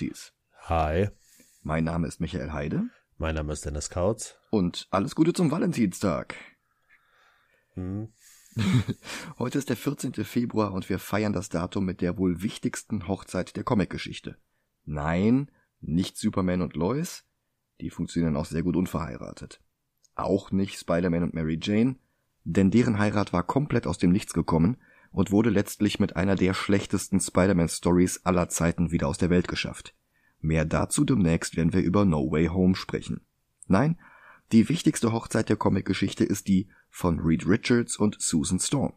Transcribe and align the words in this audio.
Gelantes. 0.00 0.32
Hi, 0.62 1.08
Mein 1.62 1.84
Name 1.84 2.06
ist 2.06 2.20
Michael 2.20 2.52
Heide 2.52 2.84
mein 3.18 3.34
Name 3.34 3.52
ist 3.52 3.66
Dennis 3.66 3.90
Kautz. 3.90 4.38
und 4.48 4.88
alles 4.90 5.14
Gute 5.14 5.34
zum 5.34 5.50
Valentinstag. 5.50 6.34
Hm. 7.74 8.08
Heute 9.38 9.58
ist 9.58 9.68
der 9.68 9.76
14. 9.76 10.14
Februar 10.24 10.72
und 10.72 10.88
wir 10.88 10.98
feiern 10.98 11.34
das 11.34 11.50
Datum 11.50 11.84
mit 11.84 12.00
der 12.00 12.16
wohl 12.16 12.40
wichtigsten 12.40 13.08
Hochzeit 13.08 13.56
der 13.56 13.64
Comicgeschichte. 13.64 14.38
Nein, 14.86 15.50
nicht 15.80 16.16
Superman 16.16 16.62
und 16.62 16.76
Lois, 16.76 17.24
die 17.82 17.90
funktionieren 17.90 18.38
auch 18.38 18.46
sehr 18.46 18.62
gut 18.62 18.76
unverheiratet. 18.76 19.60
Auch 20.14 20.50
nicht 20.50 20.78
Spider-Man 20.78 21.24
und 21.24 21.34
Mary 21.34 21.58
Jane, 21.60 21.96
denn 22.44 22.70
deren 22.70 22.98
Heirat 22.98 23.34
war 23.34 23.42
komplett 23.42 23.86
aus 23.86 23.98
dem 23.98 24.12
Nichts 24.12 24.32
gekommen 24.32 24.78
und 25.12 25.30
wurde 25.30 25.50
letztlich 25.50 25.98
mit 25.98 26.16
einer 26.16 26.36
der 26.36 26.54
schlechtesten 26.54 27.20
Spider-Man-Stories 27.20 28.24
aller 28.24 28.48
Zeiten 28.48 28.90
wieder 28.90 29.08
aus 29.08 29.18
der 29.18 29.30
Welt 29.30 29.48
geschafft. 29.48 29.94
Mehr 30.40 30.64
dazu 30.64 31.04
demnächst, 31.04 31.56
wenn 31.56 31.72
wir 31.72 31.82
über 31.82 32.04
No 32.04 32.30
Way 32.30 32.46
Home 32.46 32.74
sprechen. 32.74 33.20
Nein, 33.66 33.98
die 34.52 34.68
wichtigste 34.68 35.12
Hochzeit 35.12 35.48
der 35.48 35.56
Comicgeschichte 35.56 36.24
ist 36.24 36.48
die 36.48 36.68
von 36.88 37.20
Reed 37.20 37.46
Richards 37.46 37.96
und 37.96 38.20
Susan 38.20 38.58
Storm. 38.58 38.94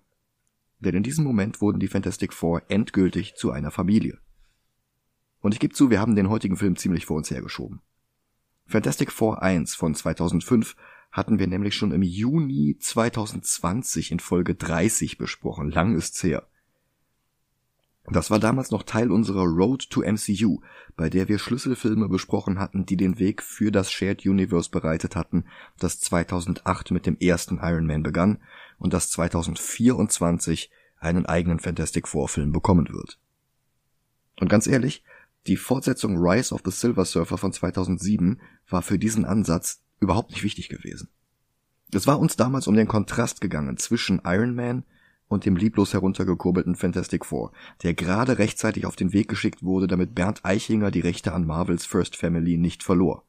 Denn 0.80 0.96
in 0.96 1.04
diesem 1.04 1.24
Moment 1.24 1.62
wurden 1.62 1.80
die 1.80 1.88
Fantastic 1.88 2.34
Four 2.34 2.64
endgültig 2.70 3.36
zu 3.36 3.52
einer 3.52 3.72
Familie. 3.72 4.20
Und 5.42 5.54
ich 5.54 5.60
gebe 5.60 5.74
zu, 5.74 5.90
wir 5.90 6.00
haben 6.00 6.16
den 6.16 6.30
heutigen 6.30 6.58
Film 6.58 6.76
ziemlich 6.76 7.06
vor 7.06 7.18
uns 7.18 7.30
hergeschoben. 7.30 7.82
Fantastic 8.66 9.12
Four 9.12 9.42
1 9.42 9.76
von 9.76 9.94
2005 9.94 10.76
hatten 11.14 11.38
wir 11.38 11.48
nämlich 11.48 11.76
schon 11.76 11.92
im 11.92 12.02
Juni 12.02 12.76
2020 12.80 14.12
in 14.12 14.20
Folge 14.20 14.56
30 14.56 15.20
besprochen. 15.20 15.70
Lang 15.70 15.96
ist's 15.96 16.22
her. 16.24 16.48
Das 18.08 18.32
war 18.32 18.40
damals 18.40 18.72
noch 18.72 18.84
Teil 18.84 19.12
unserer 19.12 19.46
Road 19.46 19.90
to 19.90 20.02
MCU, 20.02 20.60
bei 20.98 21.10
der 21.10 21.30
wir 21.30 21.40
Schlüsselfilme 21.40 22.10
besprochen 22.10 22.60
hatten, 22.60 22.86
die 22.86 22.98
den 22.98 23.20
Weg 23.20 23.44
für 23.44 23.72
das 23.72 23.92
Shared 23.92 24.26
Universe 24.26 24.72
bereitet 24.72 25.16
hatten, 25.16 25.46
das 25.80 26.02
2008 26.02 26.92
mit 26.92 27.06
dem 27.06 27.18
ersten 27.20 27.60
Iron 27.60 27.86
Man 27.86 28.04
begann 28.04 28.40
und 28.78 28.92
das 28.92 29.10
2024 29.12 30.70
einen 31.00 31.28
eigenen 31.28 31.60
Fantastic 31.60 32.08
Four 32.08 32.28
Film 32.28 32.52
bekommen 32.52 32.90
wird. 32.90 33.20
Und 34.40 34.50
ganz 34.50 34.66
ehrlich, 34.68 35.04
die 35.46 35.58
Fortsetzung 35.58 36.18
Rise 36.18 36.56
of 36.56 36.62
the 36.66 36.72
Silver 36.72 37.06
Surfer 37.06 37.38
von 37.38 37.54
2007 37.54 38.42
war 38.68 38.82
für 38.82 38.98
diesen 38.98 39.26
Ansatz 39.26 39.83
überhaupt 40.04 40.32
nicht 40.32 40.44
wichtig 40.44 40.70
gewesen. 40.70 41.10
Es 41.92 42.08
war 42.08 42.20
uns 42.20 42.36
damals 42.36 42.68
um 42.68 42.76
den 42.76 42.88
Kontrast 42.88 43.42
gegangen 43.42 43.78
zwischen 43.78 44.22
Iron 44.24 44.56
Man 44.56 44.84
und 45.28 45.46
dem 45.46 45.56
lieblos 45.56 45.94
heruntergekurbelten 45.94 46.76
Fantastic 46.76 47.26
Four, 47.26 47.52
der 47.82 47.94
gerade 47.94 48.38
rechtzeitig 48.38 48.86
auf 48.86 48.96
den 48.96 49.14
Weg 49.14 49.28
geschickt 49.28 49.64
wurde, 49.64 49.88
damit 49.88 50.16
Bernd 50.16 50.44
Eichinger 50.44 50.92
die 50.92 51.00
Rechte 51.00 51.34
an 51.34 51.46
Marvels 51.46 51.86
First 51.86 52.16
Family 52.16 52.58
nicht 52.58 52.84
verlor. 52.84 53.26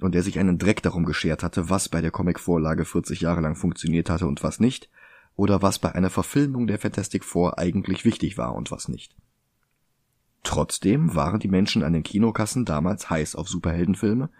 Und 0.00 0.14
der 0.14 0.22
sich 0.22 0.38
einen 0.38 0.58
Dreck 0.58 0.82
darum 0.82 1.06
geschert 1.06 1.42
hatte, 1.42 1.70
was 1.70 1.88
bei 1.88 2.02
der 2.02 2.10
Comicvorlage 2.10 2.84
40 2.84 3.22
Jahre 3.22 3.40
lang 3.40 3.56
funktioniert 3.56 4.10
hatte 4.10 4.26
und 4.26 4.42
was 4.42 4.60
nicht, 4.60 4.90
oder 5.36 5.62
was 5.62 5.78
bei 5.78 5.94
einer 5.94 6.10
Verfilmung 6.10 6.66
der 6.66 6.78
Fantastic 6.78 7.24
Four 7.24 7.58
eigentlich 7.58 8.04
wichtig 8.04 8.36
war 8.36 8.54
und 8.54 8.70
was 8.70 8.88
nicht. 8.88 9.14
Trotzdem 10.42 11.14
waren 11.14 11.40
die 11.40 11.48
Menschen 11.48 11.82
an 11.82 11.92
den 11.92 12.02
Kinokassen 12.02 12.64
damals 12.64 13.10
heiß 13.10 13.34
auf 13.34 13.48
Superheldenfilme 13.48 14.30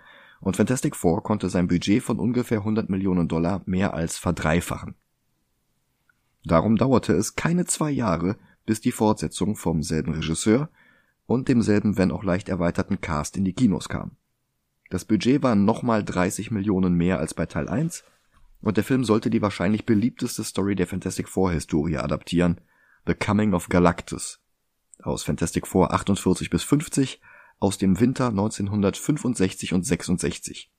und 0.41 0.57
Fantastic 0.57 0.97
Four 0.97 1.23
konnte 1.23 1.49
sein 1.49 1.69
Budget 1.69 2.03
von 2.03 2.19
ungefähr 2.19 2.59
100 2.59 2.89
Millionen 2.89 3.29
Dollar 3.29 3.63
mehr 3.67 3.95
als 3.95 4.19
verdreifachen. 4.19 4.95
Darum 6.45 6.77
dauerte 6.77 7.13
es 7.13 7.35
keine 7.35 7.65
zwei 7.65 7.91
Jahre, 7.91 8.37
bis 8.67 8.81
die 8.81 8.93
Fortsetzung 8.93 9.57
vom 9.57 9.83
selben 9.83 10.15
Regisseur 10.15 10.69
und 11.27 11.49
demselben, 11.49 11.97
wenn 11.97 12.13
auch 12.13 12.23
leicht 12.23 12.49
erweiterten 12.49 13.01
Cast 13.01 13.37
in 13.37 13.45
die 13.45 13.53
Kinos 13.53 13.89
kam. 13.89 14.13
Das 14.91 15.05
Budget 15.05 15.43
war 15.43 15.57
nochmal 15.57 16.05
30 16.05 16.51
Millionen 16.53 16.95
mehr 16.95 17.19
als 17.19 17.35
bei 17.35 17.47
Teil 17.47 17.69
1 17.69 18.05
und 18.61 18.77
der 18.77 18.85
Film 18.85 19.05
sollte 19.05 19.31
die 19.31 19.43
wahrscheinlich 19.43 19.87
beliebteste 19.87 20.45
Story 20.45 20.77
der 20.77 20.87
Fantastic 20.87 21.29
Four 21.29 21.53
Historie 21.53 21.97
adaptieren, 21.97 22.61
The 23.07 23.15
Coming 23.15 23.55
of 23.55 23.69
Galactus, 23.69 24.41
aus 25.03 25.25
Fantastic 25.25 25.67
Four 25.67 25.93
48 25.93 26.51
bis 26.51 26.63
50 26.63 27.21
aus 27.59 27.79
dem 27.79 28.01
Winter 28.01 28.29
1965 28.29 29.73
und 29.73 29.85
66. 29.85 30.71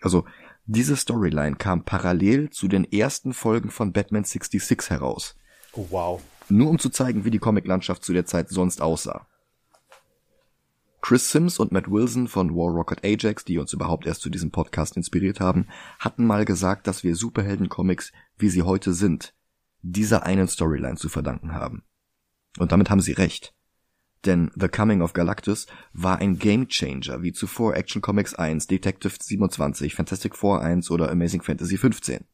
Also 0.00 0.24
diese 0.66 0.96
Storyline 0.96 1.56
kam 1.56 1.84
parallel 1.84 2.50
zu 2.50 2.68
den 2.68 2.84
ersten 2.84 3.32
Folgen 3.32 3.70
von 3.70 3.92
Batman 3.92 4.24
66 4.24 4.90
heraus. 4.90 5.36
Oh, 5.72 5.86
wow. 5.90 6.22
Nur 6.48 6.70
um 6.70 6.78
zu 6.78 6.90
zeigen, 6.90 7.24
wie 7.24 7.30
die 7.30 7.38
Comiclandschaft 7.38 8.04
zu 8.04 8.12
der 8.12 8.26
Zeit 8.26 8.48
sonst 8.48 8.80
aussah. 8.80 9.26
Chris 11.00 11.30
Sims 11.30 11.58
und 11.58 11.72
Matt 11.72 11.90
Wilson 11.90 12.28
von 12.28 12.54
War 12.54 12.72
Rocket 12.72 13.04
Ajax, 13.04 13.44
die 13.44 13.58
uns 13.58 13.72
überhaupt 13.72 14.06
erst 14.06 14.20
zu 14.20 14.30
diesem 14.30 14.50
Podcast 14.50 14.96
inspiriert 14.96 15.40
haben, 15.40 15.68
hatten 15.98 16.26
mal 16.26 16.44
gesagt, 16.44 16.86
dass 16.86 17.04
wir 17.04 17.16
Superhelden-Comics, 17.16 18.12
wie 18.36 18.50
sie 18.50 18.62
heute 18.62 18.92
sind, 18.92 19.34
dieser 19.80 20.24
einen 20.24 20.48
Storyline 20.48 20.96
zu 20.96 21.08
verdanken 21.08 21.54
haben. 21.54 21.84
Und 22.58 22.72
damit 22.72 22.90
haben 22.90 23.00
sie 23.00 23.12
recht. 23.12 23.54
Denn 24.26 24.50
The 24.56 24.68
Coming 24.68 25.00
of 25.00 25.12
Galactus 25.12 25.66
war 25.92 26.18
ein 26.18 26.38
Gamechanger 26.38 27.22
wie 27.22 27.32
zuvor 27.32 27.76
Action 27.76 28.02
Comics 28.02 28.34
1, 28.34 28.66
Detective 28.66 29.14
27, 29.20 29.94
Fantastic 29.94 30.34
Four 30.34 30.60
1 30.60 30.90
oder 30.90 31.10
Amazing 31.10 31.42
Fantasy 31.42 31.76
15. 31.76 32.24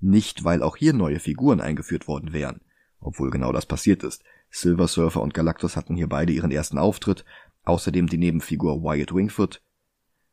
Nicht, 0.00 0.44
weil 0.44 0.62
auch 0.62 0.76
hier 0.76 0.92
neue 0.92 1.18
Figuren 1.18 1.60
eingeführt 1.60 2.06
worden 2.06 2.32
wären, 2.32 2.60
obwohl 3.00 3.30
genau 3.30 3.52
das 3.52 3.66
passiert 3.66 4.04
ist. 4.04 4.22
Silver 4.50 4.86
Surfer 4.86 5.20
und 5.22 5.34
Galactus 5.34 5.76
hatten 5.76 5.96
hier 5.96 6.08
beide 6.08 6.32
ihren 6.32 6.52
ersten 6.52 6.78
Auftritt, 6.78 7.24
außerdem 7.64 8.06
die 8.06 8.18
Nebenfigur 8.18 8.82
Wyatt 8.82 9.14
Wingfoot, 9.14 9.62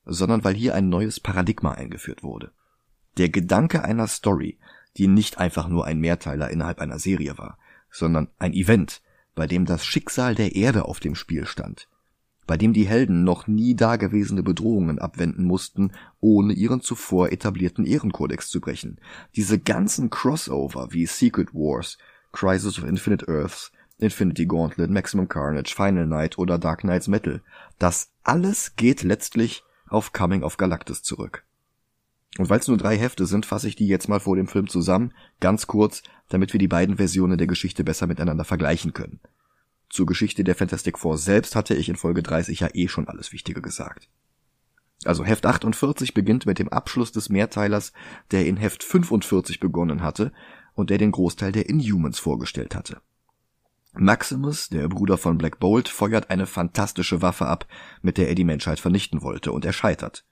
sondern 0.05 0.43
weil 0.43 0.53
hier 0.53 0.75
ein 0.75 0.89
neues 0.89 1.19
Paradigma 1.19 1.71
eingeführt 1.71 2.23
wurde. 2.23 2.51
Der 3.17 3.29
Gedanke 3.29 3.83
einer 3.83 4.07
Story, 4.07 4.59
die 4.97 5.07
nicht 5.07 5.39
einfach 5.39 5.67
nur 5.67 5.85
ein 5.85 5.99
Mehrteiler 5.99 6.49
innerhalb 6.49 6.79
einer 6.79 6.99
Serie 6.99 7.37
war, 7.37 7.57
sondern 7.89 8.29
ein 8.37 8.53
Event, 8.53 9.01
bei 9.35 9.47
dem 9.47 9.65
das 9.65 9.85
Schicksal 9.85 10.35
der 10.35 10.55
Erde 10.55 10.85
auf 10.85 10.99
dem 10.99 11.15
Spiel 11.15 11.45
stand, 11.45 11.87
bei 12.45 12.57
dem 12.57 12.73
die 12.73 12.87
Helden 12.87 13.23
noch 13.23 13.47
nie 13.47 13.75
dagewesene 13.75 14.43
Bedrohungen 14.43 14.99
abwenden 14.99 15.45
mussten, 15.45 15.91
ohne 16.19 16.53
ihren 16.53 16.81
zuvor 16.81 17.31
etablierten 17.31 17.85
Ehrenkodex 17.85 18.49
zu 18.49 18.61
brechen. 18.61 18.99
Diese 19.35 19.59
ganzen 19.59 20.09
Crossover 20.09 20.89
wie 20.91 21.05
Secret 21.05 21.53
Wars, 21.53 21.97
Crisis 22.31 22.77
of 22.77 22.85
Infinite 22.85 23.27
Earths, 23.27 23.71
Infinity 23.97 24.45
Gauntlet, 24.45 24.89
Maximum 24.89 25.29
Carnage, 25.29 25.73
Final 25.75 26.07
Night 26.07 26.37
oder 26.37 26.57
Dark 26.57 26.81
Knights 26.81 27.07
Metal, 27.07 27.41
das 27.79 28.11
alles 28.23 28.75
geht 28.75 29.03
letztlich 29.03 29.63
auf 29.87 30.11
Coming 30.11 30.43
of 30.43 30.57
Galactus 30.57 31.03
zurück. 31.03 31.45
Und 32.39 32.49
weil 32.49 32.59
es 32.59 32.67
nur 32.67 32.77
drei 32.77 32.97
Hefte 32.97 33.27
sind, 33.27 33.45
fasse 33.45 33.67
ich 33.67 33.75
die 33.75 33.87
jetzt 33.87 34.09
mal 34.09 34.19
vor 34.19 34.35
dem 34.35 34.47
Film 34.47 34.67
zusammen, 34.67 35.13
ganz 35.39 35.67
kurz, 35.67 36.01
damit 36.33 36.51
wir 36.51 36.59
die 36.59 36.67
beiden 36.67 36.97
Versionen 36.97 37.37
der 37.37 37.45
Geschichte 37.45 37.83
besser 37.83 38.07
miteinander 38.07 38.43
vergleichen 38.43 38.93
können. 38.93 39.19
Zur 39.89 40.07
Geschichte 40.07 40.43
der 40.43 40.55
Fantastic 40.55 40.97
Four 40.97 41.19
selbst 41.19 41.55
hatte 41.55 41.75
ich 41.75 41.89
in 41.89 41.95
Folge 41.95 42.23
30 42.23 42.59
ja 42.61 42.69
eh 42.73 42.87
schon 42.87 43.07
alles 43.07 43.31
Wichtige 43.31 43.61
gesagt. 43.61 44.09
Also 45.05 45.23
Heft 45.23 45.45
48 45.45 46.15
beginnt 46.15 46.47
mit 46.47 46.57
dem 46.57 46.69
Abschluss 46.69 47.11
des 47.11 47.29
Mehrteilers, 47.29 47.93
der 48.31 48.47
in 48.47 48.57
Heft 48.57 48.83
45 48.83 49.59
begonnen 49.59 50.01
hatte 50.01 50.31
und 50.73 50.89
der 50.89 50.97
den 50.97 51.11
Großteil 51.11 51.51
der 51.51 51.69
Inhumans 51.69 52.17
vorgestellt 52.17 52.75
hatte. 52.75 52.99
Maximus, 53.93 54.69
der 54.69 54.87
Bruder 54.87 55.19
von 55.19 55.37
Black 55.37 55.59
Bolt, 55.59 55.87
feuert 55.87 56.31
eine 56.31 56.47
fantastische 56.47 57.21
Waffe 57.21 57.45
ab, 57.45 57.67
mit 58.01 58.17
der 58.17 58.27
er 58.27 58.33
die 58.33 58.43
Menschheit 58.43 58.79
vernichten 58.79 59.21
wollte, 59.21 59.51
und 59.51 59.65
er 59.65 59.73
scheitert. 59.73 60.25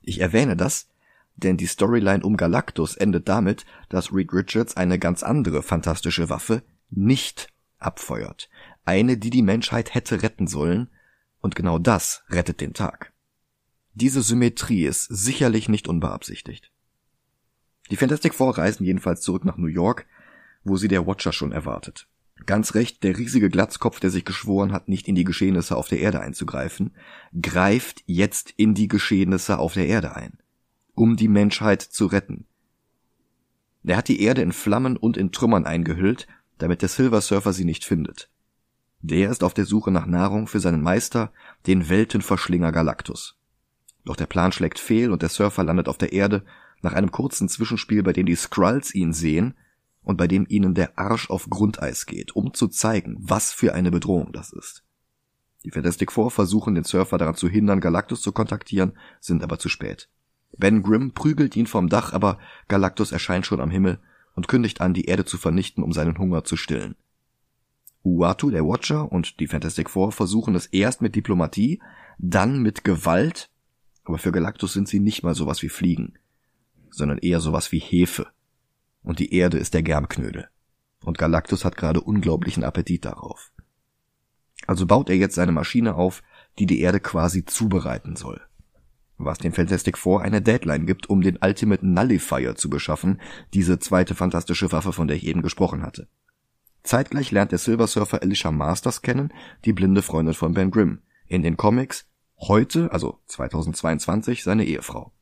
Ich 0.00 0.20
erwähne 0.20 0.56
das, 0.56 0.88
denn 1.36 1.56
die 1.56 1.66
Storyline 1.66 2.24
um 2.24 2.36
Galactus 2.36 2.96
endet 2.96 3.28
damit, 3.28 3.64
dass 3.88 4.12
Reed 4.12 4.32
Richards 4.32 4.76
eine 4.76 4.98
ganz 4.98 5.22
andere 5.22 5.62
fantastische 5.62 6.28
Waffe 6.28 6.62
nicht 6.90 7.48
abfeuert. 7.78 8.48
Eine, 8.84 9.16
die 9.16 9.30
die 9.30 9.42
Menschheit 9.42 9.94
hätte 9.94 10.22
retten 10.22 10.46
sollen, 10.46 10.88
und 11.40 11.54
genau 11.54 11.78
das 11.78 12.22
rettet 12.30 12.60
den 12.60 12.72
Tag. 12.72 13.12
Diese 13.92 14.22
Symmetrie 14.22 14.86
ist 14.86 15.04
sicherlich 15.04 15.68
nicht 15.68 15.88
unbeabsichtigt. 15.88 16.70
Die 17.90 17.96
Fantastic 17.96 18.34
Four 18.34 18.56
reisen 18.56 18.84
jedenfalls 18.84 19.20
zurück 19.20 19.44
nach 19.44 19.58
New 19.58 19.66
York, 19.66 20.06
wo 20.64 20.76
sie 20.76 20.88
der 20.88 21.06
Watcher 21.06 21.32
schon 21.32 21.52
erwartet. 21.52 22.08
Ganz 22.46 22.74
recht, 22.74 23.02
der 23.02 23.18
riesige 23.18 23.50
Glatzkopf, 23.50 24.00
der 24.00 24.10
sich 24.10 24.24
geschworen 24.24 24.72
hat, 24.72 24.88
nicht 24.88 25.06
in 25.06 25.14
die 25.14 25.24
Geschehnisse 25.24 25.76
auf 25.76 25.88
der 25.88 26.00
Erde 26.00 26.20
einzugreifen, 26.20 26.96
greift 27.40 28.02
jetzt 28.06 28.52
in 28.56 28.74
die 28.74 28.88
Geschehnisse 28.88 29.58
auf 29.58 29.74
der 29.74 29.86
Erde 29.86 30.16
ein 30.16 30.38
um 30.94 31.16
die 31.16 31.28
Menschheit 31.28 31.82
zu 31.82 32.06
retten. 32.06 32.46
Er 33.84 33.96
hat 33.96 34.08
die 34.08 34.22
Erde 34.22 34.42
in 34.42 34.52
Flammen 34.52 34.96
und 34.96 35.16
in 35.16 35.32
Trümmern 35.32 35.66
eingehüllt, 35.66 36.26
damit 36.58 36.82
der 36.82 36.88
Silver 36.88 37.20
Surfer 37.20 37.52
sie 37.52 37.64
nicht 37.64 37.84
findet. 37.84 38.30
Der 39.02 39.30
ist 39.30 39.44
auf 39.44 39.52
der 39.52 39.66
Suche 39.66 39.90
nach 39.90 40.06
Nahrung 40.06 40.46
für 40.46 40.60
seinen 40.60 40.82
Meister, 40.82 41.32
den 41.66 41.90
Weltenverschlinger 41.90 42.72
Galactus. 42.72 43.36
Doch 44.04 44.16
der 44.16 44.26
Plan 44.26 44.52
schlägt 44.52 44.78
fehl 44.78 45.10
und 45.10 45.22
der 45.22 45.28
Surfer 45.28 45.64
landet 45.64 45.88
auf 45.88 45.98
der 45.98 46.12
Erde 46.12 46.44
nach 46.80 46.94
einem 46.94 47.10
kurzen 47.10 47.48
Zwischenspiel, 47.48 48.02
bei 48.02 48.12
dem 48.12 48.26
die 48.26 48.34
Skrulls 48.34 48.94
ihn 48.94 49.12
sehen 49.12 49.54
und 50.02 50.16
bei 50.16 50.26
dem 50.26 50.46
ihnen 50.48 50.74
der 50.74 50.98
Arsch 50.98 51.28
auf 51.30 51.48
Grundeis 51.50 52.06
geht, 52.06 52.36
um 52.36 52.54
zu 52.54 52.68
zeigen, 52.68 53.16
was 53.20 53.52
für 53.52 53.74
eine 53.74 53.90
Bedrohung 53.90 54.32
das 54.32 54.52
ist. 54.52 54.84
Die 55.64 55.70
Fantastic 55.70 56.12
Four 56.12 56.30
versuchen 56.30 56.74
den 56.74 56.84
Surfer 56.84 57.16
daran 57.16 57.36
zu 57.36 57.48
hindern, 57.48 57.80
Galactus 57.80 58.20
zu 58.20 58.32
kontaktieren, 58.32 58.92
sind 59.20 59.42
aber 59.42 59.58
zu 59.58 59.70
spät. 59.70 60.10
Ben 60.56 60.82
Grimm 60.82 61.12
prügelt 61.12 61.56
ihn 61.56 61.66
vom 61.66 61.88
Dach, 61.88 62.12
aber 62.12 62.38
Galactus 62.68 63.12
erscheint 63.12 63.46
schon 63.46 63.60
am 63.60 63.70
Himmel 63.70 63.98
und 64.34 64.48
kündigt 64.48 64.80
an, 64.80 64.94
die 64.94 65.06
Erde 65.06 65.24
zu 65.24 65.38
vernichten, 65.38 65.82
um 65.82 65.92
seinen 65.92 66.18
Hunger 66.18 66.44
zu 66.44 66.56
stillen. 66.56 66.96
Uatu, 68.04 68.50
der 68.50 68.66
Watcher 68.66 69.10
und 69.10 69.40
die 69.40 69.46
Fantastic 69.46 69.88
Four 69.88 70.12
versuchen 70.12 70.54
es 70.54 70.66
erst 70.66 71.00
mit 71.00 71.16
Diplomatie, 71.16 71.80
dann 72.18 72.60
mit 72.60 72.84
Gewalt, 72.84 73.50
aber 74.04 74.18
für 74.18 74.32
Galactus 74.32 74.74
sind 74.74 74.88
sie 74.88 75.00
nicht 75.00 75.22
mal 75.22 75.34
sowas 75.34 75.62
wie 75.62 75.70
Fliegen, 75.70 76.14
sondern 76.90 77.18
eher 77.18 77.40
sowas 77.40 77.72
wie 77.72 77.78
Hefe. 77.78 78.26
Und 79.02 79.18
die 79.18 79.34
Erde 79.34 79.58
ist 79.58 79.74
der 79.74 79.82
Germknödel. 79.82 80.48
Und 81.02 81.18
Galactus 81.18 81.64
hat 81.64 81.76
gerade 81.76 82.00
unglaublichen 82.00 82.64
Appetit 82.64 83.04
darauf. 83.04 83.52
Also 84.66 84.86
baut 84.86 85.10
er 85.10 85.16
jetzt 85.16 85.34
seine 85.34 85.52
Maschine 85.52 85.94
auf, 85.94 86.22
die 86.58 86.66
die 86.66 86.80
Erde 86.80 87.00
quasi 87.00 87.44
zubereiten 87.44 88.16
soll. 88.16 88.40
Was 89.16 89.38
den 89.38 89.52
Fantastic 89.52 89.96
Four 89.96 90.22
eine 90.22 90.42
Deadline 90.42 90.86
gibt, 90.86 91.08
um 91.08 91.20
den 91.20 91.38
Ultimate 91.40 91.86
Nullifier 91.86 92.56
zu 92.56 92.68
beschaffen, 92.68 93.20
diese 93.52 93.78
zweite 93.78 94.14
fantastische 94.14 94.72
Waffe, 94.72 94.92
von 94.92 95.06
der 95.06 95.16
ich 95.16 95.26
eben 95.26 95.42
gesprochen 95.42 95.82
hatte. 95.82 96.08
Zeitgleich 96.82 97.30
lernt 97.30 97.52
der 97.52 97.58
Silver 97.58 97.86
Surfer 97.86 98.22
Alicia 98.22 98.50
Masters 98.50 99.02
kennen, 99.02 99.32
die 99.64 99.72
blinde 99.72 100.02
Freundin 100.02 100.34
von 100.34 100.52
Ben 100.52 100.70
Grimm. 100.70 101.00
In 101.26 101.42
den 101.42 101.56
Comics 101.56 102.06
heute, 102.38 102.92
also 102.92 103.20
2022, 103.26 104.42
seine 104.42 104.64
Ehefrau. 104.64 105.12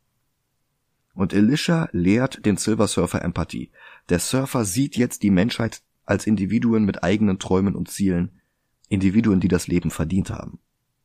Und 1.14 1.34
Alicia 1.34 1.88
lehrt 1.92 2.44
den 2.46 2.56
Silver 2.56 2.88
Surfer 2.88 3.22
Empathie. 3.22 3.70
Der 4.08 4.18
Surfer 4.18 4.64
sieht 4.64 4.96
jetzt 4.96 5.22
die 5.22 5.30
Menschheit 5.30 5.82
als 6.04 6.26
Individuen 6.26 6.84
mit 6.84 7.04
eigenen 7.04 7.38
Träumen 7.38 7.76
und 7.76 7.88
Zielen, 7.88 8.40
Individuen, 8.88 9.40
die 9.40 9.48
das 9.48 9.68
Leben 9.68 9.90
verdient 9.90 10.30
haben. 10.30 10.58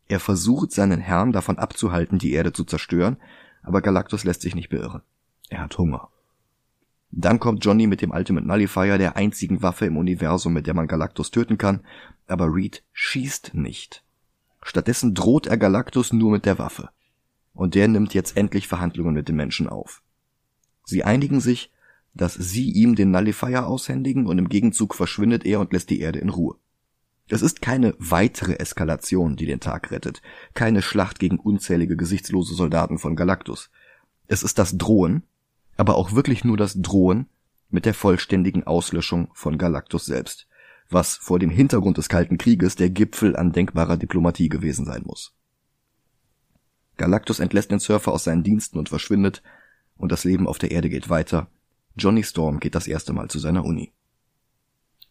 Er 0.08 0.20
versucht 0.20 0.72
seinen 0.72 1.02
Herrn 1.02 1.32
davon 1.32 1.58
abzuhalten, 1.58 2.18
die 2.18 2.32
Erde 2.32 2.54
zu 2.54 2.64
zerstören, 2.64 3.18
aber 3.62 3.82
Galactus 3.82 4.24
lässt 4.24 4.42
sich 4.42 4.56
nicht 4.56 4.70
beirren. 4.70 5.02
Er 5.50 5.62
hat 5.62 5.78
Hunger. 5.78 6.10
Dann 7.12 7.40
kommt 7.40 7.64
Johnny 7.64 7.88
mit 7.88 8.02
dem 8.02 8.12
Ultimate 8.12 8.46
Nullifier, 8.46 8.98
der 8.98 9.16
einzigen 9.16 9.62
Waffe 9.62 9.86
im 9.86 9.98
Universum, 9.98 10.54
mit 10.54 10.68
der 10.68 10.74
man 10.74 10.88
Galactus 10.88 11.32
töten 11.32 11.58
kann, 11.58 11.82
aber 12.28 12.54
Reed 12.54 12.84
schießt 12.94 13.54
nicht. 13.54 14.04
Stattdessen 14.62 15.14
droht 15.14 15.48
er 15.48 15.58
Galactus 15.58 16.12
nur 16.12 16.32
mit 16.32 16.46
der 16.46 16.60
Waffe. 16.60 16.90
Und 17.54 17.76
der 17.76 17.88
nimmt 17.88 18.14
jetzt 18.14 18.38
endlich 18.38 18.68
Verhandlungen 18.68 19.14
mit 19.14 19.30
den 19.30 19.36
Menschen 19.36 19.70
auf. 19.70 20.02
Sie 20.84 21.04
einigen 21.04 21.40
sich, 21.40 21.72
dass 22.14 22.34
sie 22.34 22.72
ihm 22.72 22.96
den 22.96 23.12
Nullifier 23.12 23.68
aushändigen 23.68 24.28
und 24.28 24.38
im 24.38 24.50
Gegenzug 24.50 24.96
verschwindet 24.96 25.46
er 25.46 25.60
und 25.60 25.74
lässt 25.74 25.90
die 25.90 26.00
Erde 26.00 26.20
in 26.20 26.30
Ruhe. 26.30 26.56
Es 27.30 27.42
ist 27.42 27.62
keine 27.62 27.94
weitere 28.00 28.54
Eskalation, 28.54 29.36
die 29.36 29.46
den 29.46 29.60
Tag 29.60 29.92
rettet, 29.92 30.22
keine 30.54 30.82
Schlacht 30.82 31.20
gegen 31.20 31.40
unzählige 31.40 31.98
gesichtslose 31.98 32.56
Soldaten 32.56 33.00
von 33.00 33.16
Galactus. 33.16 33.70
Es 34.28 34.44
ist 34.44 34.60
das 34.60 34.78
Drohen, 34.78 35.24
aber 35.76 35.96
auch 35.96 36.14
wirklich 36.14 36.46
nur 36.46 36.58
das 36.58 36.82
Drohen 36.82 37.28
mit 37.70 37.86
der 37.86 37.94
vollständigen 37.94 38.66
Auslöschung 38.66 39.30
von 39.34 39.58
Galactus 39.58 40.06
selbst, 40.06 40.48
was 40.90 41.18
vor 41.18 41.38
dem 41.38 41.50
Hintergrund 41.50 41.98
des 41.98 42.08
Kalten 42.08 42.38
Krieges 42.38 42.78
der 42.78 42.90
Gipfel 42.90 43.36
an 43.36 43.52
denkbarer 43.52 43.98
Diplomatie 43.98 44.48
gewesen 44.48 44.86
sein 44.86 45.04
muss. 45.06 45.34
Galactus 46.96 47.40
entlässt 47.40 47.72
den 47.72 47.80
Surfer 47.80 48.14
aus 48.14 48.24
seinen 48.24 48.44
Diensten 48.44 48.80
und 48.80 48.90
verschwindet, 48.90 49.44
und 49.98 50.12
das 50.12 50.24
Leben 50.24 50.48
auf 50.48 50.60
der 50.60 50.72
Erde 50.72 50.90
geht 50.90 51.10
weiter. 51.10 51.48
Johnny 51.96 52.24
Storm 52.24 52.60
geht 52.60 52.76
das 52.76 52.88
erste 52.88 53.14
Mal 53.14 53.30
zu 53.30 53.40
seiner 53.40 53.66
Uni. 53.66 53.92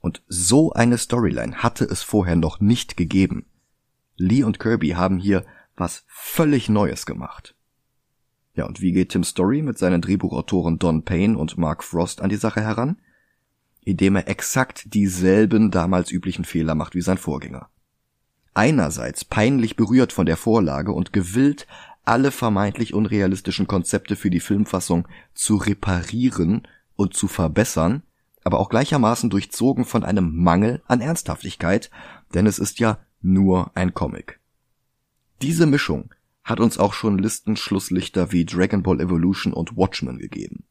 Und 0.06 0.22
so 0.28 0.72
eine 0.72 0.98
Storyline 0.98 1.64
hatte 1.64 1.84
es 1.84 2.04
vorher 2.04 2.36
noch 2.36 2.60
nicht 2.60 2.96
gegeben. 2.96 3.46
Lee 4.14 4.44
und 4.44 4.60
Kirby 4.60 4.90
haben 4.90 5.18
hier 5.18 5.44
was 5.74 6.04
völlig 6.06 6.68
Neues 6.68 7.06
gemacht. 7.06 7.56
Ja, 8.54 8.66
und 8.66 8.80
wie 8.80 8.92
geht 8.92 9.08
Tim 9.08 9.24
Story 9.24 9.62
mit 9.62 9.78
seinen 9.78 10.00
Drehbuchautoren 10.00 10.78
Don 10.78 11.04
Payne 11.04 11.36
und 11.36 11.58
Mark 11.58 11.82
Frost 11.82 12.20
an 12.20 12.28
die 12.28 12.36
Sache 12.36 12.60
heran? 12.60 13.00
Indem 13.80 14.14
er 14.14 14.28
exakt 14.28 14.94
dieselben 14.94 15.72
damals 15.72 16.12
üblichen 16.12 16.44
Fehler 16.44 16.76
macht 16.76 16.94
wie 16.94 17.02
sein 17.02 17.18
Vorgänger. 17.18 17.68
Einerseits 18.54 19.24
peinlich 19.24 19.74
berührt 19.74 20.12
von 20.12 20.26
der 20.26 20.36
Vorlage 20.36 20.92
und 20.92 21.12
gewillt, 21.12 21.66
alle 22.04 22.30
vermeintlich 22.30 22.94
unrealistischen 22.94 23.66
Konzepte 23.66 24.14
für 24.14 24.30
die 24.30 24.38
Filmfassung 24.38 25.08
zu 25.34 25.56
reparieren 25.56 26.68
und 26.94 27.14
zu 27.14 27.26
verbessern, 27.26 28.04
aber 28.46 28.60
auch 28.60 28.68
gleichermaßen 28.68 29.28
durchzogen 29.28 29.84
von 29.84 30.04
einem 30.04 30.36
Mangel 30.36 30.80
an 30.86 31.00
Ernsthaftigkeit, 31.00 31.90
denn 32.32 32.46
es 32.46 32.60
ist 32.60 32.78
ja 32.78 33.00
nur 33.20 33.72
ein 33.74 33.92
Comic. 33.92 34.38
Diese 35.42 35.66
Mischung 35.66 36.14
hat 36.44 36.60
uns 36.60 36.78
auch 36.78 36.92
schon 36.92 37.18
Listenschlusslichter 37.18 38.30
wie 38.30 38.44
Dragon 38.44 38.84
Ball 38.84 39.00
Evolution 39.00 39.52
und 39.52 39.76
Watchmen 39.76 40.18
gegeben. 40.18 40.62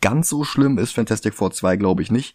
Ganz 0.00 0.28
so 0.28 0.42
schlimm 0.42 0.78
ist 0.78 0.90
Fantastic 0.90 1.32
Four 1.32 1.52
2 1.52 1.76
glaube 1.76 2.02
ich 2.02 2.10
nicht, 2.10 2.34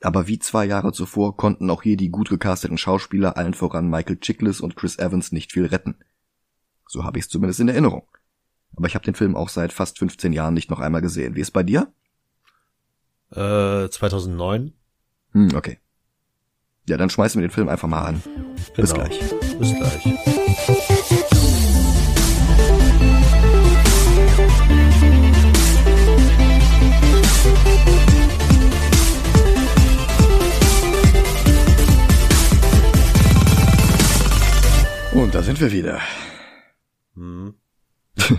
aber 0.00 0.26
wie 0.26 0.38
zwei 0.38 0.64
Jahre 0.64 0.94
zuvor 0.94 1.36
konnten 1.36 1.68
auch 1.68 1.82
hier 1.82 1.98
die 1.98 2.08
gut 2.08 2.30
gecasteten 2.30 2.78
Schauspieler 2.78 3.36
allen 3.36 3.52
voran 3.52 3.90
Michael 3.90 4.18
Chiklis 4.18 4.62
und 4.62 4.76
Chris 4.76 4.98
Evans 4.98 5.30
nicht 5.30 5.52
viel 5.52 5.66
retten. 5.66 5.96
So 6.86 7.04
habe 7.04 7.18
ich 7.18 7.26
es 7.26 7.28
zumindest 7.28 7.60
in 7.60 7.68
Erinnerung. 7.68 8.08
Aber 8.74 8.86
ich 8.86 8.94
habe 8.94 9.04
den 9.04 9.14
Film 9.14 9.36
auch 9.36 9.50
seit 9.50 9.74
fast 9.74 9.98
15 9.98 10.32
Jahren 10.32 10.54
nicht 10.54 10.70
noch 10.70 10.80
einmal 10.80 11.02
gesehen. 11.02 11.34
Wie 11.34 11.42
ist 11.42 11.50
bei 11.50 11.62
dir? 11.62 11.92
Äh, 13.32 13.88
2009. 13.88 14.72
Hm, 15.32 15.54
okay. 15.54 15.78
Ja, 16.88 16.96
dann 16.96 17.10
schmeißen 17.10 17.40
wir 17.40 17.46
den 17.48 17.54
Film 17.54 17.68
einfach 17.68 17.88
mal 17.88 18.02
an. 18.04 18.22
Bis 18.74 18.92
Genau. 18.92 19.04
gleich. 19.04 19.20
Bis 19.58 19.74
gleich. 19.74 20.04
Und 35.12 35.34
da 35.34 35.42
sind 35.42 35.60
wir 35.60 35.72
wieder. 35.72 36.00
Hm. 37.14 37.54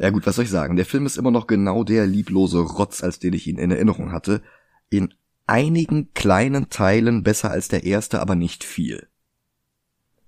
Ja 0.00 0.08
gut, 0.08 0.26
was 0.26 0.36
soll 0.36 0.44
ich 0.44 0.50
sagen? 0.50 0.76
Der 0.76 0.86
Film 0.86 1.04
ist 1.04 1.18
immer 1.18 1.30
noch 1.30 1.46
genau 1.46 1.84
der 1.84 2.06
lieblose 2.06 2.60
Rotz, 2.60 3.04
als 3.04 3.18
den 3.18 3.34
ich 3.34 3.46
ihn 3.46 3.58
in 3.58 3.70
Erinnerung 3.70 4.12
hatte. 4.12 4.40
In 4.88 5.12
einigen 5.46 6.14
kleinen 6.14 6.70
Teilen 6.70 7.22
besser 7.22 7.50
als 7.50 7.68
der 7.68 7.84
erste, 7.84 8.20
aber 8.20 8.34
nicht 8.34 8.64
viel. 8.64 9.08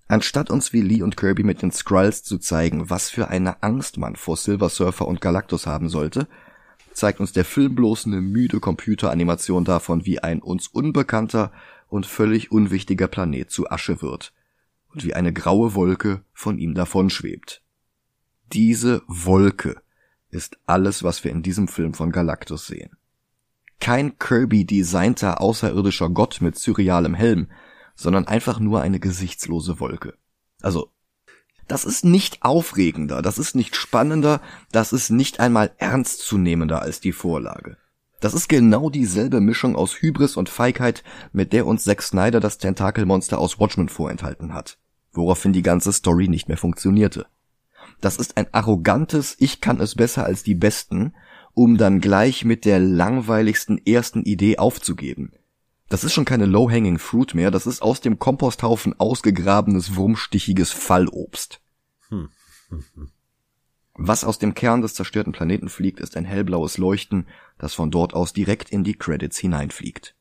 Anstatt 0.08 0.50
uns 0.50 0.74
wie 0.74 0.82
Lee 0.82 1.00
und 1.00 1.16
Kirby 1.16 1.42
mit 1.42 1.62
den 1.62 1.72
Skrulls 1.72 2.22
zu 2.22 2.36
zeigen, 2.36 2.90
was 2.90 3.08
für 3.08 3.28
eine 3.28 3.62
Angst 3.62 3.96
man 3.96 4.14
vor 4.14 4.36
Silver 4.36 4.68
Surfer 4.68 5.08
und 5.08 5.22
Galactus 5.22 5.66
haben 5.66 5.88
sollte, 5.88 6.28
zeigt 6.92 7.20
uns 7.20 7.32
der 7.32 7.46
Film 7.46 7.74
bloß 7.74 8.04
eine 8.04 8.20
müde 8.20 8.60
Computeranimation 8.60 9.64
davon, 9.64 10.04
wie 10.04 10.18
ein 10.18 10.42
uns 10.42 10.68
unbekannter 10.68 11.50
und 11.88 12.04
völlig 12.04 12.52
unwichtiger 12.52 13.08
Planet 13.08 13.50
zu 13.50 13.70
Asche 13.70 14.02
wird 14.02 14.34
und 14.92 15.02
wie 15.02 15.14
eine 15.14 15.32
graue 15.32 15.74
Wolke 15.74 16.20
von 16.34 16.58
ihm 16.58 16.74
davonschwebt. 16.74 17.61
Diese 18.52 19.02
Wolke 19.06 19.80
ist 20.28 20.58
alles, 20.66 21.02
was 21.02 21.24
wir 21.24 21.30
in 21.30 21.42
diesem 21.42 21.68
Film 21.68 21.94
von 21.94 22.12
Galactus 22.12 22.66
sehen. 22.66 22.96
Kein 23.80 24.18
Kirby-designter 24.18 25.40
außerirdischer 25.40 26.10
Gott 26.10 26.40
mit 26.42 26.58
surrealem 26.58 27.14
Helm, 27.14 27.48
sondern 27.94 28.26
einfach 28.26 28.60
nur 28.60 28.82
eine 28.82 29.00
gesichtslose 29.00 29.80
Wolke. 29.80 30.14
Also, 30.60 30.90
das 31.66 31.86
ist 31.86 32.04
nicht 32.04 32.42
aufregender, 32.42 33.22
das 33.22 33.38
ist 33.38 33.54
nicht 33.54 33.74
spannender, 33.74 34.42
das 34.70 34.92
ist 34.92 35.08
nicht 35.08 35.40
einmal 35.40 35.72
ernstzunehmender 35.78 36.82
als 36.82 37.00
die 37.00 37.12
Vorlage. 37.12 37.78
Das 38.20 38.34
ist 38.34 38.48
genau 38.48 38.90
dieselbe 38.90 39.40
Mischung 39.40 39.76
aus 39.76 40.02
Hybris 40.02 40.36
und 40.36 40.50
Feigheit, 40.50 41.02
mit 41.32 41.54
der 41.54 41.66
uns 41.66 41.84
Zack 41.84 42.02
Snyder 42.02 42.38
das 42.38 42.58
Tentakelmonster 42.58 43.38
aus 43.38 43.58
Watchmen 43.58 43.88
vorenthalten 43.88 44.52
hat, 44.52 44.78
woraufhin 45.12 45.54
die 45.54 45.62
ganze 45.62 45.92
Story 45.92 46.28
nicht 46.28 46.48
mehr 46.48 46.58
funktionierte. 46.58 47.26
Das 48.02 48.16
ist 48.16 48.36
ein 48.36 48.52
arrogantes 48.52 49.36
Ich 49.38 49.60
kann 49.60 49.80
es 49.80 49.94
besser 49.94 50.24
als 50.24 50.42
die 50.42 50.56
Besten, 50.56 51.14
um 51.54 51.78
dann 51.78 52.00
gleich 52.00 52.44
mit 52.44 52.64
der 52.64 52.80
langweiligsten 52.80 53.78
ersten 53.86 54.24
Idee 54.24 54.58
aufzugeben. 54.58 55.32
Das 55.88 56.02
ist 56.02 56.12
schon 56.12 56.24
keine 56.24 56.46
low-hanging 56.46 56.98
fruit 56.98 57.34
mehr, 57.34 57.52
das 57.52 57.66
ist 57.66 57.80
aus 57.80 58.00
dem 58.00 58.18
Komposthaufen 58.18 58.98
ausgegrabenes, 58.98 59.94
wurmstichiges 59.94 60.72
Fallobst. 60.72 61.60
Hm. 62.08 62.28
Was 63.94 64.24
aus 64.24 64.38
dem 64.40 64.54
Kern 64.54 64.82
des 64.82 64.94
zerstörten 64.94 65.32
Planeten 65.32 65.68
fliegt, 65.68 66.00
ist 66.00 66.16
ein 66.16 66.24
hellblaues 66.24 66.78
Leuchten, 66.78 67.28
das 67.58 67.74
von 67.74 67.92
dort 67.92 68.14
aus 68.14 68.32
direkt 68.32 68.70
in 68.70 68.82
die 68.82 68.94
Credits 68.94 69.38
hineinfliegt. 69.38 70.16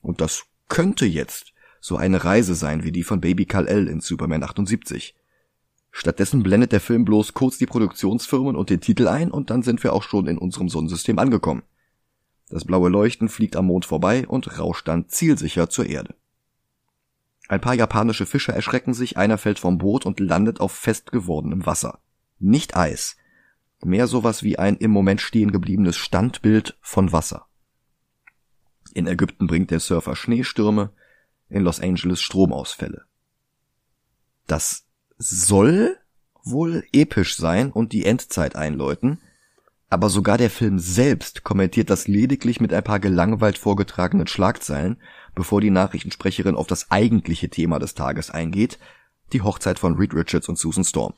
Und 0.00 0.20
das 0.20 0.46
könnte 0.68 1.06
jetzt 1.06 1.52
so 1.80 1.96
eine 1.96 2.24
Reise 2.24 2.56
sein 2.56 2.82
wie 2.82 2.92
die 2.92 3.04
von 3.04 3.20
Baby 3.20 3.46
Kal-El 3.46 3.86
in 3.86 4.00
Superman 4.00 4.42
78. 4.42 5.14
Stattdessen 5.90 6.42
blendet 6.42 6.72
der 6.72 6.80
Film 6.80 7.04
bloß 7.04 7.34
kurz 7.34 7.58
die 7.58 7.66
Produktionsfirmen 7.66 8.56
und 8.56 8.70
den 8.70 8.80
Titel 8.80 9.08
ein 9.08 9.30
und 9.30 9.50
dann 9.50 9.62
sind 9.62 9.82
wir 9.82 9.92
auch 9.92 10.02
schon 10.02 10.26
in 10.26 10.38
unserem 10.38 10.68
Sonnensystem 10.68 11.18
angekommen. 11.18 11.62
Das 12.48 12.64
blaue 12.64 12.88
Leuchten 12.88 13.28
fliegt 13.28 13.56
am 13.56 13.66
Mond 13.66 13.84
vorbei 13.84 14.26
und 14.26 14.58
rauscht 14.58 14.88
dann 14.88 15.08
zielsicher 15.08 15.68
zur 15.68 15.86
Erde. 15.86 16.14
Ein 17.48 17.60
paar 17.60 17.74
japanische 17.74 18.26
Fischer 18.26 18.52
erschrecken 18.52 18.94
sich, 18.94 19.16
einer 19.16 19.38
fällt 19.38 19.58
vom 19.58 19.78
Boot 19.78 20.06
und 20.06 20.20
landet 20.20 20.60
auf 20.60 20.72
fest 20.72 21.10
gewordenem 21.10 21.66
Wasser. 21.66 22.00
Nicht 22.38 22.76
Eis. 22.76 23.16
Mehr 23.82 24.06
sowas 24.06 24.42
wie 24.42 24.58
ein 24.58 24.76
im 24.76 24.90
Moment 24.90 25.20
stehen 25.20 25.50
gebliebenes 25.50 25.96
Standbild 25.96 26.78
von 26.80 27.12
Wasser. 27.12 27.46
In 28.94 29.06
Ägypten 29.06 29.46
bringt 29.46 29.70
der 29.70 29.80
Surfer 29.80 30.16
Schneestürme, 30.16 30.92
in 31.48 31.62
Los 31.62 31.80
Angeles 31.80 32.20
Stromausfälle. 32.20 33.04
Das 34.46 34.86
soll 35.20 35.98
wohl 36.42 36.84
episch 36.92 37.36
sein 37.36 37.70
und 37.70 37.92
die 37.92 38.06
Endzeit 38.06 38.56
einläuten, 38.56 39.20
aber 39.90 40.08
sogar 40.08 40.38
der 40.38 40.50
Film 40.50 40.78
selbst 40.78 41.44
kommentiert 41.44 41.90
das 41.90 42.08
lediglich 42.08 42.60
mit 42.60 42.72
ein 42.72 42.82
paar 42.82 43.00
gelangweilt 43.00 43.58
vorgetragenen 43.58 44.26
Schlagzeilen, 44.26 45.00
bevor 45.34 45.60
die 45.60 45.70
Nachrichtensprecherin 45.70 46.56
auf 46.56 46.66
das 46.66 46.90
eigentliche 46.90 47.50
Thema 47.50 47.78
des 47.78 47.94
Tages 47.94 48.30
eingeht, 48.30 48.78
die 49.32 49.42
Hochzeit 49.42 49.78
von 49.78 49.96
Reed 49.96 50.14
Richards 50.14 50.48
und 50.48 50.58
Susan 50.58 50.84
Storm. 50.84 51.14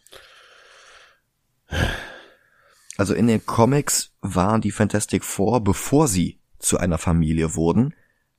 Also 2.96 3.14
in 3.14 3.26
den 3.26 3.46
Comics 3.46 4.12
waren 4.20 4.60
die 4.60 4.72
Fantastic 4.72 5.24
Four, 5.24 5.62
bevor 5.62 6.08
sie 6.08 6.40
zu 6.58 6.78
einer 6.78 6.98
Familie 6.98 7.54
wurden, 7.54 7.94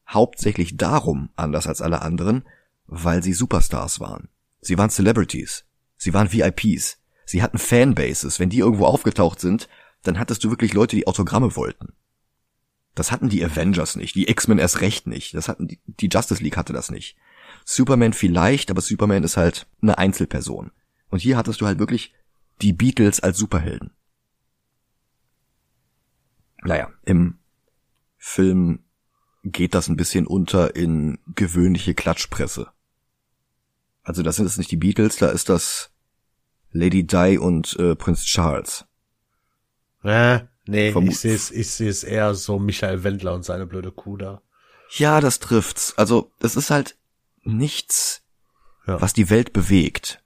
hauptsächlich 0.07 0.77
darum 0.77 1.29
anders 1.35 1.67
als 1.67 1.81
alle 1.81 2.01
anderen, 2.01 2.43
weil 2.85 3.23
sie 3.23 3.33
Superstars 3.33 3.99
waren. 3.99 4.29
Sie 4.63 4.77
waren 4.77 4.89
Celebrities. 4.89 5.65
Sie 5.97 6.13
waren 6.13 6.31
VIPs. 6.31 6.97
Sie 7.25 7.41
hatten 7.43 7.57
Fanbases. 7.57 8.39
Wenn 8.39 8.49
die 8.49 8.59
irgendwo 8.59 8.85
aufgetaucht 8.85 9.39
sind, 9.39 9.69
dann 10.03 10.19
hattest 10.19 10.43
du 10.43 10.49
wirklich 10.49 10.73
Leute, 10.73 10.95
die 10.95 11.07
Autogramme 11.07 11.55
wollten. 11.55 11.93
Das 12.95 13.11
hatten 13.11 13.29
die 13.29 13.43
Avengers 13.43 13.95
nicht, 13.95 14.15
die 14.15 14.29
X-Men 14.29 14.59
erst 14.59 14.81
recht 14.81 15.07
nicht. 15.07 15.33
Das 15.33 15.47
hatten 15.47 15.67
die, 15.67 15.79
die 15.85 16.09
Justice 16.11 16.43
League 16.43 16.57
hatte 16.57 16.73
das 16.73 16.91
nicht. 16.91 17.17
Superman 17.65 18.13
vielleicht, 18.13 18.69
aber 18.69 18.81
Superman 18.81 19.23
ist 19.23 19.37
halt 19.37 19.67
eine 19.81 19.97
Einzelperson. 19.97 20.71
Und 21.09 21.19
hier 21.19 21.37
hattest 21.37 21.61
du 21.61 21.65
halt 21.65 21.79
wirklich 21.79 22.13
die 22.61 22.73
Beatles 22.73 23.19
als 23.19 23.37
Superhelden. 23.37 23.91
Naja, 26.61 26.91
im 27.03 27.39
Film 28.17 28.83
geht 29.43 29.73
das 29.73 29.89
ein 29.89 29.97
bisschen 29.97 30.27
unter 30.27 30.75
in 30.75 31.19
gewöhnliche 31.35 31.93
Klatschpresse. 31.93 32.71
Also 34.03 34.21
das 34.21 34.35
sind 34.35 34.45
es 34.45 34.57
nicht 34.57 34.71
die 34.71 34.77
Beatles, 34.77 35.17
da 35.17 35.29
ist 35.29 35.49
das 35.49 35.91
Lady 36.71 37.05
Di 37.05 37.37
und 37.37 37.77
äh, 37.79 37.95
Prinz 37.95 38.23
Charles. 38.23 38.85
Äh, 40.03 40.41
nee, 40.65 40.91
Vermut 40.91 41.11
ich 41.11 41.19
sehe 41.19 41.35
es 41.35 41.51
ich 41.51 41.71
seh's 41.71 42.03
eher 42.03 42.35
so 42.35 42.59
Michael 42.59 43.03
Wendler 43.03 43.33
und 43.33 43.45
seine 43.45 43.65
blöde 43.65 43.91
Kuh 43.91 44.17
da. 44.17 44.41
Ja, 44.89 45.21
das 45.21 45.39
trifft's. 45.39 45.97
Also 45.97 46.31
es 46.39 46.55
ist 46.55 46.69
halt 46.69 46.97
nichts, 47.43 48.23
ja. 48.85 49.01
was 49.01 49.13
die 49.13 49.29
Welt 49.29 49.53
bewegt, 49.53 50.21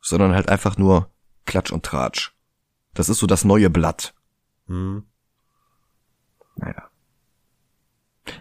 sondern 0.00 0.34
halt 0.34 0.48
einfach 0.48 0.76
nur 0.76 1.10
Klatsch 1.46 1.70
und 1.70 1.84
Tratsch. 1.84 2.34
Das 2.94 3.08
ist 3.08 3.18
so 3.18 3.26
das 3.26 3.44
neue 3.44 3.70
Blatt. 3.70 4.14
Hm. 4.66 5.04
Naja. 6.56 6.90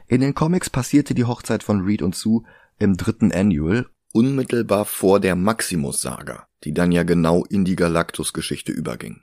In 0.08 0.22
den 0.22 0.34
Comics 0.34 0.70
passierte 0.70 1.14
die 1.14 1.26
Hochzeit 1.26 1.64
von 1.64 1.82
Reed 1.82 2.02
und 2.02 2.16
Sue 2.16 2.44
im 2.80 2.98
dritten 2.98 3.32
Annual 3.32 3.88
unmittelbar 4.14 4.86
vor 4.86 5.20
der 5.20 5.36
Maximus-Saga, 5.36 6.48
die 6.64 6.74
dann 6.74 6.92
ja 6.92 7.04
genau 7.04 7.46
in 7.46 7.66
die 7.66 7.76
Galactus-Geschichte 7.76 8.72
überging. 8.72 9.22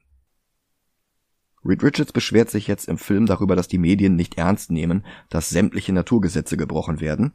Reed 1.65 1.83
Richards 1.83 2.13
beschwert 2.13 2.51
sich 2.51 2.67
jetzt 2.67 2.89
im 2.89 2.99
Film 2.99 3.27
darüber, 3.27 3.57
dass 3.57 3.69
die 3.69 3.79
Medien 3.79 4.17
nicht 4.17 4.37
ernst 4.37 4.71
nehmen, 4.71 5.05
dass 5.31 5.49
sämtliche 5.49 5.93
Naturgesetze 5.93 6.57
gebrochen 6.57 7.01
werden, 7.01 7.33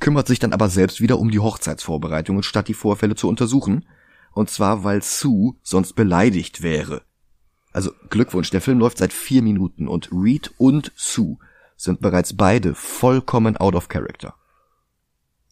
kümmert 0.00 0.26
sich 0.26 0.38
dann 0.38 0.52
aber 0.52 0.68
selbst 0.68 1.00
wieder 1.00 1.18
um 1.18 1.30
die 1.30 1.38
Hochzeitsvorbereitungen, 1.38 2.42
statt 2.42 2.68
die 2.68 2.74
Vorfälle 2.74 3.14
zu 3.14 3.28
untersuchen, 3.28 3.86
und 4.32 4.50
zwar 4.50 4.84
weil 4.84 5.02
Sue 5.02 5.54
sonst 5.62 5.94
beleidigt 5.94 6.62
wäre. 6.62 7.02
Also 7.72 7.90
Glückwunsch, 8.10 8.50
der 8.50 8.60
Film 8.60 8.78
läuft 8.78 8.98
seit 8.98 9.12
vier 9.12 9.42
Minuten 9.42 9.88
und 9.88 10.10
Reed 10.12 10.52
und 10.58 10.92
Sue 10.94 11.38
sind 11.76 12.00
bereits 12.00 12.36
beide 12.36 12.74
vollkommen 12.74 13.56
out 13.56 13.74
of 13.74 13.88
character. 13.88 14.34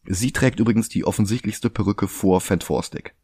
Sie 0.05 0.31
trägt 0.31 0.59
übrigens 0.59 0.89
die 0.89 1.05
offensichtlichste 1.05 1.69
Perücke 1.69 2.07
vor 2.07 2.41
Fantastic. 2.41 3.15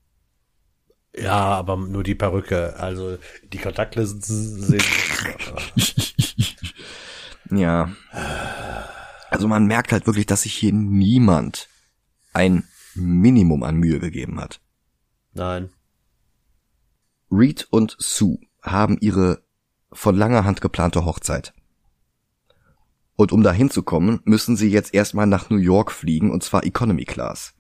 Ja, 1.16 1.40
aber 1.40 1.76
nur 1.78 2.04
die 2.04 2.16
Perücke. 2.16 2.76
Also 2.78 3.18
die 3.52 3.58
Kontaktlinsen 3.58 4.22
sind. 4.62 4.84
ja. 7.52 7.92
Also 9.30 9.48
man 9.48 9.66
merkt 9.66 9.92
halt 9.92 10.06
wirklich, 10.08 10.26
dass 10.26 10.44
sich 10.44 10.54
hier 10.54 10.74
niemand 10.74 11.68
ein 12.34 12.68
Minimum 12.96 13.64
an 13.64 13.76
Mühe 13.76 14.00
gegeben 14.00 14.40
hat. 14.40 14.62
Nein. 15.34 15.70
Reed 17.32 17.68
und 17.70 17.96
Sue 18.00 18.40
haben 18.62 18.98
ihre 19.00 19.44
von 19.92 20.16
langer 20.16 20.46
Hand 20.46 20.62
geplante 20.62 21.06
Hochzeit. 21.06 21.54
Und 23.20 23.34
um 23.34 23.44
dahin 23.44 23.70
zu 23.70 23.84
kommen, 23.84 24.22
müssen 24.24 24.56
sie 24.56 24.70
jetzt 24.70 24.94
erstmal 24.94 25.28
nach 25.28 25.50
New 25.50 25.58
York 25.58 25.92
fliegen, 25.92 26.32
und 26.32 26.42
zwar 26.42 26.64
Economy 26.64 27.04
Class. 27.04 27.54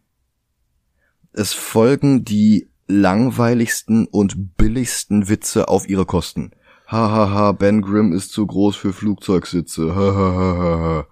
Es 1.34 1.52
folgen 1.52 2.24
die 2.24 2.70
langweiligsten 2.88 4.06
und 4.06 4.56
billigsten 4.56 5.28
Witze 5.28 5.68
auf 5.68 5.90
ihre 5.90 6.06
Kosten. 6.06 6.52
Hahaha, 6.88 7.30
ha, 7.30 7.30
ha, 7.32 7.52
Ben 7.52 7.82
Grimm 7.82 8.14
ist 8.14 8.32
zu 8.32 8.48
groß 8.48 8.78
für 8.78 8.94
Flugzeugsitze. 8.94 9.94
Hahaha. 9.94 11.08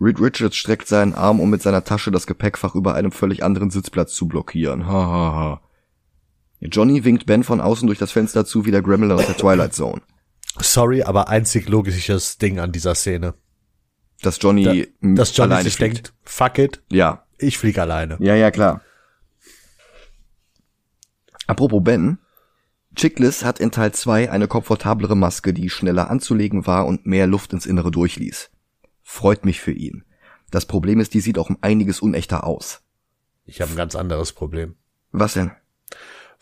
Reed 0.00 0.20
Richards 0.20 0.54
streckt 0.54 0.86
seinen 0.86 1.16
Arm, 1.16 1.40
um 1.40 1.50
mit 1.50 1.60
seiner 1.60 1.82
Tasche 1.82 2.12
das 2.12 2.28
Gepäckfach 2.28 2.76
über 2.76 2.94
einem 2.94 3.10
völlig 3.10 3.42
anderen 3.42 3.70
Sitzplatz 3.70 4.14
zu 4.14 4.28
blockieren. 4.28 4.86
Hahaha. 4.86 5.60
Johnny 6.60 7.02
winkt 7.02 7.26
Ben 7.26 7.42
von 7.42 7.60
außen 7.60 7.88
durch 7.88 7.98
das 7.98 8.12
Fenster 8.12 8.44
zu 8.46 8.64
wie 8.64 8.70
der 8.70 8.82
Gremlin 8.82 9.10
aus 9.10 9.26
der 9.26 9.36
Twilight 9.36 9.74
Zone. 9.74 10.02
Sorry, 10.60 11.02
aber 11.02 11.28
einzig 11.28 11.68
logisches 11.68 12.38
Ding 12.38 12.58
an 12.58 12.72
dieser 12.72 12.94
Szene. 12.94 13.34
Dass 14.22 14.38
Johnny, 14.40 14.88
da, 15.00 15.08
dass 15.14 15.36
Johnny 15.36 15.62
sich 15.62 15.74
fliegt. 15.74 15.96
denkt, 15.96 16.14
fuck 16.22 16.58
it. 16.58 16.82
Ja. 16.90 17.26
Ich 17.38 17.58
flieg 17.58 17.78
alleine. 17.78 18.16
Ja, 18.20 18.34
ja, 18.34 18.50
klar. 18.50 18.80
Apropos 21.46 21.82
Ben. 21.82 22.18
Chickless 22.94 23.44
hat 23.44 23.58
in 23.58 23.72
Teil 23.72 23.92
2 23.92 24.30
eine 24.30 24.46
komfortablere 24.46 25.16
Maske, 25.16 25.52
die 25.52 25.68
schneller 25.68 26.10
anzulegen 26.10 26.66
war 26.66 26.86
und 26.86 27.06
mehr 27.06 27.26
Luft 27.26 27.52
ins 27.52 27.66
Innere 27.66 27.90
durchließ. 27.90 28.50
Freut 29.02 29.44
mich 29.44 29.60
für 29.60 29.72
ihn. 29.72 30.04
Das 30.50 30.66
Problem 30.66 31.00
ist, 31.00 31.12
die 31.12 31.20
sieht 31.20 31.38
auch 31.38 31.50
um 31.50 31.58
einiges 31.60 32.00
unechter 32.00 32.44
aus. 32.44 32.82
Ich 33.44 33.60
habe 33.60 33.72
ein 33.72 33.76
ganz 33.76 33.96
anderes 33.96 34.32
Problem. 34.32 34.76
Was 35.10 35.34
denn? 35.34 35.50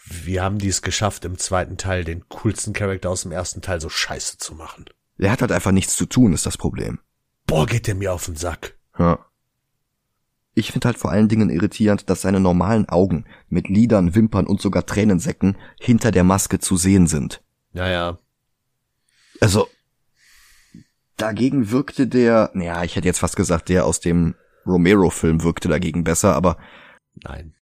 Wie 0.05 0.41
haben 0.41 0.59
die 0.59 0.69
es 0.69 0.83
geschafft, 0.83 1.25
im 1.25 1.39
zweiten 1.39 1.77
Teil 1.77 2.05
den 2.05 2.29
coolsten 2.29 2.73
Charakter 2.73 3.11
aus 3.11 3.23
dem 3.23 3.33
ersten 3.33 3.63
Teil 3.63 3.81
so 3.81 3.89
scheiße 3.89 4.39
zu 4.39 4.55
machen? 4.55 4.87
Er 5.19 5.31
hat 5.31 5.41
halt 5.41 5.53
einfach 5.53 5.73
nichts 5.73 5.97
zu 5.97 6.07
tun, 6.07 6.33
ist 6.33 6.47
das 6.47 6.57
Problem. 6.57 6.99
Boah, 7.47 7.67
geht 7.67 7.87
der 7.87 7.95
mir 7.95 8.13
auf 8.13 8.27
den 8.27 8.37
Sack. 8.37 8.77
Ja. 8.99 9.25
Ich 10.55 10.73
finde 10.73 10.87
halt 10.87 10.99
vor 10.99 11.11
allen 11.11 11.29
Dingen 11.29 11.49
irritierend, 11.49 12.11
dass 12.11 12.23
seine 12.23 12.41
normalen 12.41 12.89
Augen 12.89 13.25
mit 13.49 13.69
Lidern, 13.69 14.15
Wimpern 14.15 14.47
und 14.47 14.61
sogar 14.61 14.85
Tränensäcken 14.85 15.57
hinter 15.81 16.11
der 16.11 16.25
Maske 16.25 16.59
zu 16.59 16.77
sehen 16.77 17.07
sind. 17.07 17.43
Naja. 17.73 18.19
Also, 19.41 19.67
dagegen 21.17 21.71
wirkte 21.71 22.07
der, 22.07 22.51
naja, 22.53 22.85
ich 22.85 22.97
hätte 22.97 23.09
jetzt 23.09 23.21
fast 23.21 23.37
gesagt, 23.37 23.69
der 23.71 23.87
aus 23.87 24.01
dem 24.01 24.35
Romero-Film 24.67 25.43
wirkte 25.43 25.69
dagegen 25.69 26.05
besser, 26.05 26.35
aber. 26.35 26.59
Nein. 27.15 27.55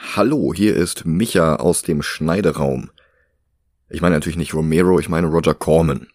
Hallo, 0.00 0.54
hier 0.54 0.76
ist 0.76 1.06
Micha 1.06 1.56
aus 1.56 1.82
dem 1.82 2.02
Schneideraum. 2.02 2.90
Ich 3.88 4.00
meine 4.00 4.14
natürlich 4.14 4.38
nicht 4.38 4.54
Romero, 4.54 5.00
ich 5.00 5.08
meine 5.08 5.26
Roger 5.26 5.54
Corman. 5.54 6.06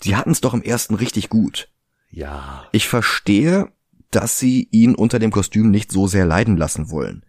Sie 0.00 0.14
hatten 0.14 0.30
es 0.30 0.40
doch 0.40 0.54
im 0.54 0.62
ersten 0.62 0.94
richtig 0.94 1.28
gut. 1.28 1.68
Ja. 2.10 2.68
Ich 2.70 2.88
verstehe, 2.88 3.72
dass 4.12 4.38
sie 4.38 4.68
ihn 4.70 4.94
unter 4.94 5.18
dem 5.18 5.32
Kostüm 5.32 5.72
nicht 5.72 5.90
so 5.90 6.06
sehr 6.06 6.24
leiden 6.24 6.56
lassen 6.56 6.88
wollen. 6.88 7.26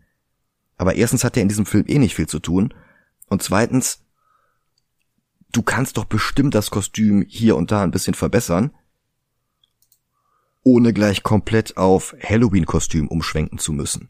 Aber 0.78 0.94
erstens 0.94 1.24
hat 1.24 1.36
er 1.36 1.42
in 1.42 1.50
diesem 1.50 1.66
Film 1.66 1.86
eh 1.88 1.98
nicht 1.98 2.14
viel 2.14 2.28
zu 2.28 2.38
tun. 2.38 2.72
Und 3.28 3.42
zweitens, 3.42 4.04
du 5.52 5.64
kannst 5.64 5.98
doch 5.98 6.06
bestimmt 6.06 6.54
das 6.54 6.70
Kostüm 6.70 7.26
hier 7.28 7.56
und 7.56 7.72
da 7.72 7.82
ein 7.82 7.92
bisschen 7.92 8.14
verbessern, 8.14 8.72
ohne 10.62 10.94
gleich 10.94 11.24
komplett 11.24 11.76
auf 11.76 12.16
Halloween-Kostüm 12.22 13.08
umschwenken 13.08 13.58
zu 13.58 13.74
müssen. 13.74 14.10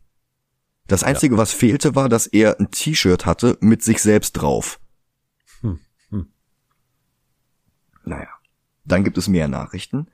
Das 0.87 1.03
Einzige, 1.03 1.35
ja. 1.35 1.41
was 1.41 1.51
fehlte, 1.51 1.95
war, 1.95 2.09
dass 2.09 2.27
er 2.27 2.59
ein 2.59 2.69
T-Shirt 2.71 3.25
hatte 3.25 3.57
mit 3.59 3.83
sich 3.83 4.01
selbst 4.01 4.33
drauf. 4.33 4.79
Hm. 5.61 5.79
Hm. 6.09 6.27
Naja. 8.03 8.29
Dann 8.85 9.03
gibt 9.03 9.17
es 9.17 9.27
mehr 9.27 9.47
Nachrichten. 9.47 10.07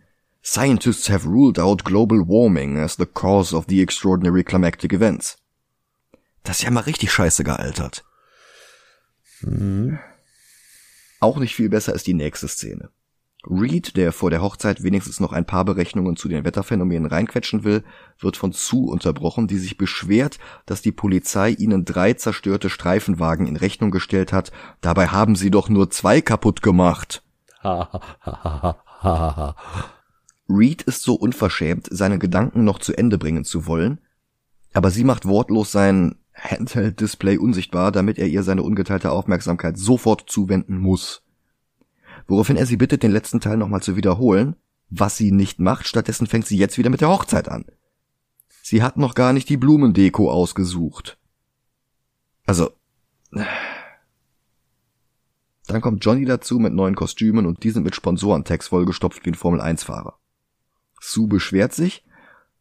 Scientists 0.43 1.09
have 1.09 1.27
ruled 1.27 1.59
out 1.59 1.83
global 1.83 2.19
warming 2.19 2.79
as 2.79 2.95
the 2.95 3.05
cause 3.05 3.55
of 3.55 3.65
the 3.67 3.81
extraordinary 3.81 4.43
climactic 4.43 4.93
events. 4.93 5.37
Das 6.43 6.57
ist 6.57 6.63
ja 6.63 6.71
mal 6.71 6.81
richtig 6.81 7.11
scheiße 7.11 7.43
gealtert. 7.43 8.03
Hm. 9.41 9.99
Auch 11.19 11.37
nicht 11.37 11.55
viel 11.55 11.69
besser 11.69 11.93
ist 11.93 12.07
die 12.07 12.13
nächste 12.13 12.47
Szene. 12.47 12.89
Reed, 13.49 13.97
der 13.97 14.11
vor 14.11 14.29
der 14.29 14.43
Hochzeit 14.43 14.83
wenigstens 14.83 15.19
noch 15.19 15.31
ein 15.33 15.45
paar 15.45 15.65
Berechnungen 15.65 16.15
zu 16.15 16.27
den 16.27 16.45
Wetterphänomenen 16.45 17.07
reinquetschen 17.07 17.63
will, 17.63 17.83
wird 18.19 18.37
von 18.37 18.51
Sue 18.51 18.91
unterbrochen, 18.91 19.47
die 19.47 19.57
sich 19.57 19.77
beschwert, 19.77 20.37
dass 20.67 20.83
die 20.83 20.91
Polizei 20.91 21.49
ihnen 21.51 21.83
drei 21.83 22.13
zerstörte 22.13 22.69
Streifenwagen 22.69 23.47
in 23.47 23.55
Rechnung 23.55 23.89
gestellt 23.89 24.31
hat, 24.31 24.51
dabei 24.81 25.07
haben 25.07 25.35
sie 25.35 25.49
doch 25.49 25.69
nur 25.69 25.89
zwei 25.89 26.21
kaputt 26.21 26.61
gemacht. 26.61 27.23
Reed 30.47 30.83
ist 30.83 31.01
so 31.01 31.15
unverschämt, 31.15 31.87
seine 31.89 32.19
Gedanken 32.19 32.63
noch 32.63 32.77
zu 32.77 32.95
Ende 32.95 33.17
bringen 33.17 33.43
zu 33.43 33.65
wollen, 33.65 34.01
aber 34.73 34.91
sie 34.91 35.03
macht 35.03 35.25
wortlos 35.25 35.71
sein 35.71 36.17
Handheld-Display 36.35 37.37
unsichtbar, 37.37 37.91
damit 37.91 38.19
er 38.19 38.27
ihr 38.27 38.43
seine 38.43 38.61
ungeteilte 38.61 39.11
Aufmerksamkeit 39.11 39.77
sofort 39.77 40.29
zuwenden 40.29 40.77
muss 40.77 41.23
woraufhin 42.27 42.57
er 42.57 42.65
sie 42.65 42.77
bittet, 42.77 43.03
den 43.03 43.11
letzten 43.11 43.39
Teil 43.39 43.57
nochmal 43.57 43.81
zu 43.81 43.95
wiederholen, 43.95 44.55
was 44.89 45.17
sie 45.17 45.31
nicht 45.31 45.59
macht, 45.59 45.87
stattdessen 45.87 46.27
fängt 46.27 46.45
sie 46.45 46.57
jetzt 46.57 46.77
wieder 46.77 46.89
mit 46.89 47.01
der 47.01 47.09
Hochzeit 47.09 47.49
an. 47.49 47.65
Sie 48.61 48.83
hat 48.83 48.97
noch 48.97 49.15
gar 49.15 49.33
nicht 49.33 49.49
die 49.49 49.57
Blumendeko 49.57 50.31
ausgesucht. 50.31 51.17
Also. 52.45 52.71
Dann 55.67 55.81
kommt 55.81 56.03
Johnny 56.03 56.25
dazu 56.25 56.59
mit 56.59 56.73
neuen 56.73 56.95
Kostümen 56.95 57.45
und 57.45 57.63
die 57.63 57.71
sind 57.71 57.83
mit 57.83 57.95
Sponsorentags 57.95 58.67
vollgestopft 58.67 59.25
wie 59.25 59.31
ein 59.31 59.35
Formel-1-Fahrer. 59.35 60.17
Sue 60.99 61.27
beschwert 61.27 61.73
sich, 61.73 62.03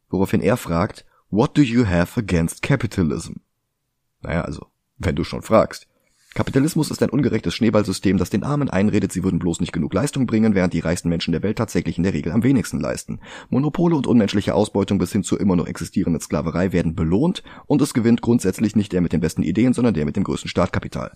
woraufhin 0.09 0.41
er 0.41 0.57
fragt, 0.57 1.05
What 1.29 1.57
do 1.57 1.61
you 1.61 1.85
have 1.85 2.19
against 2.19 2.61
capitalism? 2.61 3.35
Naja, 4.21 4.41
also, 4.41 4.67
wenn 4.97 5.15
du 5.15 5.23
schon 5.23 5.41
fragst. 5.41 5.87
Kapitalismus 6.33 6.89
ist 6.91 7.03
ein 7.03 7.09
ungerechtes 7.09 7.53
Schneeballsystem, 7.55 8.17
das 8.17 8.29
den 8.29 8.43
Armen 8.43 8.69
einredet, 8.69 9.11
sie 9.11 9.23
würden 9.23 9.39
bloß 9.39 9.59
nicht 9.59 9.73
genug 9.73 9.93
Leistung 9.93 10.27
bringen, 10.27 10.55
während 10.55 10.73
die 10.73 10.79
reichsten 10.79 11.09
Menschen 11.09 11.33
der 11.33 11.43
Welt 11.43 11.57
tatsächlich 11.57 11.97
in 11.97 12.03
der 12.03 12.13
Regel 12.13 12.31
am 12.31 12.43
wenigsten 12.43 12.79
leisten. 12.79 13.19
Monopole 13.49 13.97
und 13.97 14.07
unmenschliche 14.07 14.55
Ausbeutung 14.55 14.97
bis 14.97 15.11
hin 15.11 15.23
zur 15.23 15.41
immer 15.41 15.57
noch 15.57 15.67
existierenden 15.67 16.21
Sklaverei 16.21 16.71
werden 16.71 16.95
belohnt 16.95 17.43
und 17.67 17.81
es 17.81 17.93
gewinnt 17.93 18.21
grundsätzlich 18.21 18.77
nicht 18.77 18.93
der 18.93 19.01
mit 19.01 19.11
den 19.11 19.19
besten 19.19 19.43
Ideen, 19.43 19.73
sondern 19.73 19.93
der 19.93 20.05
mit 20.05 20.15
dem 20.15 20.23
größten 20.23 20.49
Startkapital. 20.49 21.11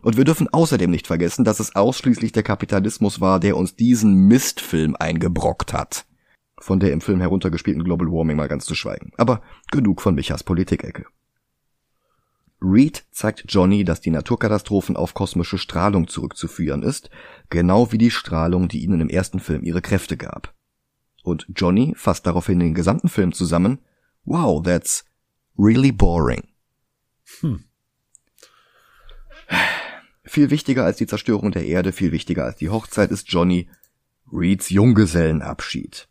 Und 0.00 0.16
wir 0.16 0.24
dürfen 0.24 0.48
außerdem 0.48 0.90
nicht 0.90 1.06
vergessen, 1.06 1.44
dass 1.44 1.60
es 1.60 1.76
ausschließlich 1.76 2.32
der 2.32 2.42
Kapitalismus 2.42 3.20
war, 3.20 3.40
der 3.40 3.58
uns 3.58 3.76
diesen 3.76 4.14
Mistfilm 4.14 4.96
eingebrockt 4.98 5.74
hat. 5.74 6.06
Von 6.58 6.80
der 6.80 6.92
im 6.92 7.02
Film 7.02 7.20
heruntergespielten 7.20 7.84
Global 7.84 8.08
Warming 8.08 8.38
mal 8.38 8.48
ganz 8.48 8.64
zu 8.64 8.74
schweigen. 8.74 9.12
Aber 9.18 9.42
genug 9.70 10.00
von 10.00 10.14
Michas 10.14 10.42
Politikecke. 10.42 11.04
Reed 12.64 13.04
zeigt 13.10 13.44
Johnny, 13.48 13.84
dass 13.84 14.00
die 14.00 14.10
Naturkatastrophen 14.10 14.96
auf 14.96 15.14
kosmische 15.14 15.58
Strahlung 15.58 16.08
zurückzuführen 16.08 16.82
ist, 16.82 17.10
genau 17.50 17.92
wie 17.92 17.98
die 17.98 18.10
Strahlung, 18.10 18.68
die 18.68 18.82
ihnen 18.82 19.00
im 19.00 19.10
ersten 19.10 19.38
Film 19.38 19.62
ihre 19.62 19.82
Kräfte 19.82 20.16
gab. 20.16 20.54
Und 21.22 21.46
Johnny 21.54 21.94
fasst 21.96 22.26
daraufhin 22.26 22.58
den 22.58 22.74
gesamten 22.74 23.08
Film 23.08 23.32
zusammen, 23.32 23.80
wow, 24.24 24.62
that's 24.62 25.04
really 25.58 25.92
boring. 25.92 26.42
Hm. 27.40 27.64
Viel 30.24 30.50
wichtiger 30.50 30.84
als 30.84 30.96
die 30.96 31.06
Zerstörung 31.06 31.52
der 31.52 31.66
Erde, 31.66 31.92
viel 31.92 32.12
wichtiger 32.12 32.44
als 32.44 32.56
die 32.56 32.70
Hochzeit 32.70 33.10
ist 33.10 33.30
Johnny 33.30 33.68
Reeds 34.32 34.70
Junggesellenabschied. 34.70 36.08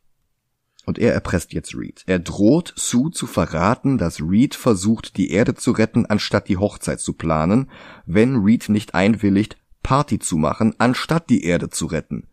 Und 0.86 1.00
er 1.00 1.13
erpresst 1.13 1.54
jetzt 1.54 1.75
Reed. 1.75 2.04
Er 2.08 2.20
droht 2.20 2.74
Sue 2.75 3.12
zu 3.12 3.25
verraten, 3.25 3.98
dass 3.98 4.19
Reed 4.19 4.54
versucht, 4.54 5.15
die 5.15 5.32
Erde 5.32 5.56
zu 5.56 5.72
retten, 5.72 6.06
anstatt 6.06 6.50
die 6.50 6.58
Hochzeit 6.58 7.00
zu 7.00 7.13
planen, 7.13 7.72
wenn 8.06 8.43
Reed 8.43 8.67
nicht 8.67 8.93
einwilligt, 8.93 9.58
Party 9.82 10.19
zu 10.19 10.38
machen, 10.38 10.76
anstatt 10.80 11.30
die 11.30 11.43
Erde 11.46 11.69
zu 11.69 11.86
retten. 11.86 12.28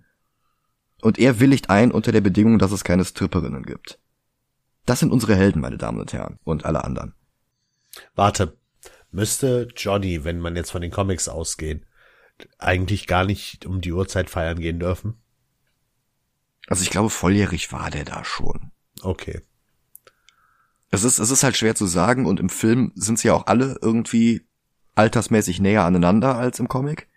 Und 1.00 1.18
er 1.18 1.40
willigt 1.40 1.70
ein 1.70 1.92
unter 1.92 2.12
der 2.12 2.20
Bedingung, 2.20 2.58
dass 2.58 2.72
es 2.72 2.84
keine 2.84 3.04
Stripperinnen 3.04 3.62
gibt. 3.62 3.98
Das 4.84 5.00
sind 5.00 5.12
unsere 5.12 5.36
Helden, 5.36 5.60
meine 5.60 5.78
Damen 5.78 6.00
und 6.00 6.12
Herren, 6.12 6.38
und 6.44 6.64
alle 6.64 6.84
anderen. 6.84 7.14
Warte, 8.14 8.56
müsste 9.10 9.68
Johnny, 9.76 10.24
wenn 10.24 10.40
man 10.40 10.56
jetzt 10.56 10.70
von 10.70 10.82
den 10.82 10.90
Comics 10.90 11.28
ausgehen, 11.28 11.86
eigentlich 12.58 13.06
gar 13.06 13.24
nicht 13.24 13.66
um 13.66 13.80
die 13.80 13.92
Uhrzeit 13.92 14.30
feiern 14.30 14.58
gehen 14.58 14.80
dürfen? 14.80 15.19
Also 16.70 16.84
ich 16.84 16.90
glaube, 16.90 17.10
volljährig 17.10 17.72
war 17.72 17.90
der 17.90 18.04
da 18.04 18.24
schon. 18.24 18.70
Okay. 19.02 19.42
Es 20.90 21.02
ist, 21.02 21.18
es 21.18 21.30
ist 21.30 21.42
halt 21.42 21.56
schwer 21.56 21.74
zu 21.74 21.86
sagen 21.86 22.26
und 22.26 22.38
im 22.38 22.48
Film 22.48 22.92
sind 22.94 23.18
sie 23.18 23.28
ja 23.28 23.34
auch 23.34 23.48
alle 23.48 23.76
irgendwie 23.82 24.46
altersmäßig 24.94 25.60
näher 25.60 25.84
aneinander 25.84 26.36
als 26.36 26.60
im 26.60 26.68
Comic. 26.68 27.08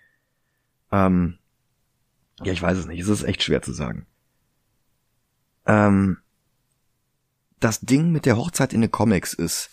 Ähm, 0.92 1.38
ja, 2.42 2.52
ich 2.52 2.62
weiß 2.62 2.80
es 2.80 2.88
nicht. 2.88 3.00
Es 3.00 3.08
ist 3.08 3.24
echt 3.24 3.44
schwer 3.44 3.62
zu 3.62 3.74
sagen. 3.74 4.08
Ähm, 5.68 6.18
das 7.60 7.80
Ding 7.80 8.12
mit 8.12 8.26
der 8.26 8.38
Hochzeit 8.38 8.74
in 8.74 8.82
den 8.82 8.92
Comics 8.92 9.34
ist, 9.34 9.70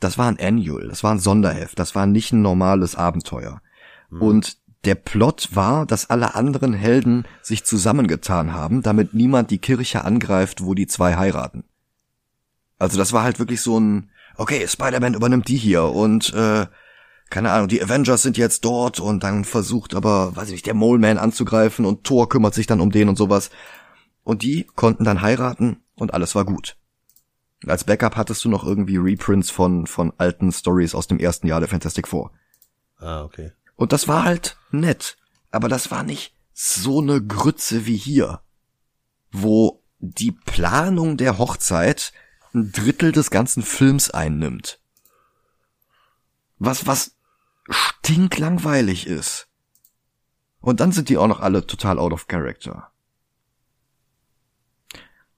das 0.00 0.16
war 0.16 0.28
ein 0.28 0.40
Annual, 0.40 0.88
das 0.88 1.04
war 1.04 1.12
ein 1.12 1.18
Sonderheft, 1.18 1.78
das 1.78 1.94
war 1.94 2.06
nicht 2.06 2.32
ein 2.32 2.40
normales 2.40 2.96
Abenteuer. 2.96 3.60
Mhm. 4.08 4.22
Und 4.22 4.58
der 4.86 4.94
Plot 4.94 5.50
war, 5.52 5.86
dass 5.86 6.10
alle 6.10 6.34
anderen 6.34 6.72
Helden 6.72 7.26
sich 7.42 7.64
zusammengetan 7.64 8.52
haben, 8.52 8.82
damit 8.82 9.14
niemand 9.14 9.50
die 9.50 9.58
Kirche 9.58 10.04
angreift, 10.04 10.64
wo 10.64 10.74
die 10.74 10.86
zwei 10.86 11.16
heiraten. 11.16 11.64
Also 12.78 12.98
das 12.98 13.12
war 13.12 13.22
halt 13.22 13.38
wirklich 13.38 13.60
so 13.60 13.78
ein, 13.78 14.10
okay, 14.36 14.66
Spider-Man 14.66 15.14
übernimmt 15.14 15.48
die 15.48 15.56
hier 15.56 15.84
und 15.84 16.32
äh, 16.34 16.66
keine 17.30 17.50
Ahnung, 17.50 17.68
die 17.68 17.82
Avengers 17.82 18.22
sind 18.22 18.36
jetzt 18.36 18.64
dort 18.64 19.00
und 19.00 19.24
dann 19.24 19.44
versucht 19.44 19.94
aber, 19.94 20.36
weiß 20.36 20.48
ich 20.48 20.52
nicht, 20.52 20.66
der 20.66 20.74
Mole 20.74 21.00
Man 21.00 21.18
anzugreifen 21.18 21.84
und 21.84 22.04
Thor 22.04 22.28
kümmert 22.28 22.54
sich 22.54 22.66
dann 22.66 22.80
um 22.80 22.90
den 22.90 23.08
und 23.08 23.16
sowas. 23.16 23.50
Und 24.22 24.42
die 24.42 24.66
konnten 24.74 25.04
dann 25.04 25.20
heiraten 25.20 25.82
und 25.96 26.14
alles 26.14 26.34
war 26.34 26.44
gut. 26.44 26.76
Als 27.66 27.84
Backup 27.84 28.16
hattest 28.16 28.44
du 28.44 28.48
noch 28.48 28.64
irgendwie 28.64 28.98
Reprints 28.98 29.50
von, 29.50 29.86
von 29.86 30.12
alten 30.18 30.52
Stories 30.52 30.94
aus 30.94 31.06
dem 31.06 31.18
ersten 31.18 31.46
Jahr 31.46 31.60
der 31.60 31.68
Fantastic 31.68 32.06
Four. 32.06 32.30
Ah, 32.98 33.22
okay. 33.22 33.52
Und 33.76 33.92
das 33.92 34.08
war 34.08 34.24
halt 34.24 34.56
nett. 34.70 35.16
Aber 35.50 35.68
das 35.68 35.90
war 35.90 36.02
nicht 36.02 36.34
so 36.52 37.00
eine 37.00 37.22
Grütze 37.24 37.86
wie 37.86 37.96
hier, 37.96 38.40
wo 39.32 39.82
die 39.98 40.32
Planung 40.32 41.16
der 41.16 41.38
Hochzeit 41.38 42.12
ein 42.54 42.72
Drittel 42.72 43.12
des 43.12 43.30
ganzen 43.30 43.62
Films 43.62 44.10
einnimmt. 44.10 44.78
Was, 46.58 46.86
was 46.86 47.16
stinklangweilig 47.68 49.06
ist. 49.06 49.48
Und 50.60 50.80
dann 50.80 50.92
sind 50.92 51.08
die 51.08 51.18
auch 51.18 51.26
noch 51.26 51.40
alle 51.40 51.66
total 51.66 51.98
out 51.98 52.12
of 52.12 52.26
character. 52.26 52.90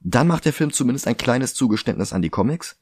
Dann 0.00 0.28
macht 0.28 0.44
der 0.44 0.52
Film 0.52 0.72
zumindest 0.72 1.08
ein 1.08 1.16
kleines 1.16 1.54
Zugeständnis 1.54 2.12
an 2.12 2.22
die 2.22 2.30
Comics 2.30 2.78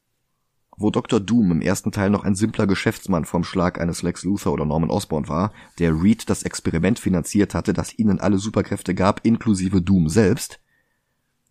wo 0.77 0.91
Dr. 0.91 1.21
Doom 1.21 1.53
im 1.53 1.61
ersten 1.61 1.93
Teil 1.93 2.11
noch 2.11 2.25
ein 2.25 2.35
simpler 2.35 2.67
Geschäftsmann 2.67 3.25
vom 3.25 3.45
Schlag 3.45 3.81
eines 3.81 4.03
Lex 4.03 4.25
Luthor 4.25 4.53
oder 4.53 4.65
Norman 4.65 4.91
Osborn 4.91 5.29
war, 5.29 5.53
der 5.79 5.93
Reed 5.93 6.29
das 6.29 6.43
Experiment 6.43 6.99
finanziert 6.99 7.55
hatte, 7.55 7.73
das 7.73 7.99
ihnen 7.99 8.21
alle 8.21 8.39
Superkräfte 8.39 8.95
gab, 8.95 9.25
inklusive 9.25 9.83
Doom 9.83 10.09
selbst. 10.09 10.61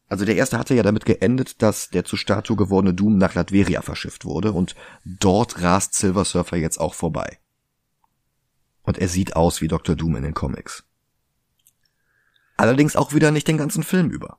Also 0.09 0.25
der 0.25 0.35
erste 0.35 0.59
hatte 0.59 0.75
ja 0.75 0.83
damit 0.83 1.05
geendet, 1.05 1.61
dass 1.61 1.89
der 1.89 2.05
zu 2.05 2.17
Statue 2.17 2.55
gewordene 2.55 2.93
Doom 2.93 3.17
nach 3.17 3.33
Latveria 3.33 3.81
verschifft 3.81 4.25
wurde 4.25 4.51
und 4.51 4.75
dort 5.05 5.61
rast 5.61 5.95
Silver 5.95 6.25
Surfer 6.25 6.57
jetzt 6.57 6.79
auch 6.79 6.93
vorbei. 6.93 7.39
Und 8.83 8.97
er 8.97 9.07
sieht 9.07 9.35
aus 9.35 9.61
wie 9.61 9.67
Dr. 9.67 9.95
Doom 9.95 10.17
in 10.17 10.23
den 10.23 10.33
Comics. 10.33 10.83
Allerdings 12.57 12.95
auch 12.95 13.13
wieder 13.13 13.31
nicht 13.31 13.47
den 13.47 13.57
ganzen 13.57 13.83
Film 13.83 14.11
über. 14.11 14.37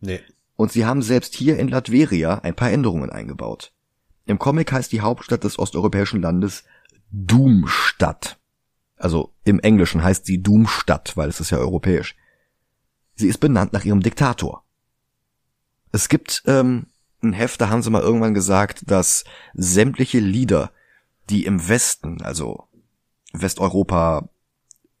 Nee. 0.00 0.20
Und 0.54 0.72
sie 0.72 0.84
haben 0.84 1.02
selbst 1.02 1.34
hier 1.34 1.58
in 1.58 1.68
Latveria 1.68 2.38
ein 2.38 2.54
paar 2.54 2.70
Änderungen 2.70 3.10
eingebaut. 3.10 3.72
Im 4.26 4.38
Comic 4.38 4.72
heißt 4.72 4.92
die 4.92 5.00
Hauptstadt 5.00 5.44
des 5.44 5.58
osteuropäischen 5.58 6.20
Landes 6.20 6.64
Doomstadt. 7.10 8.38
Also 8.96 9.32
im 9.44 9.60
Englischen 9.60 10.02
heißt 10.02 10.26
sie 10.26 10.42
Doomstadt, 10.42 11.16
weil 11.16 11.28
es 11.28 11.40
ist 11.40 11.50
ja 11.50 11.58
europäisch. 11.58 12.16
Sie 13.14 13.28
ist 13.28 13.38
benannt 13.38 13.72
nach 13.72 13.84
ihrem 13.84 14.00
Diktator. 14.02 14.64
Es 15.92 16.08
gibt 16.08 16.42
ähm, 16.46 16.86
ein 17.22 17.32
Heft, 17.32 17.60
da 17.60 17.68
haben 17.70 17.82
sie 17.82 17.90
mal 17.90 18.02
irgendwann 18.02 18.34
gesagt, 18.34 18.90
dass 18.90 19.24
sämtliche 19.54 20.18
Lieder, 20.18 20.72
die 21.30 21.46
im 21.46 21.68
Westen, 21.68 22.20
also 22.22 22.68
Westeuropa, 23.32 24.28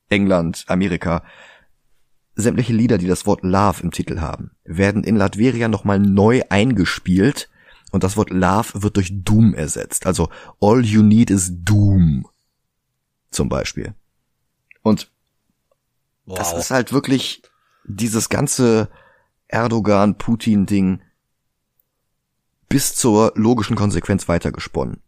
England, 0.08 0.64
Amerika, 0.68 1.22
sämtliche 2.36 2.72
Lieder, 2.72 2.98
die 2.98 3.06
das 3.06 3.26
Wort 3.26 3.42
Love 3.42 3.82
im 3.82 3.90
Titel 3.90 4.20
haben, 4.20 4.52
werden 4.64 5.04
in 5.04 5.16
Latveria 5.16 5.68
nochmal 5.68 5.98
neu 5.98 6.42
eingespielt, 6.48 7.48
und 7.96 8.04
das 8.04 8.18
Wort 8.18 8.28
Love 8.28 8.82
wird 8.82 8.96
durch 8.96 9.10
Doom 9.10 9.54
ersetzt. 9.54 10.06
Also 10.06 10.28
all 10.60 10.84
you 10.84 11.02
need 11.02 11.30
is 11.30 11.50
Doom. 11.50 12.28
Zum 13.30 13.48
Beispiel. 13.48 13.94
Und 14.82 15.10
wow. 16.26 16.36
das 16.36 16.52
ist 16.52 16.70
halt 16.70 16.92
wirklich 16.92 17.42
dieses 17.84 18.28
ganze 18.28 18.90
Erdogan-Putin-Ding 19.48 21.00
bis 22.68 22.94
zur 22.94 23.32
logischen 23.34 23.76
Konsequenz 23.76 24.28
weitergesponnen. 24.28 25.02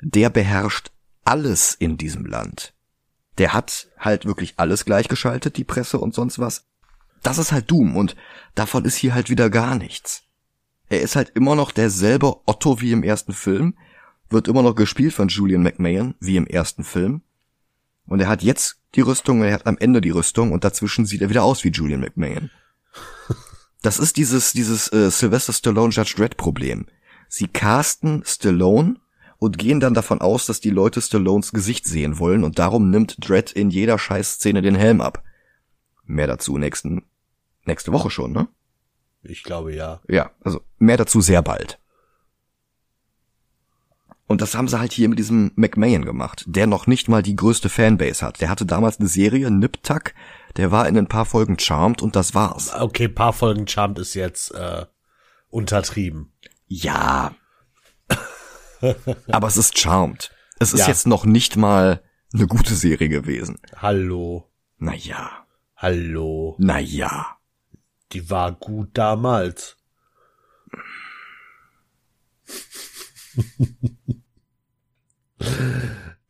Der 0.00 0.30
beherrscht 0.30 0.90
alles 1.24 1.74
in 1.74 1.98
diesem 1.98 2.24
Land. 2.24 2.72
Der 3.36 3.52
hat 3.52 3.88
halt 3.98 4.24
wirklich 4.24 4.54
alles 4.56 4.86
gleichgeschaltet, 4.86 5.58
die 5.58 5.64
Presse 5.64 5.98
und 5.98 6.14
sonst 6.14 6.38
was. 6.38 6.64
das 7.22 7.36
ist 7.36 7.52
halt 7.52 7.70
Doom 7.70 7.96
und 7.96 8.16
davon 8.54 8.86
ist 8.86 8.96
hier 8.96 9.12
halt 9.12 9.28
wieder 9.28 9.50
gar 9.50 9.74
nichts. 9.74 10.22
Er 10.88 11.02
ist 11.02 11.16
halt 11.16 11.30
immer 11.30 11.54
noch 11.54 11.72
derselbe 11.72 12.36
Otto 12.46 12.80
wie 12.80 12.92
im 12.92 13.02
ersten 13.02 13.32
Film, 13.32 13.74
wird 14.30 14.48
immer 14.48 14.62
noch 14.62 14.74
gespielt 14.74 15.12
von 15.12 15.28
Julian 15.28 15.62
McMahon 15.62 16.14
wie 16.20 16.36
im 16.36 16.46
ersten 16.46 16.84
Film. 16.84 17.22
Und 18.06 18.20
er 18.20 18.28
hat 18.28 18.42
jetzt 18.42 18.80
die 18.94 19.02
Rüstung 19.02 19.40
und 19.40 19.46
er 19.46 19.54
hat 19.54 19.66
am 19.66 19.78
Ende 19.78 20.00
die 20.00 20.10
Rüstung 20.10 20.52
und 20.52 20.64
dazwischen 20.64 21.04
sieht 21.04 21.20
er 21.20 21.30
wieder 21.30 21.44
aus 21.44 21.64
wie 21.64 21.70
Julian 21.70 22.00
McMahon. 22.00 22.50
Das 23.80 24.00
ist 24.00 24.16
dieses, 24.16 24.52
dieses 24.52 24.92
äh, 24.92 25.08
Sylvester 25.08 25.52
Stallone 25.52 25.92
Judge 25.92 26.14
Dredd 26.16 26.36
Problem. 26.36 26.86
Sie 27.28 27.46
casten 27.46 28.24
Stallone 28.26 28.96
und 29.38 29.56
gehen 29.56 29.78
dann 29.78 29.94
davon 29.94 30.20
aus, 30.20 30.46
dass 30.46 30.58
die 30.60 30.70
Leute 30.70 31.00
Stallones 31.00 31.52
Gesicht 31.52 31.86
sehen 31.86 32.18
wollen 32.18 32.42
und 32.42 32.58
darum 32.58 32.90
nimmt 32.90 33.16
Dredd 33.20 33.52
in 33.52 33.70
jeder 33.70 33.96
Scheißszene 33.96 34.62
den 34.62 34.74
Helm 34.74 35.00
ab. 35.00 35.22
Mehr 36.04 36.26
dazu 36.26 36.58
nächsten, 36.58 37.04
nächste 37.66 37.92
Woche 37.92 38.10
schon, 38.10 38.32
ne? 38.32 38.48
Ich 39.22 39.42
glaube 39.42 39.74
ja. 39.74 40.00
Ja, 40.08 40.30
also 40.42 40.60
mehr 40.78 40.96
dazu 40.96 41.20
sehr 41.20 41.42
bald. 41.42 41.78
Und 44.26 44.42
das 44.42 44.54
haben 44.54 44.68
sie 44.68 44.78
halt 44.78 44.92
hier 44.92 45.08
mit 45.08 45.18
diesem 45.18 45.52
McMahon 45.56 46.04
gemacht, 46.04 46.44
der 46.46 46.66
noch 46.66 46.86
nicht 46.86 47.08
mal 47.08 47.22
die 47.22 47.34
größte 47.34 47.70
Fanbase 47.70 48.24
hat. 48.24 48.40
Der 48.42 48.50
hatte 48.50 48.66
damals 48.66 48.98
eine 49.00 49.08
Serie, 49.08 49.50
Nip 49.50 49.82
Tuck, 49.82 50.12
der 50.56 50.70
war 50.70 50.86
in 50.86 50.98
ein 50.98 51.06
paar 51.08 51.24
Folgen 51.24 51.58
Charmed 51.58 52.02
und 52.02 52.14
das 52.14 52.34
war's. 52.34 52.72
Okay, 52.74 53.08
paar 53.08 53.32
Folgen 53.32 53.66
Charmed 53.66 53.98
ist 53.98 54.12
jetzt 54.14 54.50
äh, 54.54 54.84
untertrieben. 55.48 56.32
Ja. 56.66 57.34
Aber 59.28 59.48
es 59.48 59.56
ist 59.56 59.78
Charmed. 59.78 60.30
Es 60.60 60.74
ist 60.74 60.80
Ja. 60.80 60.88
jetzt 60.88 61.06
noch 61.06 61.24
nicht 61.24 61.56
mal 61.56 62.02
eine 62.34 62.46
gute 62.46 62.74
Serie 62.74 63.08
gewesen. 63.08 63.58
Hallo. 63.76 64.44
Naja, 64.76 65.46
Hallo. 65.76 66.54
naja. 66.58 67.37
Die 68.12 68.30
war 68.30 68.52
gut 68.52 68.90
damals. 68.94 69.76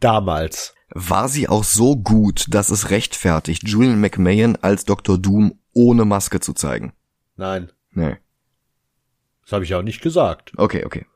damals. 0.01 0.75
War 0.91 1.29
sie 1.29 1.49
auch 1.49 1.65
so 1.65 1.97
gut, 1.97 2.47
dass 2.49 2.71
es 2.71 2.91
rechtfertigt, 2.91 3.69
Julian 3.69 4.01
McMahon 4.01 4.57
als 4.57 4.85
Dr. 4.85 5.19
Doom 5.19 5.59
ohne 5.73 6.05
Maske 6.05 6.41
zu 6.41 6.53
zeigen? 6.55 6.93
Nein, 7.37 7.71
Nee. 7.93 8.17
das 9.43 9.53
habe 9.53 9.65
ich 9.65 9.75
auch 9.75 9.83
nicht 9.83 10.01
gesagt. 10.03 10.53
Okay, 10.57 10.85
okay. 10.85 11.07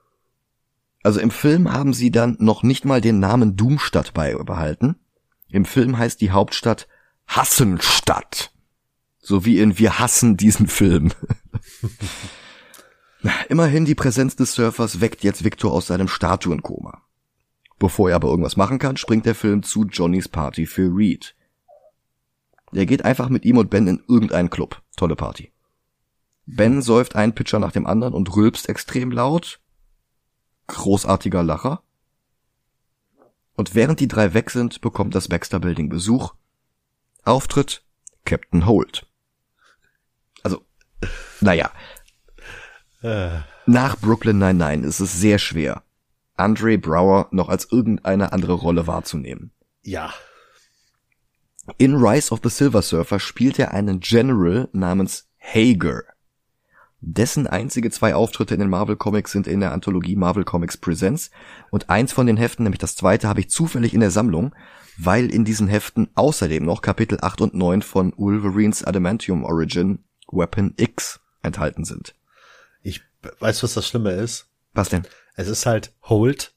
Also 1.02 1.20
im 1.20 1.30
Film 1.30 1.72
haben 1.72 1.94
sie 1.94 2.10
dann 2.10 2.36
noch 2.38 2.62
nicht 2.62 2.84
mal 2.84 3.00
den 3.00 3.18
Namen 3.18 3.56
Doomstadt 3.56 4.14
beibehalten. 4.14 4.96
Im 5.48 5.64
Film 5.64 5.98
heißt 5.98 6.20
die 6.20 6.30
Hauptstadt 6.30 6.86
Hassenstadt. 7.26 8.51
So 9.24 9.44
wie 9.44 9.60
in 9.60 9.78
Wir 9.78 10.00
hassen 10.00 10.36
diesen 10.36 10.66
Film. 10.66 11.12
Immerhin 13.48 13.84
die 13.84 13.94
Präsenz 13.94 14.34
des 14.34 14.54
Surfers 14.54 15.00
weckt 15.00 15.22
jetzt 15.22 15.44
Victor 15.44 15.72
aus 15.72 15.86
seinem 15.86 16.08
Statuenkoma. 16.08 17.02
Bevor 17.78 18.10
er 18.10 18.16
aber 18.16 18.28
irgendwas 18.28 18.56
machen 18.56 18.80
kann, 18.80 18.96
springt 18.96 19.24
der 19.24 19.36
Film 19.36 19.62
zu 19.62 19.84
Johnnys 19.84 20.28
Party 20.28 20.66
für 20.66 20.90
Reed. 20.94 21.36
Er 22.72 22.84
geht 22.84 23.04
einfach 23.04 23.28
mit 23.28 23.44
ihm 23.44 23.58
und 23.58 23.70
Ben 23.70 23.86
in 23.86 24.02
irgendeinen 24.08 24.50
Club. 24.50 24.82
Tolle 24.96 25.14
Party. 25.14 25.52
Ben 26.46 26.82
säuft 26.82 27.14
einen 27.14 27.34
Pitcher 27.34 27.60
nach 27.60 27.72
dem 27.72 27.86
anderen 27.86 28.14
und 28.14 28.34
rülpst 28.34 28.68
extrem 28.68 29.12
laut. 29.12 29.60
Großartiger 30.66 31.44
Lacher. 31.44 31.82
Und 33.54 33.76
während 33.76 34.00
die 34.00 34.08
drei 34.08 34.34
weg 34.34 34.50
sind, 34.50 34.80
bekommt 34.80 35.14
das 35.14 35.28
Baxter 35.28 35.60
Building 35.60 35.88
Besuch. 35.88 36.34
Auftritt 37.22 37.84
Captain 38.24 38.66
Holt. 38.66 39.06
Naja, 41.42 41.70
Äh, 43.02 43.40
nach 43.66 43.96
Brooklyn 43.98 44.38
99 44.38 44.88
ist 44.88 45.00
es 45.00 45.20
sehr 45.20 45.38
schwer, 45.38 45.82
Andre 46.36 46.78
Brower 46.78 47.26
noch 47.32 47.48
als 47.48 47.70
irgendeine 47.70 48.32
andere 48.32 48.52
Rolle 48.52 48.86
wahrzunehmen. 48.86 49.50
ja. 49.82 50.12
In 51.78 51.94
Rise 51.94 52.32
of 52.32 52.40
the 52.42 52.48
Silver 52.48 52.82
Surfer 52.82 53.20
spielt 53.20 53.56
er 53.58 53.72
einen 53.72 54.00
General 54.00 54.68
namens 54.72 55.28
Hager. 55.38 56.02
Dessen 57.00 57.46
einzige 57.46 57.90
zwei 57.90 58.14
Auftritte 58.16 58.54
in 58.54 58.60
den 58.60 58.68
Marvel 58.70 58.96
Comics 58.96 59.30
sind 59.32 59.46
in 59.46 59.60
der 59.60 59.72
Anthologie 59.72 60.16
Marvel 60.16 60.44
Comics 60.44 60.76
Presents 60.76 61.30
und 61.70 61.88
eins 61.88 62.12
von 62.12 62.26
den 62.26 62.36
Heften, 62.36 62.64
nämlich 62.64 62.80
das 62.80 62.96
zweite, 62.96 63.28
habe 63.28 63.40
ich 63.40 63.50
zufällig 63.50 63.94
in 63.94 64.00
der 64.00 64.10
Sammlung, 64.10 64.54
weil 64.98 65.32
in 65.32 65.44
diesen 65.44 65.68
Heften 65.68 66.08
außerdem 66.16 66.64
noch 66.64 66.82
Kapitel 66.82 67.18
8 67.20 67.40
und 67.40 67.54
9 67.54 67.82
von 67.82 68.12
Wolverines 68.16 68.84
Adamantium 68.84 69.44
Origin 69.44 70.04
Weapon 70.30 70.74
X 70.76 71.20
enthalten 71.42 71.84
sind. 71.84 72.14
Ich 72.82 73.00
weiß, 73.40 73.62
was 73.62 73.74
das 73.74 73.86
Schlimme 73.86 74.12
ist. 74.12 74.48
Was 74.74 74.88
denn? 74.88 75.06
Es 75.34 75.48
ist 75.48 75.66
halt 75.66 75.92
Holt, 76.02 76.52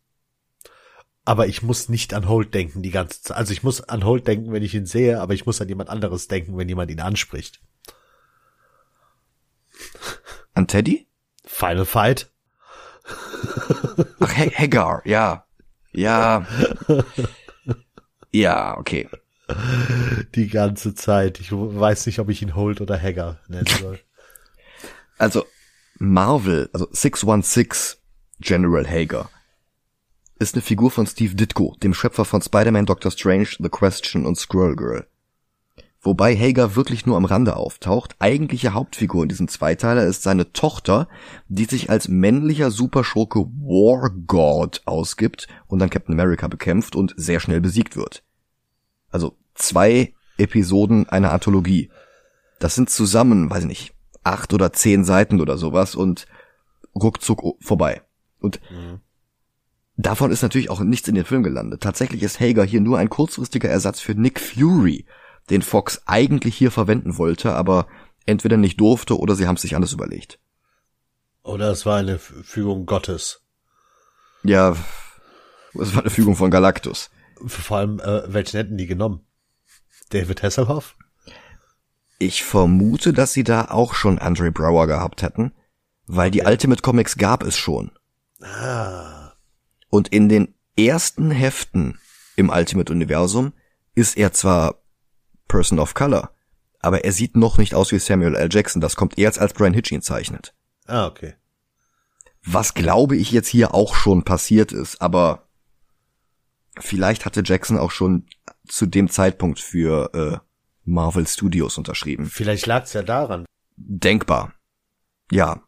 aber 1.25 1.47
ich 1.47 1.61
muss 1.63 1.89
nicht 1.89 2.13
an 2.13 2.27
Holt 2.27 2.53
denken 2.53 2.81
die 2.81 2.91
ganze 2.91 3.21
Zeit. 3.21 3.37
Also 3.37 3.53
ich 3.53 3.63
muss 3.63 3.81
an 3.81 4.03
Holt 4.05 4.27
denken, 4.27 4.51
wenn 4.51 4.63
ich 4.63 4.73
ihn 4.73 4.85
sehe, 4.85 5.19
aber 5.21 5.33
ich 5.33 5.45
muss 5.45 5.61
an 5.61 5.67
jemand 5.69 5.89
anderes 5.89 6.27
denken, 6.27 6.57
wenn 6.57 6.69
jemand 6.69 6.91
ihn 6.91 6.99
anspricht. 7.01 7.61
An 10.53 10.67
Teddy? 10.67 11.07
Final 11.45 11.85
Fight? 11.85 12.29
Ach, 14.19 14.37
Ha- 14.37 14.51
Hagar, 14.57 15.01
ja. 15.05 15.45
Ja. 15.91 16.45
Ja, 18.31 18.77
okay. 18.77 19.07
Die 20.35 20.47
ganze 20.47 20.95
Zeit. 20.95 21.39
Ich 21.39 21.51
weiß 21.51 22.05
nicht, 22.07 22.19
ob 22.19 22.29
ich 22.29 22.41
ihn 22.41 22.55
Holt 22.55 22.81
oder 22.81 22.99
Hagar 23.01 23.39
nennen 23.47 23.67
soll. 23.79 23.99
Also 25.17 25.45
Marvel, 25.97 26.69
also 26.73 26.87
616 26.91 27.99
General 28.39 28.87
Hager, 28.87 29.29
ist 30.37 30.55
eine 30.55 30.61
Figur 30.61 30.91
von 30.91 31.07
Steve 31.07 31.35
Ditko, 31.35 31.77
dem 31.81 31.93
Schöpfer 31.93 32.25
von 32.25 32.41
Spider-Man, 32.41 32.85
Doctor 32.85 33.11
Strange, 33.11 33.47
The 33.59 33.69
Question 33.69 34.25
und 34.25 34.37
Squirrel 34.37 34.75
Girl. 34.75 35.07
Wobei 36.01 36.35
Hager 36.35 36.75
wirklich 36.75 37.07
nur 37.07 37.17
am 37.17 37.25
Rande 37.25 37.55
auftaucht. 37.55 38.15
Eigentliche 38.19 38.73
Hauptfigur 38.73 39.23
in 39.23 39.29
diesem 39.29 39.47
Zweiteiler 39.47 40.05
ist 40.05 40.21
seine 40.21 40.53
Tochter, 40.53 41.07
die 41.47 41.65
sich 41.65 41.89
als 41.89 42.07
männlicher 42.07 42.69
Superschurke 42.69 43.39
War 43.39 44.11
God 44.11 44.83
ausgibt 44.85 45.47
und 45.65 45.79
dann 45.79 45.89
Captain 45.89 46.13
America 46.13 46.47
bekämpft 46.47 46.95
und 46.95 47.15
sehr 47.17 47.39
schnell 47.39 47.59
besiegt 47.59 47.95
wird. 47.95 48.23
Also 49.09 49.35
zwei 49.55 50.13
Episoden 50.37 51.09
einer 51.09 51.31
Anthologie. 51.31 51.89
Das 52.59 52.75
sind 52.75 52.91
zusammen, 52.91 53.49
weiß 53.49 53.63
ich 53.63 53.69
nicht, 53.69 53.94
acht 54.25 54.53
oder 54.53 54.73
zehn 54.73 55.03
Seiten 55.03 55.39
oder 55.41 55.57
sowas 55.57 55.95
und 55.95 56.25
ruckzuck 56.95 57.41
vorbei. 57.61 58.01
Und 58.39 58.59
davon 59.97 60.31
ist 60.31 60.41
natürlich 60.41 60.69
auch 60.69 60.79
nichts 60.81 61.07
in 61.07 61.15
den 61.15 61.25
Film 61.25 61.43
gelandet. 61.43 61.81
Tatsächlich 61.81 62.23
ist 62.23 62.39
Hager 62.39 62.63
hier 62.63 62.81
nur 62.81 62.97
ein 62.97 63.09
kurzfristiger 63.09 63.69
Ersatz 63.69 63.99
für 63.99 64.15
Nick 64.15 64.39
Fury, 64.39 65.05
den 65.49 65.61
Fox 65.61 66.01
eigentlich 66.05 66.55
hier 66.55 66.71
verwenden 66.71 67.17
wollte, 67.17 67.53
aber 67.53 67.87
entweder 68.25 68.57
nicht 68.57 68.79
durfte 68.79 69.17
oder 69.17 69.35
sie 69.35 69.47
haben 69.47 69.55
es 69.55 69.61
sich 69.61 69.75
anders 69.75 69.93
überlegt. 69.93 70.39
Oder 71.43 71.69
es 71.69 71.85
war 71.85 71.97
eine 71.97 72.17
Fügung 72.17 72.87
Gottes. 72.87 73.41
Ja, 74.43 74.75
es 75.79 75.93
war 75.93 76.01
eine 76.01 76.09
Fügung 76.09 76.35
von 76.35 76.49
Galactus. 76.49 77.11
Vor 77.45 77.77
allem, 77.77 77.99
äh, 77.99 78.33
welchen 78.33 78.57
hätten 78.57 78.77
die 78.77 78.87
genommen? 78.87 79.25
David 80.09 80.41
Hasselhoff? 80.41 80.95
Ich 82.17 82.43
vermute, 82.43 83.13
dass 83.13 83.33
sie 83.33 83.43
da 83.43 83.65
auch 83.65 83.93
schon 83.93 84.19
Andre 84.19 84.51
Brower 84.51 84.87
gehabt 84.87 85.21
hätten, 85.21 85.53
weil 86.07 86.31
die 86.31 86.41
Ultimate 86.41 86.81
Comics 86.81 87.17
gab 87.17 87.43
es 87.43 87.57
schon. 87.57 87.91
Ah. 88.41 89.33
Und 89.89 90.09
in 90.09 90.29
den 90.29 90.55
ersten 90.77 91.31
Heften 91.31 91.99
im 92.35 92.49
Ultimate-Universum 92.49 93.53
ist 93.95 94.17
er 94.17 94.33
zwar 94.33 94.81
Person 95.47 95.79
of 95.79 95.93
Color, 95.93 96.31
aber 96.79 97.03
er 97.03 97.11
sieht 97.11 97.35
noch 97.35 97.57
nicht 97.57 97.73
aus 97.73 97.91
wie 97.91 97.99
Samuel 97.99 98.35
L. 98.35 98.49
Jackson. 98.51 98.81
Das 98.81 98.95
kommt 98.95 99.17
erst, 99.17 99.39
als 99.39 99.53
Brian 99.53 99.73
Hitch 99.73 99.91
ihn 99.91 100.01
zeichnet. 100.01 100.53
Ah, 100.85 101.07
okay. 101.07 101.35
Was 102.43 102.73
glaube 102.73 103.15
ich 103.15 103.31
jetzt 103.31 103.47
hier 103.47 103.73
auch 103.73 103.95
schon 103.95 104.23
passiert 104.23 104.71
ist, 104.71 105.01
aber 105.01 105.47
vielleicht 106.77 107.25
hatte 107.25 107.41
Jackson 107.43 107.77
auch 107.77 107.91
schon 107.91 108.27
zu 108.67 108.85
dem 108.85 109.09
Zeitpunkt 109.09 109.59
für 109.59 110.13
äh, 110.13 110.45
Marvel 110.85 111.27
Studios 111.27 111.77
unterschrieben. 111.77 112.27
Vielleicht 112.27 112.65
lag's 112.67 112.93
ja 112.93 113.03
daran. 113.03 113.45
Denkbar. 113.75 114.53
Ja. 115.31 115.61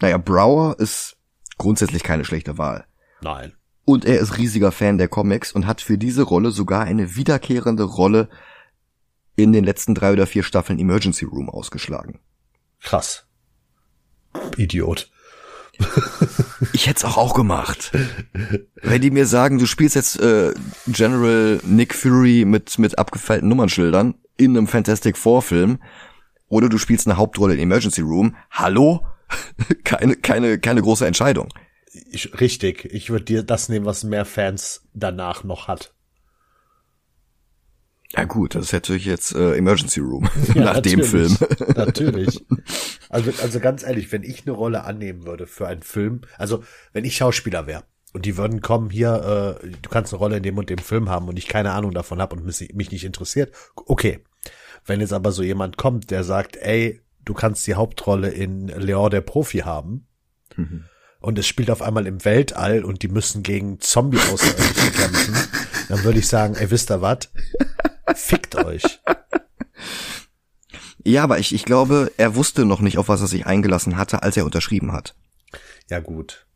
Naja, 0.00 0.18
Brower 0.18 0.78
ist 0.78 1.16
grundsätzlich 1.58 2.02
keine 2.02 2.24
schlechte 2.24 2.58
Wahl. 2.58 2.86
Nein. 3.20 3.54
Und 3.84 4.04
er 4.04 4.18
ist 4.18 4.38
riesiger 4.38 4.72
Fan 4.72 4.98
der 4.98 5.08
Comics 5.08 5.52
und 5.52 5.66
hat 5.66 5.80
für 5.80 5.98
diese 5.98 6.22
Rolle 6.22 6.52
sogar 6.52 6.82
eine 6.84 7.16
wiederkehrende 7.16 7.82
Rolle 7.82 8.28
in 9.34 9.52
den 9.52 9.64
letzten 9.64 9.94
drei 9.94 10.12
oder 10.12 10.26
vier 10.26 10.44
Staffeln 10.44 10.78
Emergency 10.78 11.24
Room 11.24 11.50
ausgeschlagen. 11.50 12.20
Krass. 12.80 13.26
Idiot. 14.56 15.10
Ich 16.72 16.86
hätte 16.86 16.98
es 16.98 17.04
auch, 17.04 17.16
auch 17.16 17.34
gemacht. 17.34 17.92
Wenn 18.82 19.02
die 19.02 19.10
mir 19.10 19.26
sagen, 19.26 19.58
du 19.58 19.66
spielst 19.66 19.94
jetzt 19.94 20.20
äh, 20.20 20.52
General 20.86 21.60
Nick 21.64 21.94
Fury 21.94 22.44
mit, 22.44 22.78
mit 22.78 22.98
abgefeilten 22.98 23.48
Nummernschildern, 23.48 24.14
in 24.36 24.56
einem 24.56 24.66
Fantastic 24.66 25.16
Four 25.16 25.42
Film 25.42 25.78
oder 26.48 26.68
du 26.68 26.78
spielst 26.78 27.06
eine 27.06 27.16
Hauptrolle 27.16 27.54
in 27.54 27.60
Emergency 27.60 28.02
Room. 28.02 28.36
Hallo? 28.50 29.06
keine, 29.84 30.16
keine, 30.16 30.58
keine 30.58 30.82
große 30.82 31.06
Entscheidung. 31.06 31.48
Ich, 32.10 32.40
richtig. 32.40 32.84
Ich 32.86 33.10
würde 33.10 33.24
dir 33.24 33.42
das 33.42 33.68
nehmen, 33.68 33.86
was 33.86 34.04
mehr 34.04 34.24
Fans 34.24 34.82
danach 34.94 35.44
noch 35.44 35.68
hat. 35.68 35.94
Ja 38.14 38.24
gut, 38.24 38.54
das 38.54 38.72
hätte 38.72 38.94
ich 38.94 39.06
jetzt 39.06 39.34
äh, 39.34 39.56
Emergency 39.56 40.00
Room 40.00 40.28
ja, 40.54 40.64
nach 40.64 40.80
dem 40.80 41.02
Film. 41.02 41.36
natürlich. 41.76 42.44
Also, 43.08 43.30
also 43.42 43.60
ganz 43.60 43.82
ehrlich, 43.82 44.10
wenn 44.10 44.22
ich 44.22 44.46
eine 44.46 44.52
Rolle 44.52 44.84
annehmen 44.84 45.26
würde 45.26 45.46
für 45.46 45.68
einen 45.68 45.82
Film, 45.82 46.22
also 46.38 46.64
wenn 46.94 47.04
ich 47.04 47.14
Schauspieler 47.14 47.66
wäre 47.66 47.84
und 48.14 48.24
die 48.24 48.38
würden 48.38 48.62
kommen 48.62 48.88
hier, 48.88 49.60
äh, 49.62 49.68
du 49.68 49.90
kannst 49.90 50.14
eine 50.14 50.18
Rolle 50.18 50.38
in 50.38 50.42
dem 50.42 50.56
und 50.56 50.70
dem 50.70 50.78
Film 50.78 51.10
haben 51.10 51.28
und 51.28 51.38
ich 51.38 51.46
keine 51.46 51.72
Ahnung 51.72 51.92
davon 51.92 52.22
habe 52.22 52.34
und 52.34 52.46
mich, 52.46 52.72
mich 52.72 52.90
nicht 52.90 53.04
interessiert, 53.04 53.54
okay. 53.74 54.20
Wenn 54.86 55.00
jetzt 55.02 55.12
aber 55.12 55.30
so 55.30 55.42
jemand 55.42 55.76
kommt, 55.76 56.10
der 56.10 56.24
sagt, 56.24 56.56
ey, 56.56 57.02
du 57.22 57.34
kannst 57.34 57.66
die 57.66 57.74
Hauptrolle 57.74 58.30
in 58.30 58.68
Leon 58.68 59.10
der 59.10 59.20
Profi 59.20 59.58
haben 59.58 60.06
mhm. 60.56 60.84
und 61.20 61.38
es 61.38 61.46
spielt 61.46 61.70
auf 61.70 61.82
einmal 61.82 62.06
im 62.06 62.24
Weltall 62.24 62.82
und 62.82 63.02
die 63.02 63.08
müssen 63.08 63.42
gegen 63.42 63.78
Zombie 63.78 64.16
außerirdische 64.16 64.90
kämpfen, 64.90 65.34
dann 65.90 66.02
würde 66.02 66.18
ich 66.18 66.28
sagen, 66.28 66.54
ey, 66.54 66.70
wisst 66.70 66.90
ihr 66.90 67.02
was? 67.02 67.28
Fickt 68.14 68.54
euch. 68.56 69.00
Ja, 71.04 71.24
aber 71.24 71.38
ich, 71.38 71.54
ich 71.54 71.64
glaube, 71.64 72.12
er 72.16 72.36
wusste 72.36 72.64
noch 72.64 72.80
nicht, 72.80 72.98
auf 72.98 73.08
was 73.08 73.20
er 73.20 73.26
sich 73.26 73.46
eingelassen 73.46 73.96
hatte, 73.96 74.22
als 74.22 74.36
er 74.36 74.44
unterschrieben 74.44 74.92
hat. 74.92 75.16
Ja, 75.90 76.00
gut. 76.00 76.46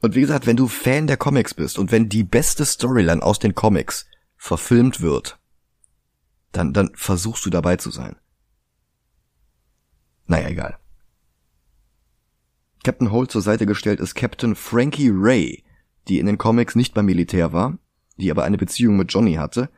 Und 0.00 0.14
wie 0.14 0.20
gesagt, 0.20 0.46
wenn 0.46 0.56
du 0.56 0.68
Fan 0.68 1.06
der 1.06 1.16
Comics 1.16 1.54
bist 1.54 1.78
und 1.78 1.92
wenn 1.92 2.08
die 2.08 2.24
beste 2.24 2.64
Storyline 2.64 3.22
aus 3.22 3.38
den 3.38 3.54
Comics 3.54 4.06
verfilmt 4.36 5.00
wird, 5.00 5.38
dann, 6.52 6.72
dann 6.72 6.90
versuchst 6.94 7.46
du 7.46 7.50
dabei 7.50 7.76
zu 7.76 7.90
sein. 7.90 8.16
Naja, 10.26 10.48
egal. 10.48 10.78
Captain 12.82 13.10
Holt 13.10 13.30
zur 13.30 13.40
Seite 13.40 13.64
gestellt 13.64 14.00
ist 14.00 14.14
Captain 14.14 14.54
Frankie 14.54 15.10
Ray, 15.12 15.64
die 16.08 16.18
in 16.18 16.26
den 16.26 16.36
Comics 16.36 16.74
nicht 16.74 16.92
beim 16.92 17.06
Militär 17.06 17.52
war, 17.52 17.78
die 18.16 18.30
aber 18.30 18.44
eine 18.44 18.58
Beziehung 18.58 18.96
mit 18.96 19.12
Johnny 19.12 19.34
hatte 19.34 19.68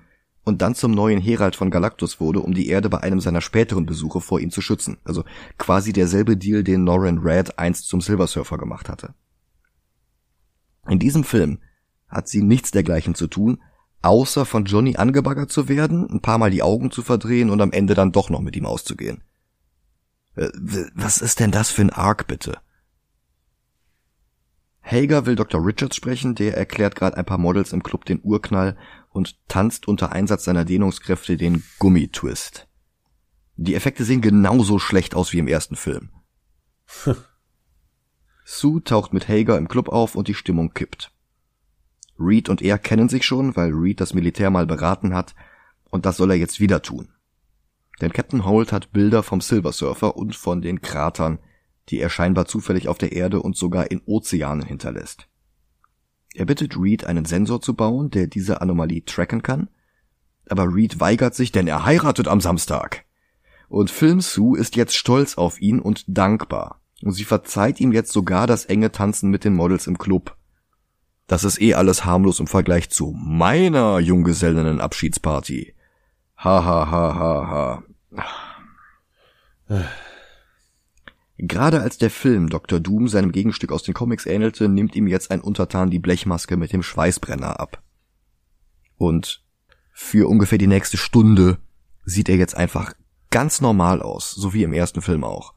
und 0.44 0.62
dann 0.62 0.74
zum 0.74 0.92
neuen 0.92 1.20
Herald 1.20 1.56
von 1.56 1.70
Galactus 1.70 2.20
wurde, 2.20 2.40
um 2.40 2.54
die 2.54 2.68
Erde 2.68 2.88
bei 2.88 3.00
einem 3.00 3.20
seiner 3.20 3.40
späteren 3.40 3.84
Besuche 3.84 4.20
vor 4.20 4.40
ihm 4.40 4.50
zu 4.50 4.60
schützen. 4.60 4.98
Also 5.04 5.24
quasi 5.58 5.92
derselbe 5.92 6.36
Deal, 6.36 6.62
den 6.62 6.84
Norrin 6.84 7.18
Red 7.18 7.58
einst 7.58 7.88
zum 7.88 8.00
Silver 8.00 8.26
Surfer 8.28 8.56
gemacht 8.56 8.88
hatte. 8.88 9.14
In 10.88 11.00
diesem 11.00 11.24
Film 11.24 11.58
hat 12.08 12.28
sie 12.28 12.42
nichts 12.42 12.70
dergleichen 12.70 13.16
zu 13.16 13.26
tun, 13.26 13.60
außer 14.02 14.44
von 14.44 14.66
Johnny 14.66 14.96
angebaggert 14.96 15.50
zu 15.50 15.68
werden, 15.68 16.08
ein 16.08 16.20
paar 16.20 16.38
Mal 16.38 16.50
die 16.50 16.62
Augen 16.62 16.92
zu 16.92 17.02
verdrehen 17.02 17.50
und 17.50 17.60
am 17.60 17.72
Ende 17.72 17.94
dann 17.94 18.12
doch 18.12 18.30
noch 18.30 18.40
mit 18.40 18.54
ihm 18.54 18.66
auszugehen. 18.66 19.22
Äh, 20.36 20.50
was 20.94 21.18
ist 21.18 21.40
denn 21.40 21.50
das 21.50 21.70
für 21.70 21.82
ein 21.82 21.90
Arc, 21.90 22.28
bitte? 22.28 22.58
Hager 24.86 25.26
will 25.26 25.34
Dr. 25.34 25.64
Richards 25.66 25.96
sprechen, 25.96 26.36
der 26.36 26.56
erklärt 26.56 26.94
gerade 26.94 27.16
ein 27.16 27.24
paar 27.24 27.38
Models 27.38 27.72
im 27.72 27.82
Club 27.82 28.04
den 28.04 28.20
Urknall 28.22 28.76
und 29.10 29.36
tanzt 29.48 29.88
unter 29.88 30.12
Einsatz 30.12 30.44
seiner 30.44 30.64
Dehnungskräfte 30.64 31.36
den 31.36 31.64
Gummitwist. 31.80 32.68
Die 33.56 33.74
Effekte 33.74 34.04
sehen 34.04 34.20
genauso 34.20 34.78
schlecht 34.78 35.16
aus 35.16 35.32
wie 35.32 35.38
im 35.38 35.48
ersten 35.48 35.74
Film. 35.74 36.10
Sue 38.44 38.84
taucht 38.84 39.12
mit 39.12 39.28
Hager 39.28 39.58
im 39.58 39.66
Club 39.66 39.88
auf 39.88 40.14
und 40.14 40.28
die 40.28 40.34
Stimmung 40.34 40.72
kippt. 40.72 41.10
Reed 42.18 42.48
und 42.48 42.62
er 42.62 42.78
kennen 42.78 43.08
sich 43.08 43.26
schon, 43.26 43.56
weil 43.56 43.72
Reed 43.72 44.00
das 44.00 44.14
Militär 44.14 44.50
mal 44.50 44.66
beraten 44.66 45.14
hat, 45.14 45.34
und 45.90 46.06
das 46.06 46.16
soll 46.16 46.30
er 46.30 46.36
jetzt 46.36 46.60
wieder 46.60 46.80
tun. 46.80 47.08
Denn 48.00 48.12
Captain 48.12 48.44
Holt 48.44 48.72
hat 48.72 48.92
Bilder 48.92 49.24
vom 49.24 49.40
Silver 49.40 49.72
Surfer 49.72 50.16
und 50.16 50.36
von 50.36 50.62
den 50.62 50.80
Kratern 50.80 51.40
die 51.88 52.00
er 52.00 52.10
scheinbar 52.10 52.46
zufällig 52.46 52.88
auf 52.88 52.98
der 52.98 53.12
Erde 53.12 53.40
und 53.40 53.56
sogar 53.56 53.90
in 53.90 54.02
Ozeanen 54.06 54.66
hinterlässt. 54.66 55.28
Er 56.34 56.44
bittet 56.44 56.76
Reed, 56.78 57.04
einen 57.06 57.24
Sensor 57.24 57.60
zu 57.60 57.74
bauen, 57.74 58.10
der 58.10 58.26
diese 58.26 58.60
Anomalie 58.60 59.04
tracken 59.04 59.42
kann, 59.42 59.68
aber 60.48 60.72
Reed 60.72 61.00
weigert 61.00 61.34
sich, 61.34 61.52
denn 61.52 61.66
er 61.66 61.84
heiratet 61.84 62.28
am 62.28 62.40
Samstag. 62.40 63.04
Und 63.68 63.90
Film 63.90 64.20
Sue 64.20 64.58
ist 64.58 64.76
jetzt 64.76 64.94
stolz 64.94 65.36
auf 65.36 65.60
ihn 65.60 65.80
und 65.80 66.04
dankbar. 66.06 66.80
Und 67.02 67.12
sie 67.12 67.24
verzeiht 67.24 67.80
ihm 67.80 67.92
jetzt 67.92 68.12
sogar 68.12 68.46
das 68.46 68.64
enge 68.64 68.92
Tanzen 68.92 69.30
mit 69.30 69.44
den 69.44 69.54
Models 69.54 69.86
im 69.86 69.98
Club. 69.98 70.36
Das 71.26 71.42
ist 71.42 71.60
eh 71.60 71.74
alles 71.74 72.04
harmlos 72.04 72.38
im 72.38 72.46
Vergleich 72.46 72.90
zu 72.90 73.12
meiner 73.16 73.98
Junggesellinnenabschiedsparty. 73.98 75.74
Ha 76.38 76.64
ha 76.64 76.90
ha 76.90 77.14
ha 77.18 77.82
ha. 79.68 79.92
Gerade 81.38 81.82
als 81.82 81.98
der 81.98 82.10
Film 82.10 82.48
Dr. 82.48 82.80
Doom 82.80 83.08
seinem 83.08 83.30
Gegenstück 83.30 83.70
aus 83.70 83.82
den 83.82 83.92
Comics 83.92 84.24
ähnelte, 84.24 84.68
nimmt 84.68 84.96
ihm 84.96 85.06
jetzt 85.06 85.30
ein 85.30 85.42
Untertan 85.42 85.90
die 85.90 85.98
Blechmaske 85.98 86.56
mit 86.56 86.72
dem 86.72 86.82
Schweißbrenner 86.82 87.60
ab. 87.60 87.82
Und 88.96 89.44
für 89.92 90.28
ungefähr 90.28 90.58
die 90.58 90.66
nächste 90.66 90.96
Stunde 90.96 91.58
sieht 92.04 92.30
er 92.30 92.36
jetzt 92.36 92.56
einfach 92.56 92.94
ganz 93.30 93.60
normal 93.60 94.00
aus, 94.00 94.30
so 94.30 94.54
wie 94.54 94.62
im 94.62 94.72
ersten 94.72 95.02
Film 95.02 95.24
auch. 95.24 95.52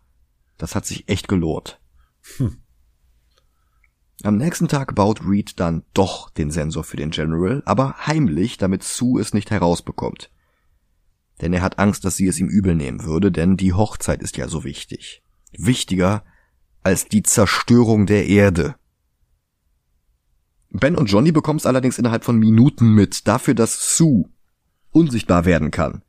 Das 0.58 0.76
hat 0.76 0.86
sich 0.86 1.08
echt 1.08 1.30
gelohnt. 1.30 1.80
Hm. 2.38 2.58
Am 4.24 4.36
nächsten 4.36 4.68
Tag 4.68 4.96
baut 4.96 5.22
Reed 5.26 5.62
dann 5.62 5.84
doch 5.94 6.30
den 6.30 6.52
Sensor 6.52 6.84
für 6.84 6.98
den 6.98 7.12
General, 7.12 7.63
aber 7.65 8.06
heimlich, 8.06 8.58
damit 8.58 8.84
Sue 8.84 9.22
es 9.22 9.34
nicht 9.34 9.50
herausbekommt. 9.50 10.30
Denn 11.39 11.54
er 11.54 11.62
hat 11.62 11.80
Angst, 11.80 12.04
dass 12.04 12.18
sie 12.18 12.28
es 12.28 12.38
ihm 12.38 12.50
übel 12.50 12.76
nehmen 12.76 13.06
würde, 13.06 13.32
denn 13.32 13.56
die 13.56 13.72
Hochzeit 13.72 14.22
ist 14.22 14.36
ja 14.36 14.50
so 14.50 14.65
wichtig 14.65 15.24
wichtiger 15.52 16.24
als 16.84 17.06
die 17.06 17.24
Zerstörung 17.24 18.06
der 18.06 18.28
Erde. 18.28 18.76
Ben 20.72 20.96
und 20.96 21.08
Johnny 21.08 21.32
bekommen 21.32 21.58
es 21.58 21.66
allerdings 21.66 21.98
innerhalb 21.98 22.24
von 22.24 22.38
Minuten 22.38 22.94
mit, 22.94 23.28
dafür, 23.28 23.56
dass 23.56 23.98
Sue 23.98 24.30
unsichtbar 24.92 25.46
werden 25.46 25.72
kann. 25.72 26.04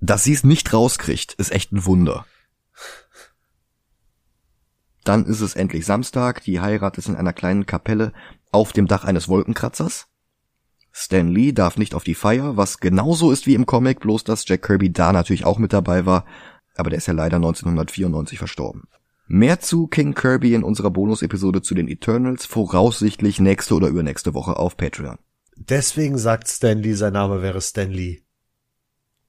Dass 0.00 0.24
sie 0.24 0.32
es 0.32 0.44
nicht 0.44 0.72
rauskriegt, 0.72 1.34
ist 1.34 1.52
echt 1.52 1.72
ein 1.72 1.84
Wunder. 1.84 2.26
Dann 5.04 5.26
ist 5.26 5.40
es 5.40 5.54
endlich 5.54 5.84
Samstag, 5.84 6.42
die 6.44 6.60
Heirat 6.60 6.98
ist 6.98 7.08
in 7.08 7.16
einer 7.16 7.32
kleinen 7.32 7.66
Kapelle 7.66 8.12
auf 8.50 8.72
dem 8.72 8.86
Dach 8.86 9.04
eines 9.04 9.28
Wolkenkratzers. 9.28 10.08
Stan 10.92 11.28
Lee 11.28 11.52
darf 11.52 11.78
nicht 11.78 11.94
auf 11.94 12.04
die 12.04 12.14
Feier, 12.14 12.56
was 12.56 12.78
genauso 12.78 13.32
ist 13.32 13.46
wie 13.46 13.54
im 13.54 13.66
Comic, 13.66 14.00
bloß 14.00 14.24
dass 14.24 14.46
Jack 14.46 14.62
Kirby 14.62 14.92
da 14.92 15.12
natürlich 15.12 15.44
auch 15.44 15.58
mit 15.58 15.72
dabei 15.72 16.04
war 16.06 16.26
aber 16.76 16.90
der 16.90 16.98
ist 16.98 17.06
ja 17.06 17.14
leider 17.14 17.36
1994 17.36 18.38
verstorben. 18.38 18.88
Mehr 19.26 19.60
zu 19.60 19.86
King 19.86 20.14
Kirby 20.14 20.54
in 20.54 20.62
unserer 20.62 20.90
Bonus-Episode 20.90 21.62
zu 21.62 21.74
den 21.74 21.88
Eternals, 21.88 22.44
voraussichtlich 22.44 23.40
nächste 23.40 23.74
oder 23.74 23.88
übernächste 23.88 24.34
Woche 24.34 24.56
auf 24.56 24.76
Patreon. 24.76 25.18
Deswegen 25.56 26.18
sagt 26.18 26.48
Stanley, 26.48 26.94
sein 26.94 27.12
Name 27.12 27.42
wäre 27.42 27.60
Stan 27.60 27.90
Lee. 27.90 28.22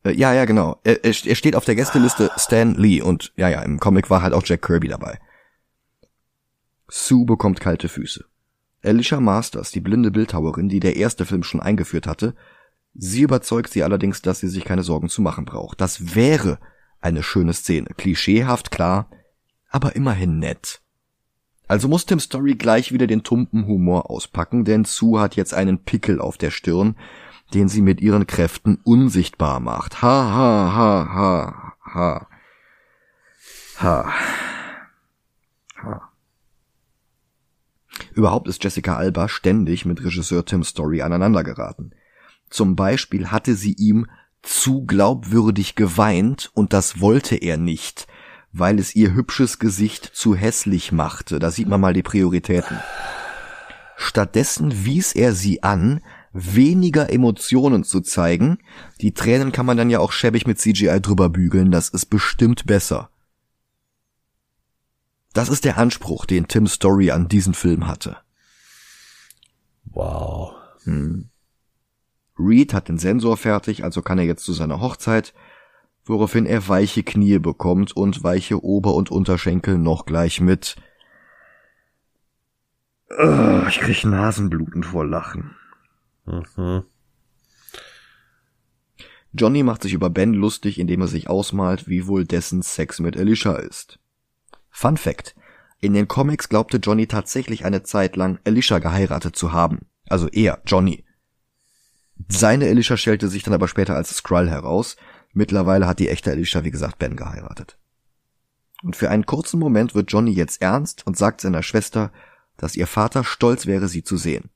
Äh, 0.04 0.14
ja, 0.14 0.34
ja, 0.34 0.46
genau. 0.46 0.80
Er, 0.84 1.04
er 1.06 1.14
steht 1.14 1.56
auf 1.56 1.66
der 1.66 1.76
Gästeliste 1.76 2.32
Stan 2.38 2.76
Lee 2.76 3.02
und 3.02 3.34
ja, 3.36 3.50
ja, 3.50 3.62
im 3.62 3.80
Comic 3.80 4.10
war 4.10 4.22
halt 4.22 4.34
auch 4.34 4.44
Jack 4.46 4.62
Kirby 4.64 4.88
dabei. 4.88 5.20
Sue 6.88 7.26
bekommt 7.26 7.60
kalte 7.60 7.90
Füße. 7.90 8.26
Alicia 8.84 9.20
Masters, 9.20 9.72
die 9.72 9.80
blinde 9.80 10.12
Bildhauerin, 10.12 10.68
die 10.68 10.82
der 10.82 10.98
erste 10.98 11.26
Film 11.26 11.44
schon 11.44 11.62
eingeführt 11.62 12.06
hatte, 12.06 12.36
sie 12.94 13.22
überzeugt 13.22 13.72
sie 13.72 13.84
allerdings, 13.84 14.22
dass 14.22 14.40
sie 14.40 14.50
sich 14.50 14.66
keine 14.66 14.84
Sorgen 14.84 15.08
zu 15.08 15.22
machen 15.22 15.46
braucht. 15.46 15.80
Das 15.80 16.16
wäre 16.16 16.60
eine 17.04 17.24
schöne 17.24 17.54
Szene. 17.54 17.90
Klischeehaft, 17.98 18.72
klar, 18.72 19.10
aber 19.70 19.96
immerhin 19.96 20.40
nett. 20.40 20.82
Also 21.68 21.88
muss 21.88 22.06
Tim 22.06 22.20
Story 22.20 22.56
gleich 22.56 22.92
wieder 22.92 23.08
den 23.08 23.24
tumpen 23.24 23.66
Humor 23.68 24.10
auspacken, 24.10 24.66
denn 24.66 24.86
Sue 24.86 25.20
hat 25.20 25.36
jetzt 25.36 25.54
einen 25.54 25.84
Pickel 25.84 26.20
auf 26.20 26.38
der 26.38 26.52
Stirn, 26.52 26.96
den 27.54 27.70
sie 27.70 27.82
mit 27.82 28.02
ihren 28.02 28.28
Kräften 28.28 28.80
unsichtbar 28.84 29.60
macht. 29.60 30.02
Ha 30.02 30.08
ha 30.08 30.74
ha 30.76 31.14
ha 31.14 31.78
ha. 31.94 32.28
Ha. 33.80 34.14
Ha. 35.82 36.10
Überhaupt 38.14 38.48
ist 38.48 38.64
Jessica 38.64 38.96
Alba 38.96 39.28
ständig 39.28 39.86
mit 39.86 40.04
Regisseur 40.04 40.46
Tim 40.46 40.64
Story 40.64 41.02
aneinandergeraten. 41.02 41.96
Zum 42.50 42.76
Beispiel 42.76 43.32
hatte 43.32 43.56
sie 43.56 43.74
ihm 43.74 44.08
zu 44.44 44.86
glaubwürdig 44.86 45.76
geweint 45.76 46.52
und 46.54 46.74
das 46.74 47.00
wollte 47.00 47.36
er 47.36 47.58
nicht, 47.58 48.08
weil 48.52 48.78
es 48.78 48.94
ihr 48.94 49.14
hübsches 49.14 49.58
Gesicht 49.58 50.12
zu 50.14 50.36
hässlich 50.36 50.92
machte. 50.92 51.40
Da 51.40 51.50
sieht 51.50 51.68
man 51.68 51.82
mal 51.82 51.94
die 51.94 52.04
Prioritäten. 52.04 52.78
Stattdessen 53.96 54.86
wies 54.86 55.14
er 55.14 55.34
sie 55.34 55.64
an, 55.64 56.02
weniger 56.34 57.12
Emotionen 57.12 57.84
zu 57.84 58.02
zeigen. 58.02 58.58
Die 59.02 59.14
Tränen 59.14 59.52
kann 59.52 59.66
man 59.66 59.78
dann 59.78 59.90
ja 59.90 60.00
auch 60.00 60.12
schäbig 60.12 60.46
mit 60.46 60.60
CGI 60.60 61.00
drüber 61.02 61.30
bügeln, 61.30 61.72
das 61.72 61.90
ist 61.90 62.08
bestimmt 62.08 62.66
besser. 62.66 63.10
Das 65.34 65.50
ist 65.50 65.66
der 65.66 65.78
Anspruch, 65.78 66.26
den 66.26 66.48
Tim 66.48 66.68
Story 66.68 67.12
an 67.12 67.28
diesen 67.28 67.54
Film 67.54 67.88
hatte. 67.88 68.18
Wow. 69.86 70.56
Hm. 70.84 71.30
Reed 72.46 72.74
hat 72.74 72.90
den 72.90 72.98
Sensor 72.98 73.38
fertig, 73.38 73.84
also 73.84 74.02
kann 74.02 74.20
er 74.20 74.26
jetzt 74.26 74.44
zu 74.44 74.54
seiner 74.54 74.82
Hochzeit, 74.82 75.34
woraufhin 76.06 76.46
er 76.46 76.68
weiche 76.68 77.04
Knie 77.04 77.40
bekommt 77.40 77.96
und 77.96 78.24
weiche 78.24 78.64
Ober- 78.64 78.96
und 78.96 79.12
Unterschenkel 79.12 79.78
noch 79.78 80.06
gleich 80.06 80.42
mit. 80.42 80.76
Ich 83.68 83.80
krieg 83.80 84.04
Nasenbluten 84.06 84.84
vor 84.84 85.06
Lachen. 85.06 85.56
Mhm. 86.26 86.84
Johnny 89.34 89.64
macht 89.64 89.82
sich 89.82 89.94
über 89.94 90.10
Ben 90.10 90.34
lustig, 90.34 90.80
indem 90.80 91.02
er 91.02 91.08
sich 91.08 91.30
ausmalt, 91.30 91.88
wie 91.88 92.08
wohl 92.08 92.26
dessen 92.26 92.62
Sex 92.62 93.00
mit 93.00 93.18
Alicia 93.18 93.56
ist. 93.56 94.00
Fun 94.70 94.98
Fact. 94.98 95.36
In 95.80 95.94
den 95.94 96.08
Comics 96.08 96.50
glaubte 96.50 96.78
Johnny 96.78 97.08
tatsächlich 97.08 97.66
eine 97.66 97.84
Zeit 97.84 98.16
lang 98.16 98.40
Alicia 98.46 98.80
geheiratet 98.80 99.36
zu 99.36 99.52
haben. 99.52 99.88
Also 100.08 100.28
er, 100.30 100.62
Johnny. 100.66 101.04
Seine 102.28 102.68
Alicia 102.68 102.98
stellte 102.98 103.28
sich 103.28 103.44
dann 103.44 103.54
aber 103.54 103.68
später 103.68 103.96
als 103.96 104.16
Skrull 104.16 104.50
heraus. 104.50 104.96
Mittlerweile 105.34 105.88
hat 105.88 106.00
die 106.00 106.10
echte 106.10 106.32
Alicia, 106.32 106.64
wie 106.64 106.72
gesagt, 106.72 107.00
Ben 107.00 107.16
geheiratet. 107.16 107.78
Und 108.84 108.96
für 108.96 109.10
einen 109.10 109.26
kurzen 109.26 109.60
Moment 109.60 109.96
wird 109.96 110.12
Johnny 110.12 110.32
jetzt 110.32 110.62
ernst 110.62 111.08
und 111.08 111.18
sagt 111.18 111.42
seiner 111.42 111.64
Schwester, 111.64 112.12
dass 112.58 112.76
ihr 112.76 112.88
Vater 112.88 113.24
stolz 113.24 113.66
wäre, 113.66 113.88
sie 113.88 114.04
zu 114.04 114.18
sehen. 114.18 114.50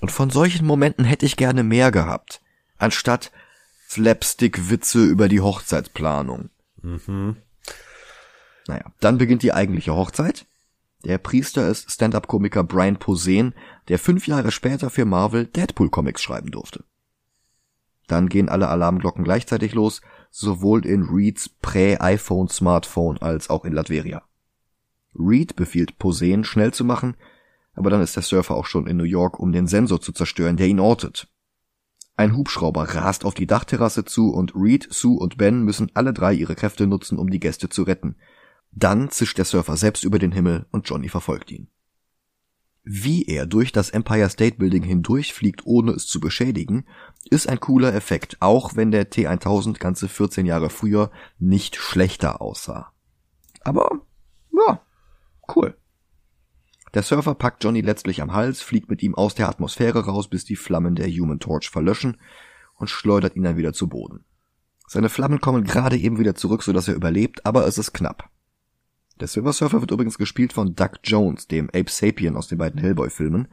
Und 0.00 0.10
von 0.10 0.30
solchen 0.30 0.66
Momenten 0.66 1.04
hätte 1.04 1.24
ich 1.24 1.36
gerne 1.36 1.62
mehr 1.62 1.90
gehabt, 1.90 2.42
anstatt 2.76 3.32
Slapstick-Witze 3.88 5.04
über 5.04 5.28
die 5.28 5.40
Hochzeitsplanung. 5.40 6.50
Mhm. 6.82 7.36
Naja, 8.66 8.92
dann 9.00 9.16
beginnt 9.16 9.42
die 9.42 9.52
eigentliche 9.52 9.94
Hochzeit. 9.94 10.44
Der 11.06 11.18
Priester 11.18 11.68
ist 11.68 11.88
Stand-up-Komiker 11.92 12.64
Brian 12.64 12.96
Posehn, 12.96 13.54
der 13.86 14.00
fünf 14.00 14.26
Jahre 14.26 14.50
später 14.50 14.90
für 14.90 15.04
Marvel 15.04 15.46
Deadpool-Comics 15.46 16.20
schreiben 16.20 16.50
durfte. 16.50 16.82
Dann 18.08 18.28
gehen 18.28 18.48
alle 18.48 18.66
Alarmglocken 18.66 19.22
gleichzeitig 19.22 19.72
los, 19.72 20.00
sowohl 20.32 20.84
in 20.84 21.04
Reeds 21.04 21.48
Prä-iPhone-Smartphone 21.62 23.18
als 23.18 23.50
auch 23.50 23.64
in 23.64 23.72
Latveria. 23.72 24.24
Reed 25.14 25.54
befiehlt 25.54 25.96
Posehn 26.00 26.42
schnell 26.42 26.74
zu 26.74 26.84
machen, 26.84 27.16
aber 27.74 27.90
dann 27.90 28.02
ist 28.02 28.16
der 28.16 28.24
Surfer 28.24 28.56
auch 28.56 28.66
schon 28.66 28.88
in 28.88 28.96
New 28.96 29.04
York, 29.04 29.38
um 29.38 29.52
den 29.52 29.68
Sensor 29.68 30.00
zu 30.00 30.10
zerstören, 30.10 30.56
der 30.56 30.66
ihn 30.66 30.80
ortet. 30.80 31.28
Ein 32.16 32.36
Hubschrauber 32.36 32.82
rast 32.82 33.24
auf 33.24 33.34
die 33.34 33.46
Dachterrasse 33.46 34.04
zu 34.04 34.32
und 34.32 34.56
Reed, 34.56 34.88
Sue 34.90 35.16
und 35.16 35.38
Ben 35.38 35.62
müssen 35.62 35.92
alle 35.94 36.12
drei 36.12 36.32
ihre 36.32 36.56
Kräfte 36.56 36.88
nutzen, 36.88 37.16
um 37.16 37.30
die 37.30 37.40
Gäste 37.40 37.68
zu 37.68 37.84
retten. 37.84 38.16
Dann 38.76 39.10
zischt 39.10 39.38
der 39.38 39.46
Surfer 39.46 39.78
selbst 39.78 40.04
über 40.04 40.18
den 40.18 40.32
Himmel 40.32 40.66
und 40.70 40.86
Johnny 40.86 41.08
verfolgt 41.08 41.50
ihn. 41.50 41.68
Wie 42.84 43.24
er 43.24 43.46
durch 43.46 43.72
das 43.72 43.90
Empire 43.90 44.28
State 44.28 44.58
Building 44.58 44.82
hindurchfliegt, 44.82 45.64
ohne 45.64 45.92
es 45.92 46.06
zu 46.06 46.20
beschädigen, 46.20 46.84
ist 47.30 47.48
ein 47.48 47.58
cooler 47.58 47.94
Effekt, 47.94 48.36
auch 48.40 48.76
wenn 48.76 48.90
der 48.90 49.10
T1000 49.10 49.78
ganze 49.78 50.08
14 50.08 50.44
Jahre 50.44 50.68
früher 50.68 51.10
nicht 51.38 51.76
schlechter 51.76 52.40
aussah. 52.42 52.92
Aber, 53.62 54.02
ja, 54.52 54.82
cool. 55.56 55.76
Der 56.92 57.02
Surfer 57.02 57.34
packt 57.34 57.64
Johnny 57.64 57.80
letztlich 57.80 58.20
am 58.20 58.34
Hals, 58.34 58.60
fliegt 58.60 58.90
mit 58.90 59.02
ihm 59.02 59.14
aus 59.14 59.34
der 59.34 59.48
Atmosphäre 59.48 60.04
raus, 60.04 60.28
bis 60.28 60.44
die 60.44 60.54
Flammen 60.54 60.94
der 60.94 61.08
Human 61.08 61.40
Torch 61.40 61.70
verlöschen 61.70 62.18
und 62.74 62.90
schleudert 62.90 63.36
ihn 63.36 63.42
dann 63.42 63.56
wieder 63.56 63.72
zu 63.72 63.88
Boden. 63.88 64.26
Seine 64.86 65.08
Flammen 65.08 65.40
kommen 65.40 65.64
gerade 65.64 65.96
eben 65.96 66.18
wieder 66.18 66.34
zurück, 66.34 66.62
sodass 66.62 66.88
er 66.88 66.94
überlebt, 66.94 67.44
aber 67.46 67.66
es 67.66 67.78
ist 67.78 67.94
knapp. 67.94 68.30
Der 69.20 69.28
Silver 69.28 69.52
Surfer 69.52 69.80
wird 69.80 69.90
übrigens 69.90 70.18
gespielt 70.18 70.52
von 70.52 70.74
Doug 70.74 70.98
Jones, 71.02 71.48
dem 71.48 71.68
Ape 71.68 71.90
Sapien 71.90 72.36
aus 72.36 72.48
den 72.48 72.58
beiden 72.58 72.80
Hellboy-Filmen. 72.80 73.48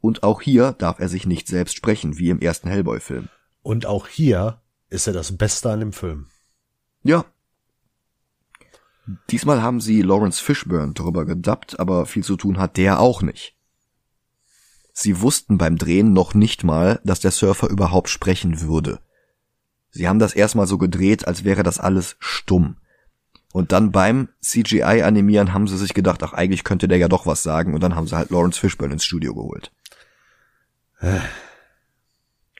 Und 0.00 0.22
auch 0.22 0.42
hier 0.42 0.72
darf 0.72 1.00
er 1.00 1.08
sich 1.08 1.26
nicht 1.26 1.48
selbst 1.48 1.76
sprechen, 1.76 2.18
wie 2.18 2.30
im 2.30 2.40
ersten 2.40 2.68
Hellboy-Film. 2.68 3.28
Und 3.62 3.86
auch 3.86 4.08
hier 4.08 4.60
ist 4.90 5.06
er 5.06 5.12
das 5.12 5.36
Beste 5.36 5.70
an 5.70 5.80
dem 5.80 5.92
Film. 5.92 6.26
Ja, 7.02 7.24
Diesmal 9.30 9.62
haben 9.62 9.80
sie 9.80 10.02
Lawrence 10.02 10.42
Fishburne 10.42 10.92
drüber 10.92 11.24
gedubbt, 11.24 11.78
aber 11.78 12.06
viel 12.06 12.24
zu 12.24 12.36
tun 12.36 12.58
hat 12.58 12.76
der 12.76 12.98
auch 12.98 13.22
nicht. 13.22 13.56
Sie 14.92 15.20
wussten 15.20 15.58
beim 15.58 15.76
Drehen 15.76 16.12
noch 16.12 16.34
nicht 16.34 16.64
mal, 16.64 17.00
dass 17.04 17.20
der 17.20 17.30
Surfer 17.30 17.68
überhaupt 17.68 18.08
sprechen 18.08 18.60
würde. 18.62 19.00
Sie 19.90 20.08
haben 20.08 20.18
das 20.18 20.34
erstmal 20.34 20.66
so 20.66 20.78
gedreht, 20.78 21.28
als 21.28 21.44
wäre 21.44 21.62
das 21.62 21.78
alles 21.78 22.16
stumm. 22.18 22.78
Und 23.56 23.72
dann 23.72 23.90
beim 23.90 24.28
CGI-Animieren 24.42 25.54
haben 25.54 25.66
sie 25.66 25.78
sich 25.78 25.94
gedacht, 25.94 26.22
ach, 26.22 26.34
eigentlich 26.34 26.62
könnte 26.62 26.88
der 26.88 26.98
ja 26.98 27.08
doch 27.08 27.24
was 27.24 27.42
sagen, 27.42 27.72
und 27.72 27.82
dann 27.82 27.96
haben 27.96 28.06
sie 28.06 28.14
halt 28.14 28.28
Lawrence 28.28 28.60
Fishburne 28.60 28.92
ins 28.92 29.06
Studio 29.06 29.34
geholt. 29.34 29.72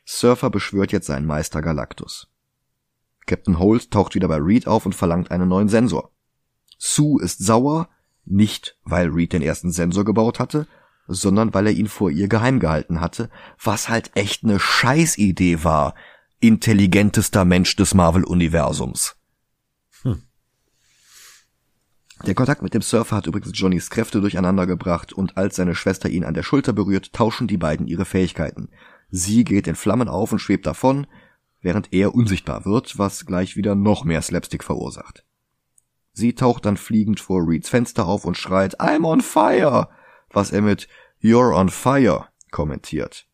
Surfer 0.07 0.49
beschwört 0.49 0.93
jetzt 0.93 1.09
seinen 1.09 1.27
Meister 1.27 1.61
Galactus. 1.61 2.29
Captain 3.27 3.59
Holt 3.59 3.91
taucht 3.91 4.15
wieder 4.15 4.27
bei 4.27 4.39
Reed 4.39 4.67
auf 4.67 4.87
und 4.87 4.95
verlangt 4.95 5.31
einen 5.31 5.51
neuen 5.51 5.69
Sensor. 5.69 6.13
Sue 6.79 7.23
ist 7.23 7.45
sauer, 7.45 7.91
nicht 8.25 8.79
weil 8.85 9.11
Reed 9.11 9.35
den 9.35 9.43
ersten 9.43 9.73
Sensor 9.73 10.07
gebaut 10.07 10.41
hatte, 10.41 10.67
sondern 11.09 11.53
weil 11.53 11.67
er 11.67 11.75
ihn 11.75 11.89
vor 11.89 12.11
ihr 12.11 12.29
geheim 12.29 12.59
gehalten 12.59 13.03
hatte, 13.03 13.29
was 13.63 13.91
halt 13.91 14.13
echt 14.15 14.45
ne 14.45 14.59
Scheißidee 14.59 15.63
war. 15.63 15.95
Intelligentester 16.41 17.45
Mensch 17.45 17.77
des 17.77 17.93
Marvel-Universums. 17.93 19.17
Der 22.25 22.35
Kontakt 22.35 22.63
mit 22.63 22.73
dem 22.73 22.83
Surfer 22.83 23.17
hat 23.17 23.27
übrigens 23.27 23.53
Johnnys 23.55 23.91
Kräfte 23.91 24.21
durcheinander 24.21 24.67
gebracht 24.67 25.13
und 25.13 25.37
als 25.37 25.57
seine 25.57 25.75
Schwester 25.75 26.09
ihn 26.09 26.25
an 26.25 26.35
der 26.35 26.43
Schulter 26.43 26.73
berührt, 26.73 27.13
tauschen 27.13 27.47
die 27.47 27.59
beiden 27.59 27.87
ihre 27.87 28.07
Fähigkeiten. 28.07 28.71
Sie 29.11 29.45
geht 29.45 29.67
in 29.67 29.75
Flammen 29.75 30.09
auf 30.09 30.33
und 30.33 30.39
schwebt 30.39 30.67
davon, 30.67 31.07
während 31.61 31.93
er 31.93 32.15
unsichtbar 32.15 32.65
wird, 32.65 32.99
was 32.99 33.27
gleich 33.27 33.57
wieder 33.57 33.75
noch 33.75 34.05
mehr 34.05 34.23
Slapstick 34.23 34.65
verursacht. 34.65 35.25
Sie 36.13 36.35
taucht 36.35 36.65
dann 36.65 36.79
fliegend 36.79 37.21
vor 37.21 37.47
Reeds 37.47 37.69
Fenster 37.69 38.07
auf 38.07 38.25
und 38.25 38.39
schreit 38.39 38.81
I'm 38.81 39.05
on 39.05 39.21
fire, 39.21 39.91
was 40.31 40.51
er 40.51 40.63
mit 40.63 40.89
You're 41.21 41.55
on 41.55 41.69
fire 41.69 42.29
kommentiert. 42.51 43.27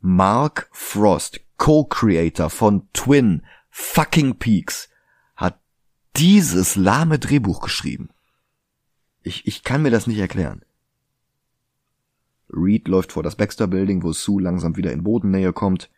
Mark 0.00 0.68
Frost, 0.72 1.40
Co-Creator 1.56 2.50
von 2.50 2.88
Twin 2.92 3.42
Fucking 3.70 4.36
Peaks, 4.36 4.90
dieses 6.18 6.76
lahme 6.76 7.18
Drehbuch 7.18 7.60
geschrieben. 7.60 8.10
Ich, 9.22 9.46
ich 9.46 9.62
kann 9.62 9.82
mir 9.82 9.90
das 9.90 10.06
nicht 10.06 10.18
erklären. 10.18 10.62
Reed 12.50 12.88
läuft 12.88 13.12
vor 13.12 13.22
das 13.22 13.36
Baxter 13.36 13.66
Building, 13.66 14.02
wo 14.02 14.12
Sue 14.12 14.42
langsam 14.42 14.76
wieder 14.76 14.92
in 14.92 15.04
Bodennähe 15.04 15.52
kommt. 15.52 15.90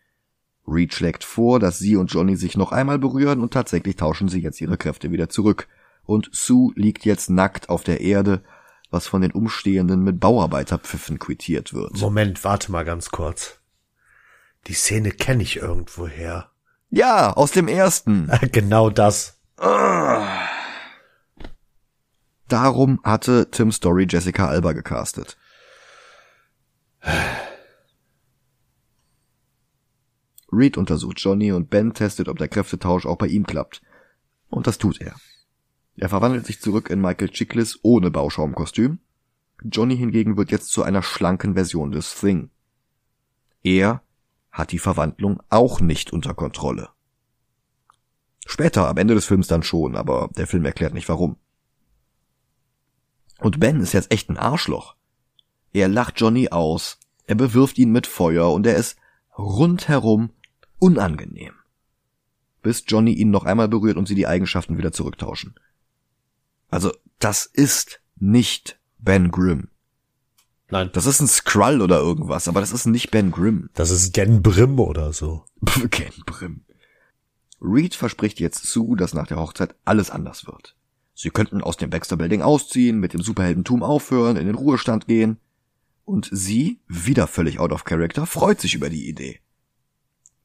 Reed 0.66 0.94
schlägt 0.94 1.24
vor, 1.24 1.58
dass 1.58 1.78
sie 1.78 1.96
und 1.96 2.12
Johnny 2.12 2.36
sich 2.36 2.56
noch 2.56 2.72
einmal 2.72 2.98
berühren 2.98 3.40
und 3.40 3.52
tatsächlich 3.52 3.96
tauschen 3.96 4.28
sie 4.28 4.40
jetzt 4.40 4.60
ihre 4.60 4.76
Kräfte 4.76 5.10
wieder 5.10 5.28
zurück 5.28 5.68
und 6.04 6.28
Sue 6.32 6.72
liegt 6.74 7.04
jetzt 7.04 7.30
nackt 7.30 7.68
auf 7.68 7.84
der 7.84 8.00
Erde, 8.00 8.42
was 8.90 9.06
von 9.06 9.22
den 9.22 9.30
Umstehenden 9.30 10.02
mit 10.02 10.18
Bauarbeiterpfiffen 10.18 11.18
quittiert 11.18 11.72
wird. 11.72 12.00
Moment, 12.00 12.42
warte 12.44 12.72
mal 12.72 12.84
ganz 12.84 13.10
kurz. 13.10 13.58
Die 14.66 14.74
Szene 14.74 15.12
kenne 15.12 15.42
ich 15.42 15.56
irgendwoher. 15.56 16.50
Ja, 16.90 17.32
aus 17.32 17.52
dem 17.52 17.68
ersten. 17.68 18.30
genau 18.52 18.90
das. 18.90 19.38
Darum 22.50 22.98
hatte 23.04 23.48
Tim 23.52 23.70
Story 23.70 24.08
Jessica 24.10 24.48
Alba 24.48 24.72
gecastet. 24.72 25.38
Reed 30.50 30.76
untersucht 30.76 31.20
Johnny 31.20 31.52
und 31.52 31.70
Ben 31.70 31.94
testet, 31.94 32.28
ob 32.28 32.38
der 32.38 32.48
Kräftetausch 32.48 33.06
auch 33.06 33.18
bei 33.18 33.28
ihm 33.28 33.46
klappt. 33.46 33.82
Und 34.48 34.66
das 34.66 34.78
tut 34.78 35.00
er. 35.00 35.14
Er 35.96 36.08
verwandelt 36.08 36.44
sich 36.44 36.60
zurück 36.60 36.90
in 36.90 37.00
Michael 37.00 37.28
Chiklis 37.28 37.78
ohne 37.82 38.10
Bauschaumkostüm. 38.10 38.98
Johnny 39.62 39.96
hingegen 39.96 40.36
wird 40.36 40.50
jetzt 40.50 40.72
zu 40.72 40.82
einer 40.82 41.04
schlanken 41.04 41.54
Version 41.54 41.92
des 41.92 42.18
Thing. 42.18 42.50
Er 43.62 44.02
hat 44.50 44.72
die 44.72 44.80
Verwandlung 44.80 45.40
auch 45.50 45.80
nicht 45.80 46.12
unter 46.12 46.34
Kontrolle. 46.34 46.88
Später, 48.44 48.88
am 48.88 48.96
Ende 48.96 49.14
des 49.14 49.26
Films 49.26 49.46
dann 49.46 49.62
schon, 49.62 49.94
aber 49.94 50.30
der 50.36 50.48
Film 50.48 50.64
erklärt 50.64 50.94
nicht 50.94 51.08
warum. 51.08 51.36
Und 53.40 53.60
Ben 53.60 53.80
ist 53.80 53.92
jetzt 53.92 54.12
echt 54.12 54.28
ein 54.28 54.36
Arschloch. 54.36 54.96
Er 55.72 55.88
lacht 55.88 56.20
Johnny 56.20 56.48
aus, 56.48 56.98
er 57.26 57.36
bewirft 57.36 57.78
ihn 57.78 57.92
mit 57.92 58.06
Feuer 58.06 58.52
und 58.52 58.66
er 58.66 58.76
ist 58.76 58.96
rundherum 59.38 60.30
unangenehm. 60.78 61.54
Bis 62.62 62.84
Johnny 62.86 63.12
ihn 63.12 63.30
noch 63.30 63.44
einmal 63.44 63.68
berührt 63.68 63.96
und 63.96 64.06
sie 64.06 64.14
die 64.14 64.26
Eigenschaften 64.26 64.76
wieder 64.76 64.92
zurücktauschen. 64.92 65.54
Also, 66.68 66.92
das 67.18 67.46
ist 67.46 68.00
nicht 68.16 68.78
Ben 68.98 69.30
Grimm. 69.30 69.68
Nein. 70.68 70.90
Das 70.92 71.06
ist 71.06 71.20
ein 71.20 71.28
Skrull 71.28 71.80
oder 71.82 71.98
irgendwas, 71.98 72.46
aber 72.46 72.60
das 72.60 72.72
ist 72.72 72.86
nicht 72.86 73.10
Ben 73.10 73.30
Grimm. 73.30 73.70
Das 73.74 73.90
ist 73.90 74.12
Gen 74.12 74.42
Brim 74.42 74.78
oder 74.78 75.12
so. 75.12 75.44
Gen 75.90 76.12
Brim. 76.26 76.64
Reed 77.60 77.94
verspricht 77.94 78.40
jetzt 78.40 78.66
zu, 78.66 78.94
dass 78.94 79.14
nach 79.14 79.26
der 79.26 79.38
Hochzeit 79.38 79.74
alles 79.84 80.10
anders 80.10 80.46
wird. 80.46 80.76
Sie 81.22 81.28
könnten 81.28 81.60
aus 81.60 81.76
dem 81.76 81.90
Baxter 81.90 82.16
Building 82.16 82.40
ausziehen, 82.40 82.98
mit 82.98 83.12
dem 83.12 83.20
Superheldentum 83.20 83.82
aufhören, 83.82 84.38
in 84.38 84.46
den 84.46 84.54
Ruhestand 84.54 85.06
gehen. 85.06 85.36
Und 86.06 86.30
sie, 86.32 86.80
wieder 86.88 87.26
völlig 87.26 87.60
out 87.60 87.72
of 87.72 87.84
character, 87.84 88.24
freut 88.24 88.58
sich 88.58 88.74
über 88.74 88.88
die 88.88 89.06
Idee. 89.06 89.40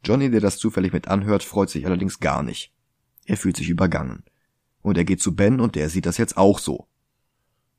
Johnny, 0.03 0.29
der 0.29 0.41
das 0.41 0.57
zufällig 0.57 0.91
mit 0.91 1.07
anhört, 1.07 1.43
freut 1.43 1.69
sich 1.69 1.85
allerdings 1.85 2.19
gar 2.19 2.43
nicht. 2.43 2.73
Er 3.23 3.37
fühlt 3.37 3.55
sich 3.55 3.69
übergangen. 3.69 4.23
Und 4.81 4.97
er 4.97 5.05
geht 5.05 5.21
zu 5.21 5.33
Ben 5.33 5.61
und 5.61 5.75
der 5.75 5.89
sieht 5.89 6.05
das 6.05 6.17
jetzt 6.17 6.35
auch 6.35 6.59
so. 6.59 6.87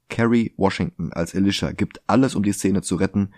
Carrie 0.09 0.55
Washington 0.57 1.13
als 1.13 1.35
Alicia 1.35 1.73
gibt 1.73 2.01
alles, 2.07 2.35
um 2.35 2.45
die 2.45 2.53
Szene 2.53 2.81
zu 2.81 2.97
retten, 2.97 3.35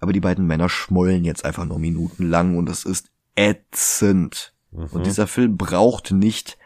aber 0.00 0.12
die 0.12 0.20
beiden 0.20 0.46
Männer 0.46 0.68
schmollen 0.68 1.24
jetzt 1.24 1.46
einfach 1.46 1.64
nur 1.64 1.78
minutenlang 1.78 2.58
und 2.58 2.68
es 2.68 2.84
ist 2.84 3.10
ätzend. 3.36 4.52
Mhm. 4.70 4.88
Und 4.88 5.06
dieser 5.06 5.26
Film 5.26 5.56
braucht 5.56 6.10
nicht 6.10 6.57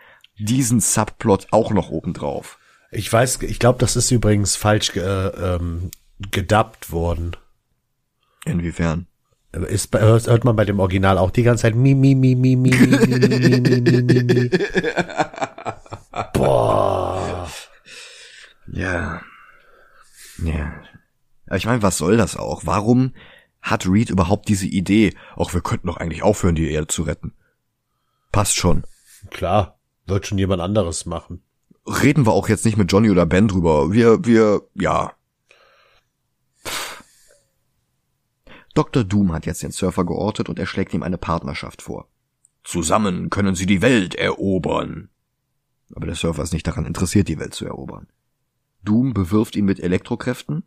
diesen 0.44 0.80
Subplot 0.80 1.48
auch 1.50 1.70
noch 1.72 1.90
obendrauf. 1.90 2.58
Ich 2.90 3.10
weiß, 3.10 3.42
ich 3.42 3.58
glaube, 3.58 3.78
das 3.78 3.96
ist 3.96 4.10
übrigens 4.10 4.56
falsch 4.56 4.96
äh, 4.96 5.00
ähm, 5.00 5.90
gedubbt 6.30 6.92
worden. 6.92 7.36
Inwiefern? 8.44 9.06
Ist, 9.52 9.94
hört 9.94 10.44
man 10.44 10.56
bei 10.56 10.64
dem 10.64 10.80
Original 10.80 11.18
auch 11.18 11.30
die 11.30 11.42
ganze 11.42 11.62
Zeit 11.62 11.74
mi 11.74 11.94
mi 11.94 12.14
mi 12.14 12.34
mi 12.34 12.56
mi 12.56 12.70
mi 12.70 12.86
mi 12.86 13.18
mi 13.18 13.60
mi 13.60 13.80
mi 13.80 14.02
mi 14.02 14.22
mi. 14.22 14.50
Boah. 16.32 17.50
Ja. 18.72 19.20
Ja. 20.42 20.72
Ich 21.54 21.66
meine, 21.66 21.82
was 21.82 21.98
soll 21.98 22.16
das 22.16 22.36
auch? 22.36 22.62
Warum 22.64 23.14
hat 23.60 23.86
Reed 23.86 24.08
überhaupt 24.08 24.48
diese 24.48 24.66
Idee? 24.66 25.14
Auch 25.36 25.52
wir 25.52 25.60
könnten 25.60 25.88
doch 25.88 25.98
eigentlich 25.98 26.22
aufhören, 26.22 26.54
die 26.54 26.70
Erde 26.70 26.86
zu 26.86 27.02
retten. 27.02 27.34
Passt 28.32 28.56
schon. 28.56 28.84
Klar, 29.30 29.78
wird 30.12 30.26
schon 30.26 30.38
jemand 30.38 30.62
anderes 30.62 31.06
machen. 31.06 31.42
Reden 31.86 32.26
wir 32.26 32.32
auch 32.32 32.48
jetzt 32.48 32.64
nicht 32.64 32.76
mit 32.76 32.92
Johnny 32.92 33.10
oder 33.10 33.26
Ben 33.26 33.48
drüber. 33.48 33.92
Wir, 33.92 34.24
wir, 34.24 34.62
ja. 34.74 35.12
Dr. 38.74 39.04
Doom 39.04 39.32
hat 39.32 39.46
jetzt 39.46 39.62
den 39.62 39.72
Surfer 39.72 40.04
geortet 40.04 40.48
und 40.48 40.58
er 40.58 40.66
schlägt 40.66 40.94
ihm 40.94 41.02
eine 41.02 41.18
Partnerschaft 41.18 41.82
vor. 41.82 42.08
Zusammen 42.64 43.28
können 43.28 43.54
sie 43.54 43.66
die 43.66 43.82
Welt 43.82 44.14
erobern. 44.14 45.10
Aber 45.94 46.06
der 46.06 46.14
Surfer 46.14 46.42
ist 46.42 46.52
nicht 46.52 46.66
daran 46.66 46.86
interessiert, 46.86 47.28
die 47.28 47.38
Welt 47.38 47.54
zu 47.54 47.66
erobern. 47.66 48.06
Doom 48.84 49.12
bewirft 49.12 49.56
ihn 49.56 49.64
mit 49.64 49.80
Elektrokräften. 49.80 50.62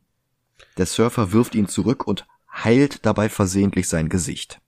Der 0.78 0.86
Surfer 0.86 1.32
wirft 1.32 1.56
ihn 1.56 1.68
zurück 1.68 2.06
und 2.06 2.28
heilt 2.54 3.06
dabei 3.06 3.30
versehentlich 3.30 3.88
sein 3.88 4.10
Gesicht. 4.10 4.62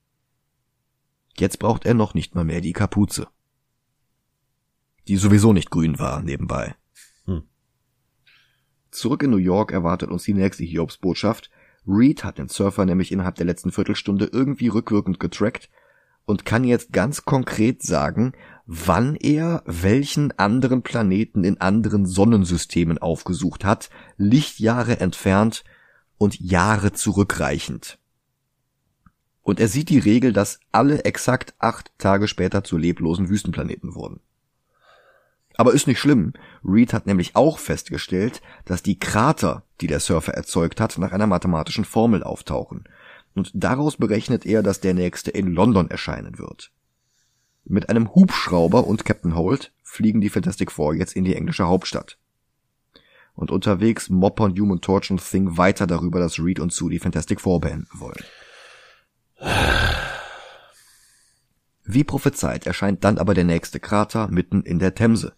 Jetzt 1.38 1.59
braucht 1.59 1.86
er 1.86 1.93
noch 1.93 2.13
nicht 2.13 2.34
mal 2.34 2.43
mehr 2.43 2.61
die 2.61 2.73
Kapuze. 2.73 3.28
Die 5.08 5.18
sowieso 5.18 5.53
nicht 5.53 5.70
grün 5.70 5.99
war, 5.99 6.22
nebenbei. 6.22 6.76
Hm. 7.26 7.43
Zurück 8.91 9.24
in 9.24 9.32
New 9.32 9.38
York 9.38 9.72
erwartet 9.72 10.10
uns 10.10 10.24
die 10.24 10.34
nächste 10.34 10.64
Hiobsbotschaft, 10.64 11.49
Reed 11.88 12.24
hat 12.26 12.38
den 12.38 12.49
Surfer 12.49 12.86
nämlich 12.86 13.12
innerhalb 13.12 13.36
der 13.36 13.45
letzten 13.45 13.72
Viertelstunde 13.72 14.30
irgendwie 14.32 14.68
rückwirkend 14.68 15.20
getrackt 15.20 15.70
und 16.26 16.43
kann 16.43 16.66
jetzt 16.66 16.91
ganz 16.91 17.24
konkret 17.24 17.82
sagen, 17.82 18.34
wann 18.66 19.16
er 19.16 19.64
welchen 19.66 20.38
anderen 20.38 20.82
Planeten 20.82 21.45
in 21.45 21.62
anderen 21.62 22.05
Sonnensystemen 22.05 22.97
aufgesucht 22.97 23.64
hat, 23.64 23.89
Lichtjahre 24.18 24.99
entfernt 24.99 25.64
und 26.18 26.39
Jahre 26.41 26.91
zurückreichend. 26.91 27.97
Und 29.41 29.62
er 29.62 29.70
sieht 29.70 29.88
die 29.88 29.99
Regel, 29.99 30.34
dass 30.34 30.60
alle 30.74 31.05
exakt 31.05 31.55
acht 31.60 31.97
Tage 31.97 32.28
später 32.28 32.66
zu 32.66 32.76
leblosen 32.76 33.30
Wüstenplaneten 33.30 33.95
wurden. 33.95 34.20
Aber 35.58 35.74
ist 35.74 35.88
nicht 35.88 35.99
schlimm. 35.99 36.34
Reed 36.64 36.93
hat 36.93 37.08
nämlich 37.08 37.36
auch 37.36 37.58
festgestellt, 37.58 38.41
dass 38.66 38.84
die 38.84 38.99
Krater, 38.99 39.64
die 39.82 39.88
der 39.88 39.99
Surfer 39.99 40.36
erzeugt 40.36 40.80
hat, 40.80 40.97
nach 40.99 41.12
einer 41.12 41.28
mathematischen 41.28 41.84
Formel 41.84 42.24
auftauchen. 42.24 42.84
Und 43.34 43.51
daraus 43.53 43.97
berechnet 43.97 44.45
er, 44.45 44.62
dass 44.62 44.82
der 44.82 44.93
nächste 44.93 45.32
in 45.32 45.47
London 45.47 45.89
erscheinen 45.89 46.38
wird. 46.38 46.72
Mit 47.66 47.89
einem 47.89 48.14
Hubschrauber 48.14 48.88
und 48.88 49.03
Captain 49.03 49.36
Holt 49.36 49.74
fliegen 49.84 50.22
die 50.22 50.30
Fantastic 50.30 50.72
Four 50.72 50.93
jetzt 50.93 51.16
in 51.16 51.26
die 51.26 51.36
englische 51.36 51.68
Hauptstadt. 51.68 52.18
Und 53.34 53.51
unterwegs 53.51 54.10
moppern 54.10 54.58
Human 54.58 54.82
Torch 54.82 55.12
und 55.12 55.28
Thing 55.28 55.58
weiter 55.58 55.86
darüber, 55.86 56.20
dass 56.20 56.39
Reed 56.39 56.60
und 56.60 56.72
Sue 56.72 56.91
die 56.91 56.99
Fantastic 56.99 57.41
Four 57.41 57.62
beenden 57.62 57.89
wollen. 57.93 58.24
Wie 61.84 62.03
prophezeit 62.03 62.66
erscheint 62.66 63.03
dann 63.03 63.18
aber 63.18 63.34
der 63.34 63.43
nächste 63.43 63.80
Krater 63.80 64.28
mitten 64.28 64.62
in 64.62 64.80
der 64.80 64.95
Themse. 64.95 65.34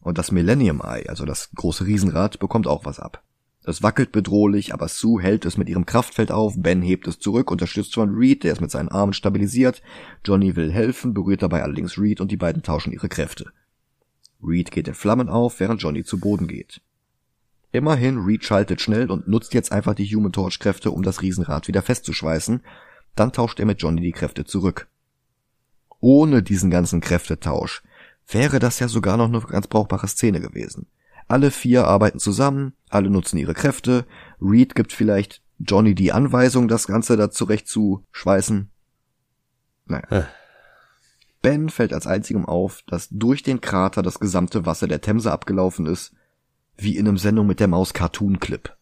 Und 0.00 0.18
das 0.18 0.32
Millennium 0.32 0.80
Eye, 0.80 1.08
also 1.08 1.24
das 1.24 1.50
große 1.54 1.84
Riesenrad, 1.84 2.38
bekommt 2.38 2.66
auch 2.66 2.84
was 2.84 2.98
ab. 2.98 3.22
Es 3.62 3.82
wackelt 3.82 4.10
bedrohlich, 4.10 4.72
aber 4.72 4.88
Sue 4.88 5.22
hält 5.22 5.44
es 5.44 5.58
mit 5.58 5.68
ihrem 5.68 5.84
Kraftfeld 5.84 6.32
auf, 6.32 6.54
Ben 6.56 6.80
hebt 6.80 7.06
es 7.06 7.18
zurück, 7.18 7.50
unterstützt 7.50 7.94
von 7.94 8.14
Reed, 8.14 8.42
der 8.42 8.54
es 8.54 8.60
mit 8.60 8.70
seinen 8.70 8.88
Armen 8.88 9.12
stabilisiert, 9.12 9.82
Johnny 10.24 10.56
will 10.56 10.72
helfen, 10.72 11.12
berührt 11.12 11.42
dabei 11.42 11.62
allerdings 11.62 11.98
Reed 11.98 12.22
und 12.22 12.32
die 12.32 12.38
beiden 12.38 12.62
tauschen 12.62 12.92
ihre 12.92 13.10
Kräfte. 13.10 13.52
Reed 14.42 14.70
geht 14.70 14.88
in 14.88 14.94
Flammen 14.94 15.28
auf, 15.28 15.60
während 15.60 15.82
Johnny 15.82 16.04
zu 16.04 16.18
Boden 16.18 16.48
geht. 16.48 16.80
Immerhin, 17.72 18.18
Reed 18.18 18.44
schaltet 18.44 18.80
schnell 18.80 19.10
und 19.10 19.28
nutzt 19.28 19.52
jetzt 19.52 19.70
einfach 19.70 19.94
die 19.94 20.06
Human 20.06 20.32
Torch 20.32 20.58
Kräfte, 20.58 20.90
um 20.90 21.02
das 21.02 21.20
Riesenrad 21.20 21.68
wieder 21.68 21.82
festzuschweißen, 21.82 22.62
dann 23.14 23.32
tauscht 23.32 23.60
er 23.60 23.66
mit 23.66 23.82
Johnny 23.82 24.00
die 24.00 24.12
Kräfte 24.12 24.44
zurück. 24.44 24.88
Ohne 26.00 26.42
diesen 26.42 26.70
ganzen 26.70 27.02
Kräftetausch 27.02 27.82
wäre 28.32 28.58
das 28.58 28.78
ja 28.78 28.88
sogar 28.88 29.16
noch 29.16 29.28
eine 29.28 29.40
ganz 29.40 29.66
brauchbare 29.66 30.08
Szene 30.08 30.40
gewesen. 30.40 30.86
Alle 31.28 31.50
vier 31.50 31.86
arbeiten 31.86 32.18
zusammen, 32.18 32.74
alle 32.88 33.10
nutzen 33.10 33.38
ihre 33.38 33.54
Kräfte, 33.54 34.06
Reed 34.40 34.74
gibt 34.74 34.92
vielleicht 34.92 35.42
Johnny 35.58 35.94
die 35.94 36.12
Anweisung, 36.12 36.66
das 36.66 36.86
Ganze 36.86 37.16
da 37.16 37.30
zurecht 37.30 37.68
zu 37.68 38.04
schweißen. 38.10 38.70
Naja. 39.86 40.26
Ben 41.42 41.68
fällt 41.68 41.92
als 41.92 42.06
einzigem 42.06 42.46
auf, 42.46 42.82
dass 42.86 43.08
durch 43.10 43.42
den 43.42 43.60
Krater 43.60 44.02
das 44.02 44.20
gesamte 44.20 44.66
Wasser 44.66 44.88
der 44.88 45.00
Themse 45.00 45.32
abgelaufen 45.32 45.86
ist, 45.86 46.12
wie 46.76 46.96
in 46.96 47.06
einem 47.06 47.18
Sendung 47.18 47.46
mit 47.46 47.60
der 47.60 47.68
Maus 47.68 47.94
Cartoon 47.94 48.40
Clip. 48.40 48.76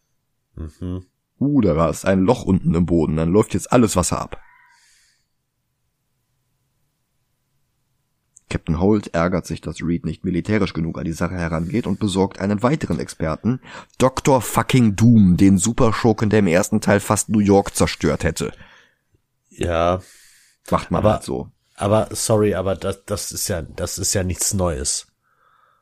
Mhm. 0.55 1.05
Uh, 1.39 1.61
da 1.61 1.75
war 1.77 1.89
es 1.89 2.03
ein 2.03 2.21
Loch 2.21 2.43
unten 2.43 2.73
im 2.73 2.85
Boden, 2.85 3.15
dann 3.15 3.31
läuft 3.31 3.53
jetzt 3.53 3.71
alles 3.71 3.95
Wasser 3.95 4.19
ab. 4.19 4.41
Captain 8.49 8.79
Holt 8.79 9.13
ärgert 9.13 9.45
sich, 9.45 9.61
dass 9.61 9.81
Reed 9.81 10.05
nicht 10.05 10.25
militärisch 10.25 10.73
genug 10.73 10.97
an 10.97 11.05
die 11.05 11.13
Sache 11.13 11.35
herangeht 11.35 11.87
und 11.87 11.99
besorgt 11.99 12.39
einen 12.39 12.63
weiteren 12.63 12.99
Experten, 12.99 13.61
Dr. 13.97 14.41
fucking 14.41 14.95
Doom, 14.95 15.37
den 15.37 15.57
Superschurken, 15.57 16.29
der 16.29 16.39
im 16.39 16.47
ersten 16.47 16.81
Teil 16.81 16.99
fast 16.99 17.29
New 17.29 17.39
York 17.39 17.75
zerstört 17.75 18.23
hätte. 18.23 18.51
Ja. 19.49 20.01
Macht 20.69 20.91
man 20.91 20.99
aber, 20.99 21.13
halt 21.13 21.23
so. 21.23 21.49
Aber 21.75 22.09
sorry, 22.11 22.55
aber 22.55 22.75
das, 22.75 23.05
das 23.05 23.31
ist 23.31 23.47
ja, 23.47 23.61
das 23.61 23.97
ist 23.97 24.13
ja 24.13 24.23
nichts 24.23 24.53
Neues. 24.53 25.07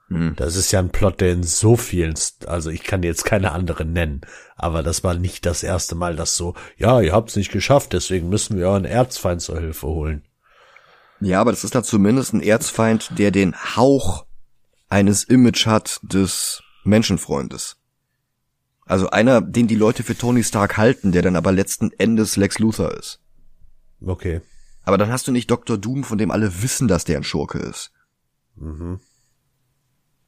Hm. 0.09 0.35
Das 0.37 0.55
ist 0.55 0.71
ja 0.71 0.79
ein 0.79 0.89
Plot, 0.89 1.19
der 1.21 1.31
in 1.31 1.43
so 1.43 1.75
vielen, 1.75 2.13
also 2.45 2.69
ich 2.69 2.83
kann 2.83 3.03
jetzt 3.03 3.25
keine 3.25 3.51
anderen 3.51 3.91
nennen, 3.91 4.21
aber 4.55 4.83
das 4.83 5.03
war 5.03 5.13
nicht 5.15 5.45
das 5.45 5.63
erste 5.63 5.95
Mal, 5.95 6.15
dass 6.15 6.37
so, 6.37 6.55
ja, 6.77 7.01
ihr 7.01 7.11
habt's 7.11 7.35
nicht 7.35 7.51
geschafft, 7.51 7.93
deswegen 7.93 8.29
müssen 8.29 8.57
wir 8.57 8.69
euren 8.69 8.85
Erzfeind 8.85 9.41
zur 9.41 9.59
Hilfe 9.59 9.87
holen. 9.87 10.26
Ja, 11.19 11.41
aber 11.41 11.51
das 11.51 11.63
ist 11.63 11.75
da 11.75 11.83
zumindest 11.83 12.33
ein 12.33 12.41
Erzfeind, 12.41 13.11
der 13.17 13.31
den 13.31 13.55
Hauch 13.75 14.25
eines 14.89 15.23
Image 15.23 15.65
hat 15.65 15.99
des 16.03 16.61
Menschenfreundes. 16.83 17.77
Also 18.85 19.09
einer, 19.09 19.41
den 19.41 19.67
die 19.67 19.75
Leute 19.75 20.03
für 20.03 20.17
Tony 20.17 20.43
Stark 20.43 20.77
halten, 20.77 21.11
der 21.11 21.21
dann 21.21 21.35
aber 21.35 21.51
letzten 21.51 21.91
Endes 21.91 22.37
Lex 22.37 22.59
Luthor 22.59 22.93
ist. 22.93 23.21
Okay. 24.01 24.41
Aber 24.83 24.97
dann 24.97 25.11
hast 25.11 25.27
du 25.27 25.31
nicht 25.33 25.51
Dr. 25.51 25.77
Doom, 25.77 26.05
von 26.05 26.17
dem 26.17 26.31
alle 26.31 26.61
wissen, 26.61 26.87
dass 26.87 27.03
der 27.03 27.17
ein 27.17 27.23
Schurke 27.23 27.57
ist. 27.57 27.91
Mhm. 28.55 29.01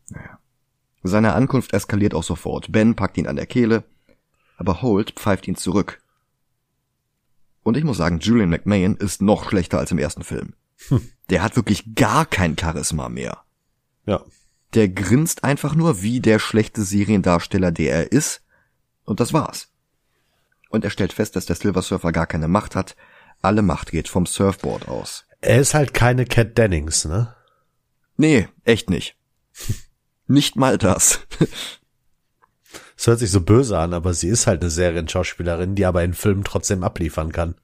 Naja. 0.09 0.39
Seine 1.01 1.33
Ankunft 1.33 1.73
eskaliert 1.73 2.13
auch 2.13 2.23
sofort. 2.23 2.71
Ben 2.71 2.95
packt 2.95 3.17
ihn 3.17 3.27
an 3.27 3.37
der 3.37 3.45
Kehle, 3.45 3.85
aber 4.57 4.81
Holt 4.81 5.11
pfeift 5.11 5.47
ihn 5.47 5.55
zurück. 5.55 6.01
Und 7.63 7.77
ich 7.77 7.85
muss 7.85 7.97
sagen, 7.97 8.19
Julian 8.19 8.49
McMahon 8.49 8.97
ist 8.97 9.21
noch 9.21 9.49
schlechter 9.49 9.79
als 9.79 9.91
im 9.91 9.99
ersten 9.99 10.23
Film. 10.23 10.53
Hm. 10.87 11.11
Der 11.29 11.43
hat 11.43 11.55
wirklich 11.55 11.95
gar 11.95 12.25
kein 12.25 12.57
Charisma 12.57 13.09
mehr. 13.09 13.43
Ja. 14.05 14.23
Der 14.73 14.89
grinst 14.89 15.43
einfach 15.43 15.75
nur 15.75 16.01
wie 16.01 16.19
der 16.19 16.39
schlechte 16.39 16.83
Seriendarsteller, 16.83 17.71
der 17.71 17.93
er 17.93 18.11
ist. 18.11 18.41
Und 19.03 19.19
das 19.19 19.33
war's. 19.33 19.69
Und 20.69 20.83
er 20.83 20.91
stellt 20.91 21.13
fest, 21.13 21.35
dass 21.35 21.45
der 21.45 21.55
Silver 21.55 21.81
Surfer 21.81 22.11
gar 22.11 22.27
keine 22.27 22.47
Macht 22.47 22.75
hat. 22.75 22.95
Alle 23.41 23.61
Macht 23.61 23.91
geht 23.91 24.07
vom 24.07 24.25
Surfboard 24.25 24.87
aus. 24.87 25.25
Er 25.41 25.59
ist 25.59 25.73
halt 25.73 25.93
keine 25.93 26.25
Cat 26.25 26.57
Dennings, 26.57 27.05
ne? 27.05 27.35
Nee, 28.17 28.49
echt 28.65 28.89
nicht. 28.89 29.15
nicht 30.27 30.55
mal 30.55 30.77
das. 30.77 31.21
Es 32.97 33.07
hört 33.07 33.19
sich 33.19 33.31
so 33.31 33.39
böse 33.39 33.79
an, 33.79 33.93
aber 33.93 34.13
sie 34.13 34.27
ist 34.27 34.45
halt 34.45 34.61
eine 34.61 34.69
Serienschauspielerin, 34.69 35.75
die 35.75 35.85
aber 35.85 36.03
in 36.03 36.13
Filmen 36.13 36.43
trotzdem 36.43 36.83
abliefern 36.83 37.31
kann. 37.31 37.55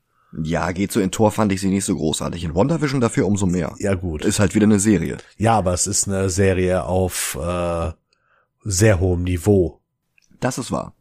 Ja, 0.43 0.71
geht 0.71 0.91
so 0.91 0.99
in 0.99 1.11
Tor 1.11 1.31
fand 1.31 1.51
ich 1.51 1.61
sie 1.61 1.69
nicht 1.69 1.85
so 1.85 1.95
großartig. 1.95 2.43
In 2.43 2.55
WandaVision 2.55 2.99
dafür 2.99 3.25
umso 3.25 3.45
mehr. 3.45 3.73
Ja, 3.79 3.93
gut. 3.93 4.25
Ist 4.25 4.39
halt 4.39 4.55
wieder 4.55 4.65
eine 4.65 4.79
Serie. 4.79 5.17
Ja, 5.37 5.53
aber 5.57 5.73
es 5.73 5.87
ist 5.87 6.07
eine 6.07 6.29
Serie 6.29 6.83
auf 6.83 7.37
äh, 7.41 7.91
sehr 8.63 8.99
hohem 8.99 9.23
Niveau. 9.23 9.81
Das 10.39 10.57
ist 10.57 10.71
wahr. 10.71 10.95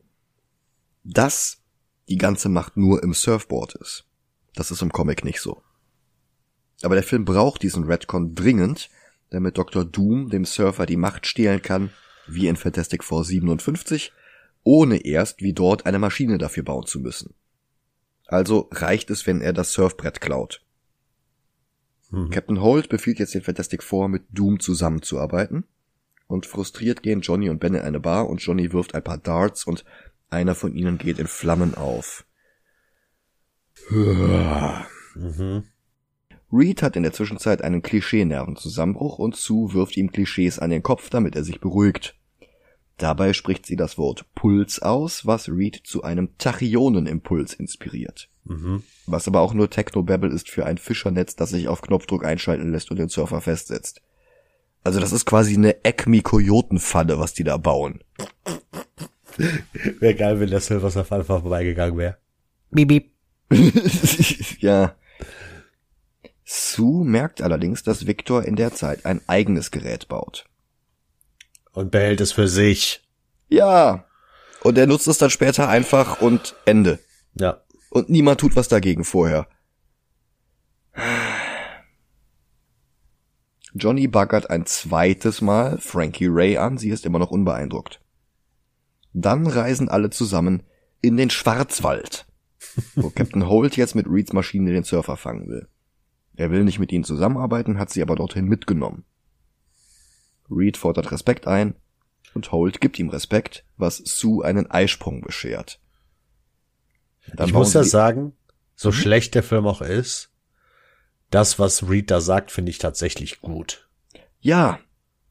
Dass 1.03 1.63
die 2.09 2.19
ganze 2.19 2.49
Macht 2.49 2.77
nur 2.77 3.03
im 3.03 3.15
Surfboard 3.15 3.75
ist. 3.77 4.07
Das 4.55 4.71
ist 4.71 4.83
im 4.83 4.93
Comic 4.93 5.25
nicht 5.25 5.41
so. 5.41 5.63
Aber 6.83 6.95
der 6.95 7.05
Film 7.05 7.25
braucht 7.25 7.63
diesen 7.63 7.85
Redcon 7.85 8.35
dringend, 8.35 8.91
damit 9.31 9.59
Dr. 9.59 9.85
Doom 9.85 10.29
dem 10.29 10.45
Surfer 10.45 10.87
die 10.87 10.97
Macht 10.97 11.27
stehlen 11.27 11.63
kann, 11.63 11.91
wie 12.27 12.47
in 12.47 12.57
Fantastic 12.57 13.03
Four 13.03 13.25
57, 13.25 14.13
ohne 14.63 15.05
erst 15.05 15.41
wie 15.43 15.53
dort 15.53 15.87
eine 15.87 15.99
Maschine 15.99 16.39
dafür 16.39 16.63
bauen 16.63 16.87
zu 16.87 17.01
müssen. 17.01 17.35
Also 18.35 18.69
reicht 18.73 19.11
es, 19.11 19.29
wenn 19.29 19.41
er 19.41 19.53
das 19.53 19.73
Surfbrett 19.75 20.21
klaut. 20.21 20.61
Mhm. 22.11 22.31
Captain 22.31 22.61
Holt 22.61 22.89
befiehlt 22.89 23.21
jetzt 23.21 23.33
den 23.33 23.43
Fantastic 23.43 23.81
Four, 23.81 24.09
mit 24.09 24.25
Doom 24.31 24.59
zusammenzuarbeiten. 24.59 25.63
Und 26.27 26.45
frustriert 26.45 27.05
gehen 27.05 27.21
Johnny 27.21 27.49
und 27.49 27.61
Ben 27.61 27.75
in 27.75 27.83
eine 27.83 28.01
Bar 28.01 28.29
und 28.29 28.39
Johnny 28.39 28.73
wirft 28.73 28.97
ein 28.97 29.05
paar 29.05 29.19
Darts 29.19 29.63
und 29.63 29.85
einer 30.31 30.57
von 30.57 30.75
ihnen 30.75 30.99
geht 30.99 31.21
in 31.21 31.29
Flammen 31.29 31.77
auf. 31.77 32.27
Mhm. 35.15 35.65
Reed 36.53 36.83
hat 36.83 36.97
in 36.97 37.05
der 37.05 37.13
Zwischenzeit 37.13 37.63
einen 37.63 37.83
Klischee-Nervenzusammenbruch 37.83 39.21
und 39.21 39.37
Sue 39.37 39.75
wirft 39.75 39.97
ihm 39.97 40.11
Klischees 40.11 40.59
an 40.59 40.71
den 40.71 40.83
Kopf, 40.83 41.09
damit 41.09 41.37
er 41.37 41.45
sich 41.45 41.61
beruhigt. 41.61 42.17
Dabei 42.97 43.33
spricht 43.33 43.67
sie 43.67 43.77
das 43.77 43.99
Wort 43.99 44.25
Puls 44.35 44.81
aus, 44.81 45.27
was 45.27 45.49
Reed 45.49 45.81
zu 45.85 46.03
einem 46.05 46.39
Tachyonenimpuls 46.39 47.55
inspiriert. 47.55 48.29
Mhm. 48.45 48.83
Was 49.07 49.27
aber 49.27 49.41
auch 49.41 49.55
nur 49.55 49.71
Technobabble 49.71 50.31
ist 50.31 50.49
für 50.49 50.67
ein 50.67 50.79
Fischernetz, 50.79 51.35
das 51.35 51.51
sich 51.51 51.69
auf 51.69 51.83
Knopfdruck 51.83 52.25
einschalten 52.25 52.71
lässt 52.71 52.91
und 52.91 52.99
den 52.99 53.09
Surfer 53.09 53.41
festsetzt. 53.41 54.01
Also 54.85 55.01
das 55.01 55.13
ist 55.13 55.25
quasi 55.25 55.55
eine 55.55 55.77
Acme-Kojotenfalle, 55.83 57.19
was 57.19 57.33
die 57.33 57.45
da 57.45 57.57
bauen. 57.57 58.01
Wäre 59.99 60.15
geil, 60.15 60.39
wenn 60.39 60.51
der 60.51 60.61
Silversurfer 60.61 61.17
einfach 61.17 61.41
vorbeigegangen 61.41 61.99
wäre. 61.99 62.19
Bip, 62.71 62.89
bip. 62.89 63.11
ja. 64.61 64.95
Sue 66.45 67.05
merkt 67.05 67.41
allerdings, 67.41 67.83
dass 67.83 68.07
Victor 68.07 68.45
in 68.45 68.57
der 68.57 68.75
Zeit 68.75 69.07
ein 69.07 69.21
eigenes 69.27 69.71
Gerät 69.71 70.09
baut. 70.09 70.45
Und 71.75 71.91
behält 71.91 72.21
es 72.21 72.33
für 72.33 72.49
sich. 72.49 73.03
Ja. 73.49 74.07
Und 74.63 74.79
er 74.79 74.87
nutzt 74.87 75.09
es 75.09 75.19
dann 75.19 75.31
später 75.31 75.69
einfach 75.69 76.21
und 76.21 76.55
Ende. 76.65 76.99
Ja. 77.35 77.63
Und 77.91 78.09
niemand 78.09 78.41
tut 78.41 78.57
was 78.57 78.69
dagegen 78.69 79.05
vorher. 79.05 79.47
Johnny 83.75 84.07
baggert 84.07 84.51
ein 84.51 84.67
zweites 84.67 85.41
Mal 85.41 85.79
Frankie 85.79 86.29
Ray 86.29 86.57
an, 86.57 86.79
sie 86.79 86.91
ist 86.91 87.05
immer 87.05 87.19
noch 87.19 87.33
unbeeindruckt. 87.33 88.01
Dann 89.13 89.47
reisen 89.47 89.89
alle 89.89 90.11
zusammen 90.11 90.63
in 91.01 91.17
den 91.17 91.31
Schwarzwald, 91.31 92.27
wo 92.95 93.11
Captain 93.15 93.49
Holt 93.49 93.77
jetzt 93.77 93.97
mit 93.97 94.07
Reeds 94.09 94.33
Maschine 94.33 94.73
den 94.73 94.85
Surfer 94.85 95.17
fangen 95.17 95.49
will. 95.49 95.69
Er 96.37 96.51
will 96.51 96.65
nicht 96.65 96.79
mit 96.79 96.93
ihnen 96.93 97.05
zusammenarbeiten, 97.05 97.79
hat 97.79 97.91
sie 97.91 98.03
aber 98.03 98.17
dorthin 98.17 98.47
mitgenommen. 98.47 99.05
Reed 100.51 100.77
fordert 100.77 101.11
Respekt 101.11 101.47
ein 101.47 101.75
und 102.35 102.53
Holt 102.53 102.81
gibt 102.81 102.99
ihm 102.99 103.09
Respekt, 103.09 103.65
was 103.77 103.99
Sue 103.99 104.45
einen 104.45 104.71
Eisprung 104.71 105.21
beschert. 105.21 105.81
Dann 107.33 107.49
ich 107.49 107.55
muss 107.55 107.73
ja 107.73 107.85
sagen, 107.85 108.33
so 108.75 108.89
mhm. 108.89 108.95
schlecht 108.95 109.35
der 109.35 109.43
Film 109.43 109.67
auch 109.67 109.81
ist, 109.81 110.31
das, 111.31 111.59
was 111.59 111.89
Reed 111.89 112.11
da 112.11 112.21
sagt, 112.21 112.51
finde 112.51 112.71
ich 112.71 112.79
tatsächlich 112.79 113.41
gut. 113.41 113.89
Ja, 114.41 114.79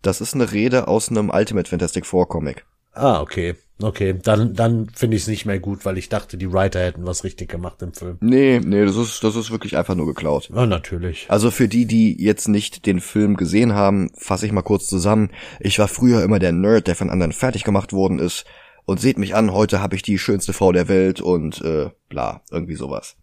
das 0.02 0.22
ist 0.22 0.34
eine 0.34 0.52
Rede 0.52 0.88
aus 0.88 1.10
einem 1.10 1.30
Ultimate 1.30 1.70
Fantastic 1.70 2.06
Four 2.06 2.28
Comic. 2.28 2.66
Ah, 2.92 3.22
okay. 3.22 3.56
Okay, 3.84 4.18
dann, 4.22 4.54
dann 4.54 4.88
finde 4.90 5.18
ich 5.18 5.24
es 5.24 5.28
nicht 5.28 5.46
mehr 5.46 5.60
gut, 5.60 5.84
weil 5.84 5.98
ich 5.98 6.08
dachte, 6.08 6.38
die 6.38 6.54
Writer 6.54 6.80
hätten 6.80 7.06
was 7.06 7.26
richtig 7.26 7.50
gemacht 7.50 7.82
im 7.82 7.94
Film. 7.94 8.18
Nee, 8.22 8.62
nee, 8.64 8.86
das 8.86 8.96
ist, 8.96 9.22
das 9.26 9.36
ist 9.36 9.52
wirklich 9.52 9.76
einfach 9.76 9.96
nur 9.96 10.06
geklaut. 10.06 10.50
Ja, 10.56 10.66
natürlich. 10.66 11.26
Also 11.30 11.52
für 11.52 11.68
die, 11.68 11.86
die 11.86 12.16
jetzt 12.24 12.48
nicht 12.48 12.86
den 12.86 13.02
Film 13.02 13.36
gesehen 13.36 13.74
haben, 13.74 14.10
fasse 14.16 14.46
ich 14.46 14.54
mal 14.54 14.62
kurz 14.62 14.88
zusammen. 14.88 15.32
Ich 15.60 15.80
war 15.80 15.90
früher 15.90 16.24
immer 16.24 16.40
der 16.40 16.54
Nerd, 16.54 16.88
der 16.88 16.96
von 16.96 17.10
anderen 17.10 17.34
fertig 17.34 17.66
gemacht 17.66 17.92
worden 17.92 18.20
ist. 18.20 18.46
Und 18.86 19.02
seht 19.02 19.18
mich 19.18 19.36
an, 19.36 19.52
heute 19.52 19.82
habe 19.82 19.96
ich 19.96 20.02
die 20.02 20.18
schönste 20.18 20.54
Frau 20.54 20.72
der 20.72 20.88
Welt 20.88 21.20
und 21.20 21.62
äh, 21.62 21.90
bla, 22.08 22.42
irgendwie 22.52 22.76
sowas. 22.76 23.18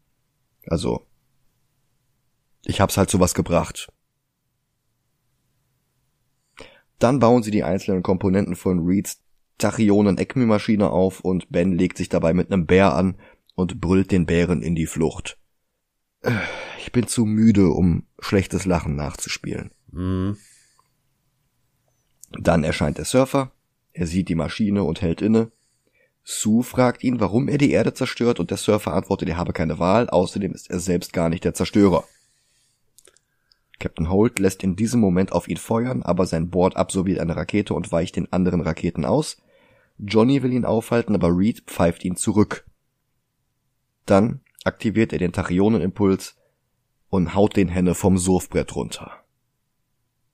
Also, 0.67 1.07
ich 2.67 2.83
hab's 2.83 2.99
halt 2.99 3.09
zu 3.09 3.19
was 3.19 3.33
gebracht. 3.33 3.89
Dann 6.99 7.19
bauen 7.19 7.43
sie 7.43 7.51
die 7.51 7.65
einzelnen 7.65 8.03
Komponenten 8.03 8.57
von 8.57 8.87
Reeds 8.87 9.23
Tachyonen-Ecmi-Maschine 9.61 10.91
auf 10.91 11.21
und 11.21 11.51
Ben 11.51 11.73
legt 11.73 11.97
sich 11.97 12.09
dabei 12.09 12.35
mit 12.35 12.51
einem 12.51 12.67
Bär 12.67 12.95
an 12.95 13.17
und 13.55 13.81
brüllt 13.81 14.11
den 14.11 14.27
Bären 14.27 14.63
in 14.63 14.75
die 14.75 14.87
Flucht. 14.87 15.39
Ich 16.79 16.93
bin 16.93 17.07
zu 17.07 17.25
müde, 17.25 17.69
um 17.69 18.05
schlechtes 18.19 18.65
Lachen 18.65 18.97
nachzuspielen. 18.97 19.71
Mhm. 19.93 20.37
Dann 22.33 22.65
erscheint 22.65 22.99
der 22.99 23.05
Surfer, 23.05 23.53
er 23.93 24.07
sieht 24.07 24.29
die 24.29 24.35
Maschine 24.35 24.85
und 24.85 25.03
hält 25.03 25.21
inne. 25.23 25.51
Sue 26.23 26.63
fragt 26.63 27.03
ihn, 27.03 27.19
warum 27.19 27.49
er 27.49 27.59
die 27.59 27.71
Erde 27.71 27.95
zerstört 27.95 28.39
und 28.41 28.51
der 28.51 28.59
Surfer 28.59 28.93
antwortet, 28.95 29.29
er 29.29 29.37
habe 29.37 29.53
keine 29.53 29.79
Wahl, 29.79 30.09
außerdem 30.09 30.53
ist 30.53 30.71
er 30.71 30.79
selbst 30.79 31.13
gar 31.13 31.29
nicht 31.29 31.45
der 31.45 31.55
Zerstörer. 31.55 32.05
Captain 33.79 34.11
Holt 34.11 34.39
lässt 34.39 34.63
in 34.63 34.77
diesem 34.77 35.01
Moment 35.01 35.33
auf 35.33 35.49
ihn 35.49 35.57
feuern, 35.57 36.03
aber 36.03 36.27
sein 36.27 36.51
Board 36.51 36.77
absorbiert 36.77 37.19
eine 37.19 37.35
Rakete 37.35 37.75
und 37.75 37.91
weicht 37.91 38.17
den 38.17 38.31
anderen 38.33 38.61
Raketen 38.61 39.05
aus. 39.05 39.39
Johnny 40.03 40.43
will 40.43 40.53
ihn 40.53 40.65
aufhalten, 40.65 41.15
aber 41.15 41.29
Reed 41.29 41.63
pfeift 41.67 42.05
ihn 42.05 42.17
zurück. 42.17 42.67
Dann 44.07 44.41
aktiviert 44.65 45.13
er 45.13 45.19
den 45.19 45.33
Tachyonenimpuls 45.33 46.37
und 47.11 47.35
haut 47.35 47.57
den 47.57 47.69
Henne 47.69 47.95
vom 47.95 48.17
Surfbrett 48.17 48.75
runter. 48.75 49.13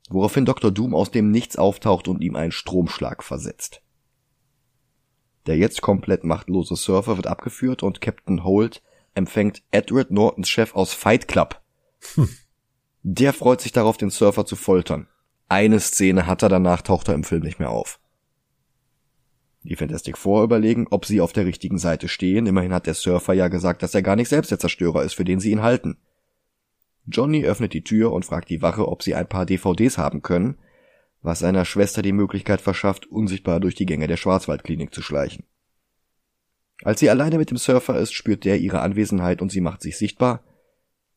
Woraufhin 0.09 0.45
Dr. 0.45 0.71
Doom 0.71 0.95
aus 0.95 1.11
dem 1.11 1.31
Nichts 1.31 1.57
auftaucht 1.57 2.07
und 2.07 2.23
ihm 2.23 2.37
einen 2.37 2.53
Stromschlag 2.53 3.25
versetzt. 3.25 3.83
Der 5.47 5.57
jetzt 5.57 5.83
komplett 5.83 6.25
machtlose 6.25 6.77
Surfer 6.77 7.17
wird 7.17 7.27
abgeführt 7.27 7.83
und 7.83 8.01
Captain 8.01 8.45
Holt 8.45 8.83
empfängt 9.15 9.63
Edward 9.71 10.11
Nortons 10.11 10.49
Chef 10.49 10.75
aus 10.75 10.93
Fight 10.93 11.27
Club. 11.27 11.61
Hm. 12.15 12.29
Der 13.03 13.33
freut 13.33 13.61
sich 13.61 13.73
darauf, 13.73 13.97
den 13.97 14.11
Surfer 14.11 14.47
zu 14.47 14.57
foltern. 14.57 15.09
Eine 15.49 15.81
Szene 15.81 16.27
hat 16.27 16.43
er, 16.43 16.49
danach 16.49 16.83
taucht 16.83 17.09
er 17.09 17.15
im 17.15 17.25
Film 17.25 17.43
nicht 17.43 17.59
mehr 17.59 17.71
auf. 17.71 18.01
Die 19.67 19.75
Fantastic 19.75 20.17
Four 20.17 20.45
überlegen, 20.45 20.87
ob 20.91 21.07
sie 21.07 21.21
auf 21.21 21.33
der 21.33 21.45
richtigen 21.45 21.79
Seite 21.79 22.07
stehen. 22.07 22.47
Immerhin 22.47 22.73
hat 22.73 22.87
der 22.87 22.95
Surfer 22.95 23.33
ja 23.33 23.49
gesagt, 23.49 23.83
dass 23.83 23.95
er 23.97 24.03
gar 24.03 24.15
nicht 24.15 24.29
selbst 24.29 24.53
der 24.53 24.61
Zerstörer 24.61 25.03
ist, 25.03 25.15
für 25.15 25.25
den 25.25 25.41
sie 25.41 25.51
ihn 25.51 25.63
halten. 25.63 25.99
Johnny 27.07 27.45
öffnet 27.45 27.73
die 27.73 27.83
Tür 27.83 28.13
und 28.13 28.25
fragt 28.25 28.49
die 28.49 28.63
Wache, 28.63 28.87
ob 28.87 29.03
sie 29.03 29.17
ein 29.17 29.29
paar 29.29 29.45
DVDs 29.45 29.99
haben 29.99 30.23
können, 30.23 30.57
was 31.21 31.41
seiner 31.41 31.65
Schwester 31.65 32.03
die 32.03 32.13
Möglichkeit 32.13 32.61
verschafft, 32.61 33.07
unsichtbar 33.07 33.59
durch 33.59 33.75
die 33.75 33.87
Gänge 33.87 34.07
der 34.07 34.17
Schwarzwaldklinik 34.17 34.95
zu 34.95 35.03
schleichen. 35.03 35.45
Als 36.83 37.01
sie 37.01 37.11
alleine 37.11 37.39
mit 37.39 37.51
dem 37.51 37.57
Surfer 37.57 37.99
ist, 37.99 38.13
spürt 38.13 38.45
der 38.45 38.61
ihre 38.61 38.81
Anwesenheit 38.81 39.43
und 39.43 39.51
sie 39.51 39.61
macht 39.61 39.83
sich 39.83 39.97
sichtbar. 39.97 40.45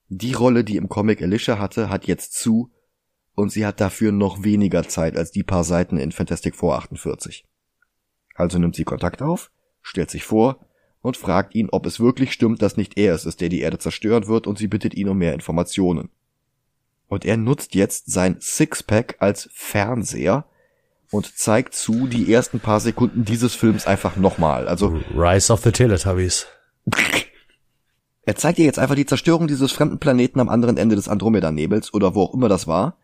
Die 0.08 0.34
Rolle, 0.34 0.64
die 0.64 0.78
im 0.78 0.90
Comic 0.90 1.22
Alicia 1.22 1.60
hatte, 1.60 1.90
hat 1.90 2.08
jetzt 2.08 2.34
zu 2.34 2.72
und 3.36 3.52
sie 3.52 3.66
hat 3.66 3.80
dafür 3.80 4.12
noch 4.12 4.44
weniger 4.44 4.88
Zeit 4.88 5.16
als 5.16 5.32
die 5.32 5.44
paar 5.44 5.64
Seiten 5.64 5.98
in 5.98 6.12
Fantastic 6.12 6.56
Four 6.56 6.76
48. 6.78 7.46
Also 8.40 8.58
nimmt 8.58 8.76
sie 8.76 8.86
Kontakt 8.86 9.22
auf, 9.22 9.52
stellt 9.82 10.10
sich 10.10 10.24
vor 10.24 10.66
und 11.02 11.18
fragt 11.18 11.56
ihn, 11.56 11.68
ob 11.72 11.86
es 11.86 12.00
wirklich 12.00 12.32
stimmt, 12.32 12.62
dass 12.62 12.78
nicht 12.78 12.98
er 12.98 13.14
es 13.14 13.26
ist, 13.26 13.42
der 13.42 13.50
die 13.50 13.60
Erde 13.60 13.80
zerstören 13.80 14.28
wird, 14.28 14.48
und 14.48 14.58
sie 14.58 14.68
bittet 14.68 14.94
ihn 14.94 15.10
um 15.10 15.18
mehr 15.18 15.34
Informationen. 15.34 16.10
Und 17.08 17.26
er 17.26 17.36
nutzt 17.36 17.76
jetzt 17.76 18.10
sein 18.10 18.38
Sixpack 18.40 19.18
als 19.20 19.50
Fernseher 19.52 20.46
und 21.12 21.38
zeigt 21.38 21.74
zu 21.74 22.08
die 22.08 22.32
ersten 22.32 22.62
paar 22.62 22.80
Sekunden 22.80 23.26
dieses 23.26 23.56
Films 23.56 23.86
einfach 23.86 24.16
nochmal. 24.16 24.70
Also 24.70 25.02
Rise 25.14 25.52
of 25.52 25.62
the 25.62 25.72
Teletubbies. 25.72 26.48
Er 28.22 28.36
zeigt 28.36 28.60
ihr 28.60 28.66
jetzt 28.66 28.80
einfach 28.80 28.96
die 28.96 29.08
Zerstörung 29.08 29.48
dieses 29.48 29.74
fremden 29.74 30.00
Planeten 30.00 30.40
am 30.40 30.48
anderen 30.48 30.78
Ende 30.78 30.96
des 30.96 31.10
Andromeda-Nebels 31.10 31.94
oder 31.94 32.16
wo 32.16 32.22
auch 32.22 32.34
immer 32.34 32.48
das 32.48 32.68
war 32.68 32.98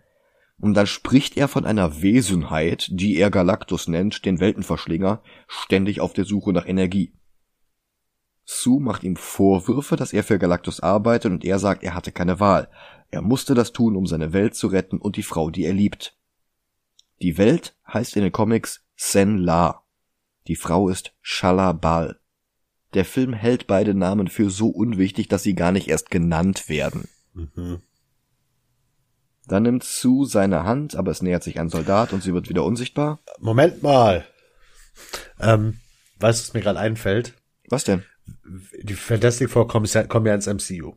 und 0.60 0.74
dann 0.74 0.88
spricht 0.88 1.38
er 1.38 1.48
von 1.48 1.66
einer 1.66 2.02
Wesenheit, 2.02 2.88
die 2.92 3.18
er 3.18 3.30
Galactus 3.30 3.88
nennt, 3.88 4.26
den 4.26 4.40
Weltenverschlinger, 4.40 5.22
ständig 5.48 6.00
auf 6.02 6.14
der 6.14 6.26
Suche 6.26 6.54
nach 6.54 6.66
Energie. 6.66 7.14
Sue 8.46 8.80
macht 8.80 9.04
ihm 9.04 9.16
Vorwürfe, 9.16 9.96
dass 9.96 10.14
er 10.14 10.24
für 10.24 10.38
Galactus 10.38 10.80
arbeitet 10.80 11.32
und 11.32 11.44
er 11.44 11.60
sagt, 11.60 11.84
er 11.84 11.96
hatte 11.96 12.12
keine 12.12 12.40
Wahl. 12.40 12.70
Er 13.10 13.22
musste 13.22 13.56
das 13.56 13.74
tun, 13.74 13.96
um 13.96 14.06
seine 14.06 14.34
Welt 14.34 14.56
zu 14.56 14.68
retten 14.68 15.00
und 15.00 15.18
die 15.18 15.24
Frau, 15.24 15.50
die 15.50 15.66
er 15.66 15.74
liebt. 15.74 16.18
Die 17.22 17.38
Welt 17.38 17.76
heißt 17.92 18.16
in 18.16 18.24
den 18.24 18.32
Comics 18.32 18.86
Sen 18.96 19.38
La. 19.38 19.84
Die 20.48 20.56
Frau 20.56 20.90
ist 20.90 21.16
Shalabal. 21.22 22.20
Der 22.94 23.04
Film 23.04 23.34
hält 23.34 23.68
beide 23.68 23.94
Namen 23.94 24.28
für 24.28 24.50
so 24.50 24.68
unwichtig, 24.68 25.28
dass 25.28 25.44
sie 25.44 25.56
gar 25.56 25.72
nicht 25.72 25.88
erst 25.88 26.12
genannt 26.12 26.70
werden. 26.70 27.10
Mhm. 27.34 27.82
Dann 29.48 29.64
nimmt 29.64 29.84
Sue 29.84 30.26
seine 30.26 30.64
Hand, 30.64 30.96
aber 30.96 31.12
es 31.12 31.22
nähert 31.22 31.44
sich 31.44 31.60
ein 31.60 31.70
Soldat 31.70 32.14
und 32.14 32.24
sie 32.24 32.34
wird 32.34 32.50
wieder 32.50 32.64
unsichtbar. 32.64 33.20
Moment 33.40 33.84
mal. 33.84 34.26
Ähm, 35.40 35.80
weißt 36.20 36.40
du, 36.40 36.48
was 36.48 36.54
mir 36.54 36.62
gerade 36.62 36.80
einfällt? 36.80 37.34
Was 37.70 37.84
denn? 37.84 38.04
Die 38.82 38.94
Fantastic 38.94 39.50
Four 39.50 39.68
kommen 39.68 39.86
ja, 39.86 40.04
kommen 40.04 40.26
ja 40.26 40.36
ins 40.36 40.48
MCU. 40.48 40.94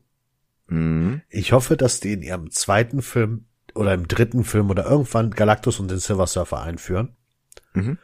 Mhm. 0.69 1.23
Ich 1.29 1.53
hoffe, 1.53 1.77
dass 1.77 2.01
die 2.01 2.13
in 2.13 2.23
ihrem 2.23 2.51
zweiten 2.51 3.03
Film 3.03 3.47
oder 3.75 3.95
im 3.95 4.09
dritten 4.09 4.45
Film 4.45 4.71
oder 4.71 4.87
irgendwann 4.87 5.31
Galactus 5.31 5.81
und 5.81 5.91
den 5.91 5.99
Silver 5.99 6.27
Surfer 6.27 6.63
einführen. 6.63 7.17
Mhm. 7.75 7.99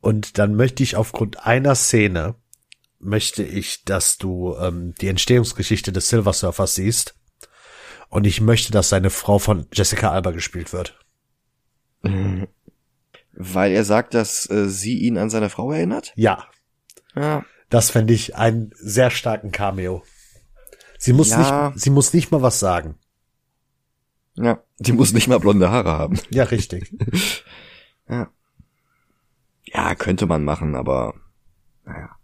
Und 0.00 0.38
dann 0.38 0.54
möchte 0.54 0.82
ich 0.82 0.96
aufgrund 0.96 1.44
einer 1.44 1.74
Szene, 1.74 2.36
möchte 3.00 3.42
ich, 3.42 3.84
dass 3.84 4.18
du 4.18 4.56
ähm, 4.56 4.94
die 5.00 5.08
Entstehungsgeschichte 5.08 5.92
des 5.92 6.08
Silver 6.08 6.32
Surfers 6.32 6.74
siehst. 6.74 7.17
Und 8.08 8.26
ich 8.26 8.40
möchte, 8.40 8.72
dass 8.72 8.88
seine 8.88 9.10
Frau 9.10 9.38
von 9.38 9.66
Jessica 9.72 10.10
Alba 10.10 10.30
gespielt 10.30 10.72
wird. 10.72 10.98
Weil 13.32 13.72
er 13.72 13.84
sagt, 13.84 14.14
dass 14.14 14.48
äh, 14.50 14.68
sie 14.68 14.98
ihn 14.98 15.18
an 15.18 15.30
seine 15.30 15.50
Frau 15.50 15.72
erinnert? 15.72 16.12
Ja, 16.16 16.46
Ja. 17.14 17.44
das 17.68 17.90
fände 17.90 18.14
ich 18.14 18.36
einen 18.36 18.72
sehr 18.76 19.10
starken 19.10 19.52
Cameo. 19.52 20.02
Sie 20.98 21.12
muss 21.12 21.30
Ja. 21.30 21.70
nicht, 21.70 21.80
sie 21.82 21.90
muss 21.90 22.12
nicht 22.14 22.30
mal 22.30 22.42
was 22.42 22.58
sagen. 22.60 22.96
Ja. 24.34 24.62
Die 24.78 24.92
muss 24.92 25.12
nicht 25.12 25.28
mal 25.28 25.40
blonde 25.40 25.70
Haare 25.70 25.90
haben. 25.92 26.18
Ja, 26.30 26.44
richtig. 26.44 26.92
Ja. 28.10 28.30
Ja, 29.64 29.94
könnte 29.94 30.24
man 30.24 30.42
machen, 30.44 30.74
aber 30.74 31.12
naja. 31.84 32.16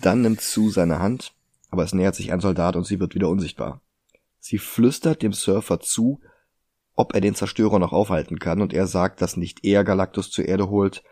Dann 0.00 0.20
nimmt 0.22 0.40
Sue 0.40 0.70
seine 0.70 1.00
Hand, 1.00 1.34
aber 1.70 1.82
es 1.82 1.92
nähert 1.92 2.14
sich 2.14 2.32
ein 2.32 2.38
Soldat 2.38 2.76
und 2.76 2.84
sie 2.86 3.00
wird 3.00 3.16
wieder 3.16 3.28
unsichtbar. 3.28 3.80
Sie 4.46 4.58
flüstert 4.58 5.22
dem 5.22 5.32
Surfer 5.32 5.80
zu, 5.80 6.20
ob 6.94 7.14
er 7.14 7.22
den 7.22 7.34
Zerstörer 7.34 7.78
noch 7.78 7.94
aufhalten 7.94 8.38
kann, 8.38 8.60
und 8.60 8.74
er 8.74 8.86
sagt, 8.86 9.22
dass 9.22 9.38
nicht 9.38 9.64
er 9.64 9.84
Galactus 9.84 10.30
zur 10.30 10.44
Erde 10.44 10.68
holt, 10.68 11.02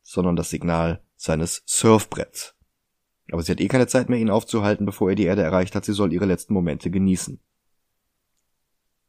sondern 0.00 0.36
das 0.36 0.48
Signal 0.48 1.02
seines 1.14 1.62
Surfbretts. 1.66 2.54
Aber 3.30 3.42
sie 3.42 3.52
hat 3.52 3.60
eh 3.60 3.68
keine 3.68 3.88
Zeit 3.88 4.08
mehr, 4.08 4.18
ihn 4.18 4.30
aufzuhalten, 4.30 4.86
bevor 4.86 5.10
er 5.10 5.16
die 5.16 5.26
Erde 5.26 5.42
erreicht 5.42 5.74
hat. 5.74 5.84
Sie 5.84 5.92
soll 5.92 6.14
ihre 6.14 6.24
letzten 6.24 6.54
Momente 6.54 6.90
genießen. 6.90 7.38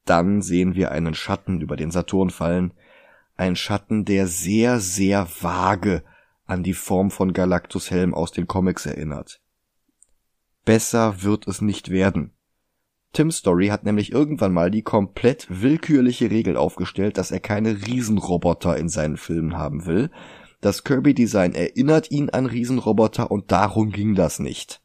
Dann 0.03 0.41
sehen 0.41 0.75
wir 0.75 0.91
einen 0.91 1.13
Schatten 1.13 1.61
über 1.61 1.77
den 1.77 1.91
Saturn 1.91 2.31
fallen, 2.31 2.73
ein 3.37 3.55
Schatten, 3.55 4.03
der 4.03 4.27
sehr, 4.27 4.81
sehr 4.81 5.25
vage 5.41 6.03
an 6.45 6.63
die 6.63 6.73
Form 6.73 7.11
von 7.11 7.31
Galactus 7.31 7.91
Helm 7.91 8.13
aus 8.13 8.33
den 8.33 8.45
Comics 8.45 8.85
erinnert. 8.85 9.39
Besser 10.65 11.23
wird 11.23 11.47
es 11.47 11.61
nicht 11.61 11.91
werden. 11.91 12.33
Tim 13.13 13.31
Story 13.31 13.67
hat 13.67 13.83
nämlich 13.83 14.11
irgendwann 14.11 14.53
mal 14.53 14.69
die 14.69 14.83
komplett 14.83 15.47
willkürliche 15.49 16.29
Regel 16.29 16.57
aufgestellt, 16.57 17.17
dass 17.17 17.31
er 17.31 17.39
keine 17.39 17.87
Riesenroboter 17.87 18.77
in 18.77 18.89
seinen 18.89 19.17
Filmen 19.17 19.57
haben 19.57 19.85
will. 19.85 20.11
Das 20.61 20.83
Kirby-Design 20.83 21.53
erinnert 21.53 22.11
ihn 22.11 22.29
an 22.29 22.45
Riesenroboter 22.45 23.31
und 23.31 23.51
darum 23.51 23.91
ging 23.91 24.13
das 24.13 24.39
nicht. 24.39 24.81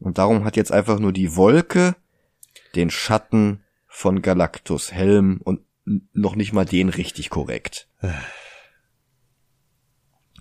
Und 0.00 0.18
darum 0.18 0.44
hat 0.44 0.56
jetzt 0.56 0.72
einfach 0.72 0.98
nur 0.98 1.12
die 1.12 1.36
Wolke 1.36 1.94
den 2.74 2.90
Schatten 2.90 3.62
von 3.86 4.22
Galactus 4.22 4.92
Helm 4.92 5.40
und 5.44 5.60
noch 6.12 6.34
nicht 6.34 6.52
mal 6.52 6.64
den 6.64 6.88
richtig 6.88 7.30
korrekt. 7.30 7.88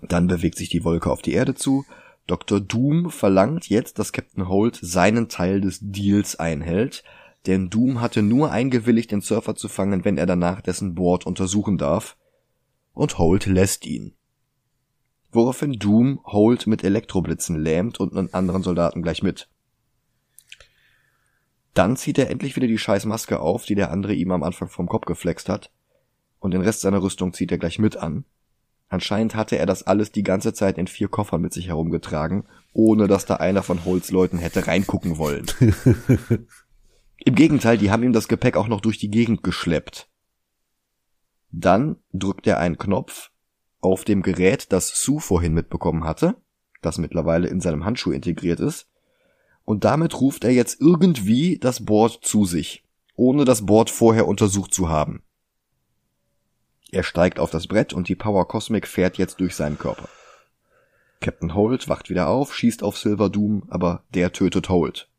Dann 0.02 0.28
bewegt 0.28 0.58
sich 0.58 0.70
die 0.70 0.84
Wolke 0.84 1.12
auf 1.12 1.22
die 1.22 1.34
Erde 1.34 1.54
zu. 1.54 1.86
Dr. 2.28 2.62
Doom 2.62 3.12
verlangt 3.12 3.68
jetzt, 3.68 4.00
dass 4.00 4.14
Captain 4.14 4.48
Holt 4.48 4.80
seinen 4.82 5.28
Teil 5.28 5.62
des 5.62 5.80
Deals 5.82 6.38
einhält, 6.38 7.04
denn 7.46 7.70
Doom 7.70 8.00
hatte 8.00 8.22
nur 8.22 8.52
eingewilligt, 8.52 9.12
den 9.12 9.22
Surfer 9.22 9.56
zu 9.56 9.68
fangen, 9.68 10.06
wenn 10.06 10.18
er 10.18 10.26
danach 10.26 10.62
dessen 10.62 10.96
Board 10.96 11.26
untersuchen 11.26 11.78
darf. 11.78 12.16
Und 12.94 13.18
Holt 13.18 13.46
lässt 13.46 13.86
ihn. 13.86 14.14
Woraufhin 15.32 15.74
Doom 15.74 16.22
Holt 16.26 16.68
mit 16.68 16.84
Elektroblitzen 16.84 17.60
lähmt 17.60 18.00
und 18.00 18.16
einen 18.16 18.34
anderen 18.34 18.64
Soldaten 18.64 19.02
gleich 19.02 19.24
mit. 19.24 19.50
Dann 21.74 21.98
zieht 21.98 22.20
er 22.20 22.30
endlich 22.30 22.56
wieder 22.56 22.68
die 22.68 22.78
scheiß 22.78 23.06
Maske 23.06 23.40
auf, 23.40 23.66
die 23.66 23.76
der 23.76 23.92
andere 23.92 24.14
ihm 24.14 24.32
am 24.32 24.44
Anfang 24.44 24.70
vom 24.70 24.88
Kopf 24.88 25.06
geflext 25.06 25.50
hat, 25.50 25.72
und 26.40 26.52
den 26.52 26.62
Rest 26.62 26.82
seiner 26.82 27.02
Rüstung 27.02 27.34
zieht 27.34 27.52
er 27.52 27.58
gleich 27.58 27.80
mit 27.80 27.98
an. 27.98 28.26
Anscheinend 28.90 29.36
hatte 29.36 29.58
er 29.58 29.66
das 29.66 29.84
alles 29.84 30.12
die 30.12 30.24
ganze 30.24 30.54
Zeit 30.54 30.78
in 30.78 30.88
vier 30.88 31.08
Koffern 31.08 31.42
mit 31.42 31.54
sich 31.54 31.68
herumgetragen, 31.68 32.46
ohne 32.74 33.08
dass 33.08 33.26
da 33.26 33.36
einer 33.38 33.64
von 33.64 33.86
Holts 33.86 34.12
Leuten 34.12 34.38
hätte 34.38 34.68
reingucken 34.68 35.18
wollen. 35.18 35.46
Im 37.26 37.36
Gegenteil, 37.36 37.78
die 37.78 37.90
haben 37.90 38.04
ihm 38.04 38.14
das 38.14 38.28
Gepäck 38.28 38.58
auch 38.58 38.68
noch 38.68 38.82
durch 38.82 38.98
die 38.98 39.10
Gegend 39.10 39.44
geschleppt. 39.44 40.10
Dann 41.52 41.98
drückt 42.12 42.46
er 42.48 42.60
einen 42.60 42.78
Knopf 42.78 43.32
auf 43.80 44.04
dem 44.04 44.22
Gerät, 44.22 44.72
das 44.72 44.90
Sue 45.02 45.22
vorhin 45.22 45.54
mitbekommen 45.54 46.04
hatte, 46.04 46.36
das 46.82 46.98
mittlerweile 46.98 47.48
in 47.48 47.62
seinem 47.62 47.86
Handschuh 47.86 48.12
integriert 48.12 48.60
ist, 48.60 48.90
und 49.66 49.86
damit 49.86 50.20
ruft 50.20 50.44
er 50.44 50.52
jetzt 50.52 50.82
irgendwie 50.82 51.58
das 51.60 51.86
Board 51.86 52.20
zu 52.24 52.46
sich, 52.46 52.84
ohne 53.16 53.46
das 53.46 53.66
Board 53.66 53.90
vorher 53.90 54.28
untersucht 54.28 54.74
zu 54.74 54.90
haben. 54.90 55.24
Er 56.94 57.02
steigt 57.02 57.40
auf 57.40 57.50
das 57.50 57.66
Brett 57.66 57.92
und 57.92 58.08
die 58.08 58.16
Power 58.16 58.48
Cosmic 58.48 58.88
fährt 58.88 59.18
jetzt 59.18 59.40
durch 59.40 59.56
seinen 59.56 59.80
Körper. 59.80 60.08
Captain 61.22 61.56
Holt 61.56 61.90
wacht 61.90 62.12
wieder 62.12 62.28
auf, 62.28 62.54
schießt 62.54 62.84
auf 62.84 63.00
Silver 63.00 63.32
Doom, 63.32 63.64
aber 63.68 64.04
der 64.14 64.32
tötet 64.32 64.70
Holt. 64.70 65.10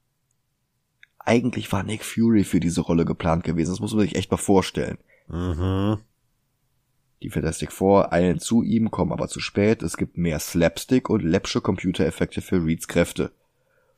Eigentlich 1.18 1.72
war 1.72 1.82
Nick 1.82 2.04
Fury 2.04 2.44
für 2.44 2.60
diese 2.60 2.80
Rolle 2.80 3.04
geplant 3.04 3.42
gewesen, 3.42 3.70
das 3.70 3.80
muss 3.80 3.92
man 3.92 4.02
sich 4.02 4.14
echt 4.14 4.30
mal 4.30 4.36
vorstellen. 4.36 4.98
Mhm. 5.26 5.98
Die 7.22 7.30
Fantastic 7.30 7.72
Four 7.72 8.12
eilen 8.12 8.38
zu 8.38 8.62
ihm, 8.62 8.92
kommen 8.92 9.12
aber 9.12 9.26
zu 9.26 9.40
spät. 9.40 9.82
Es 9.82 9.96
gibt 9.96 10.16
mehr 10.16 10.38
Slapstick 10.38 11.10
und 11.10 11.22
läppsche 11.22 11.60
Computereffekte 11.60 12.40
für 12.40 12.64
Reeds 12.64 12.86
Kräfte. 12.86 13.32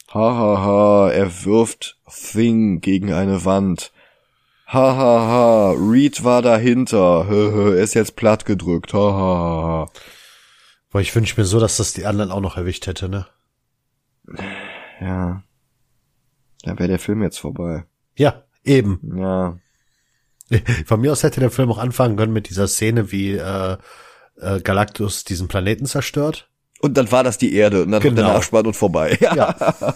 Hahaha, 0.09 0.59
ha, 0.59 0.65
ha, 0.65 1.11
er 1.11 1.45
wirft 1.45 1.99
Thing 2.09 2.81
gegen 2.81 3.13
eine 3.13 3.45
Wand. 3.45 3.93
Hahaha, 4.69 4.97
ha, 4.97 5.29
ha, 5.29 5.71
Reed 5.79 6.25
war 6.25 6.43
dahinter. 6.43 7.27
Er 7.31 7.75
ist 7.83 7.95
jetzt 7.95 8.17
platt 8.17 8.45
gedrückt. 8.45 8.93
Hahaha. 8.93 9.19
Ha, 9.19 9.69
ha. 9.69 9.91
Boah, 10.91 11.01
ich 11.01 11.15
wünsche 11.15 11.41
mir 11.41 11.45
so, 11.47 11.61
dass 11.61 11.77
das 11.77 11.93
die 11.93 12.05
anderen 12.07 12.31
auch 12.33 12.41
noch 12.41 12.57
erwischt 12.57 12.87
hätte, 12.87 13.09
ne? 13.09 13.27
Ja. 15.01 15.43
Dann 16.63 16.79
wäre 16.79 16.89
der 16.89 16.99
Film 16.99 17.23
jetzt 17.23 17.39
vorbei. 17.39 17.85
Ja, 18.17 18.43
eben. 18.65 19.01
Ja. 19.17 19.59
Von 20.87 21.01
mir 21.01 21.13
aus 21.13 21.23
hätte 21.23 21.41
der 21.41 21.51
Film 21.51 21.71
auch 21.71 21.79
anfangen 21.79 22.17
können 22.17 22.33
mit 22.33 22.49
dieser 22.49 22.67
Szene, 22.67 23.13
wie 23.13 23.33
äh, 23.35 23.77
äh, 24.41 24.61
Galactus 24.61 25.25
diesen 25.25 25.49
Planeten 25.49 25.87
zerstört. 25.87 26.51
Und 26.81 26.97
dann 26.97 27.11
war 27.13 27.23
das 27.25 27.39
die 27.39 27.55
Erde 27.55 27.83
und 27.85 27.91
dann 27.93 28.03
Genau. 28.03 28.17
der 28.17 28.25
Nachspann 28.35 28.67
und 28.67 28.75
vorbei. 28.75 29.17
Ja. 29.21 29.35
Ja. 29.35 29.95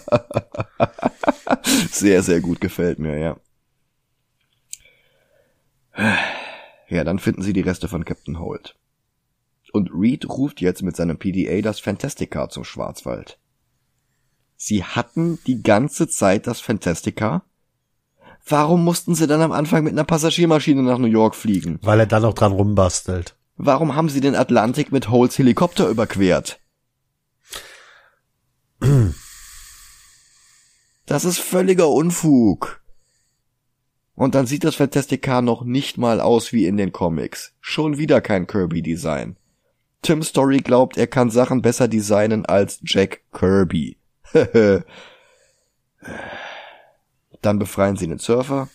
Sehr, 1.91 2.23
sehr 2.23 2.41
gut 2.41 2.61
gefällt 2.61 2.99
mir, 2.99 3.19
ja. 3.19 3.37
Ja, 6.89 7.05
dann 7.05 7.19
finden 7.19 7.43
sie 7.43 7.53
die 7.53 7.61
Reste 7.61 7.89
von 7.89 8.05
Captain 8.05 8.39
Holt. 8.39 8.77
Und 9.73 9.91
Reed 9.95 10.29
ruft 10.29 10.61
jetzt 10.61 10.83
mit 10.83 10.97
seinem 10.97 11.19
PDA 11.19 11.61
das 11.61 11.79
Fantastic 11.79 12.33
Car 12.33 12.49
zum 12.49 12.65
Schwarzwald. 12.65 13.39
Sie 14.57 14.85
hatten 14.85 15.39
die 15.47 15.63
ganze 15.63 16.09
Zeit 16.09 16.47
das 16.47 16.61
Fantastic 16.61 17.17
Car? 17.17 17.45
Warum 18.47 18.85
mussten 18.85 19.15
sie 19.15 19.27
dann 19.27 19.43
am 19.43 19.53
Anfang 19.53 19.85
mit 19.85 19.93
einer 19.93 20.05
Passagiermaschine 20.05 20.83
nach 20.83 20.99
New 20.99 21.07
York 21.07 21.35
fliegen? 21.35 21.79
Weil 21.83 22.01
er 22.01 22.07
dann 22.07 22.23
noch 22.23 22.35
dran 22.35 22.53
rumbastelt. 22.53 23.37
Warum 23.57 23.95
haben 23.95 24.09
sie 24.09 24.21
den 24.21 24.35
Atlantik 24.35 24.91
mit 24.91 25.11
Holts 25.11 25.39
Helikopter 25.39 25.89
überquert? 25.89 26.59
Das 31.07 31.25
ist 31.25 31.39
völliger 31.39 31.89
Unfug. 31.89 32.80
Und 34.15 34.35
dann 34.35 34.47
sieht 34.47 34.65
das 34.65 34.75
Fantastic 34.75 35.23
Car 35.23 35.43
noch 35.43 35.65
nicht 35.65 35.97
mal 35.99 36.21
aus 36.21 36.53
wie 36.53 36.67
in 36.67 36.77
den 36.77 36.93
Comics. 36.93 37.55
Schon 37.61 37.97
wieder 37.99 38.21
kein 38.21 38.47
Kirby-Design. 38.47 39.37
Tim 40.03 40.23
Story 40.23 40.59
glaubt, 40.59 40.97
er 40.97 41.07
kann 41.07 41.31
Sachen 41.31 41.63
besser 41.63 41.89
designen 41.89 42.47
als 42.47 42.81
Jack 42.83 43.23
Kirby. 43.33 43.97
dann 47.43 47.59
befreien 47.59 47.97
sie 47.97 48.09
den 48.09 48.19
Surfer. 48.19 48.69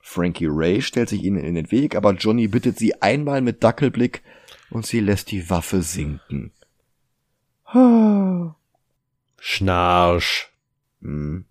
Frankie 0.00 0.48
Ray 0.48 0.82
stellt 0.82 1.08
sich 1.08 1.22
ihnen 1.22 1.42
in 1.44 1.54
den 1.54 1.70
Weg, 1.70 1.96
aber 1.96 2.12
Johnny 2.12 2.48
bittet 2.48 2.78
sie 2.78 3.00
einmal 3.00 3.40
mit 3.40 3.64
Dackelblick 3.64 4.22
und 4.70 4.86
sie 4.86 5.00
lässt 5.00 5.30
die 5.30 5.48
Waffe 5.48 5.82
sinken. 5.82 6.52
Schnarch. 9.38 10.48
Hm. 11.00 11.46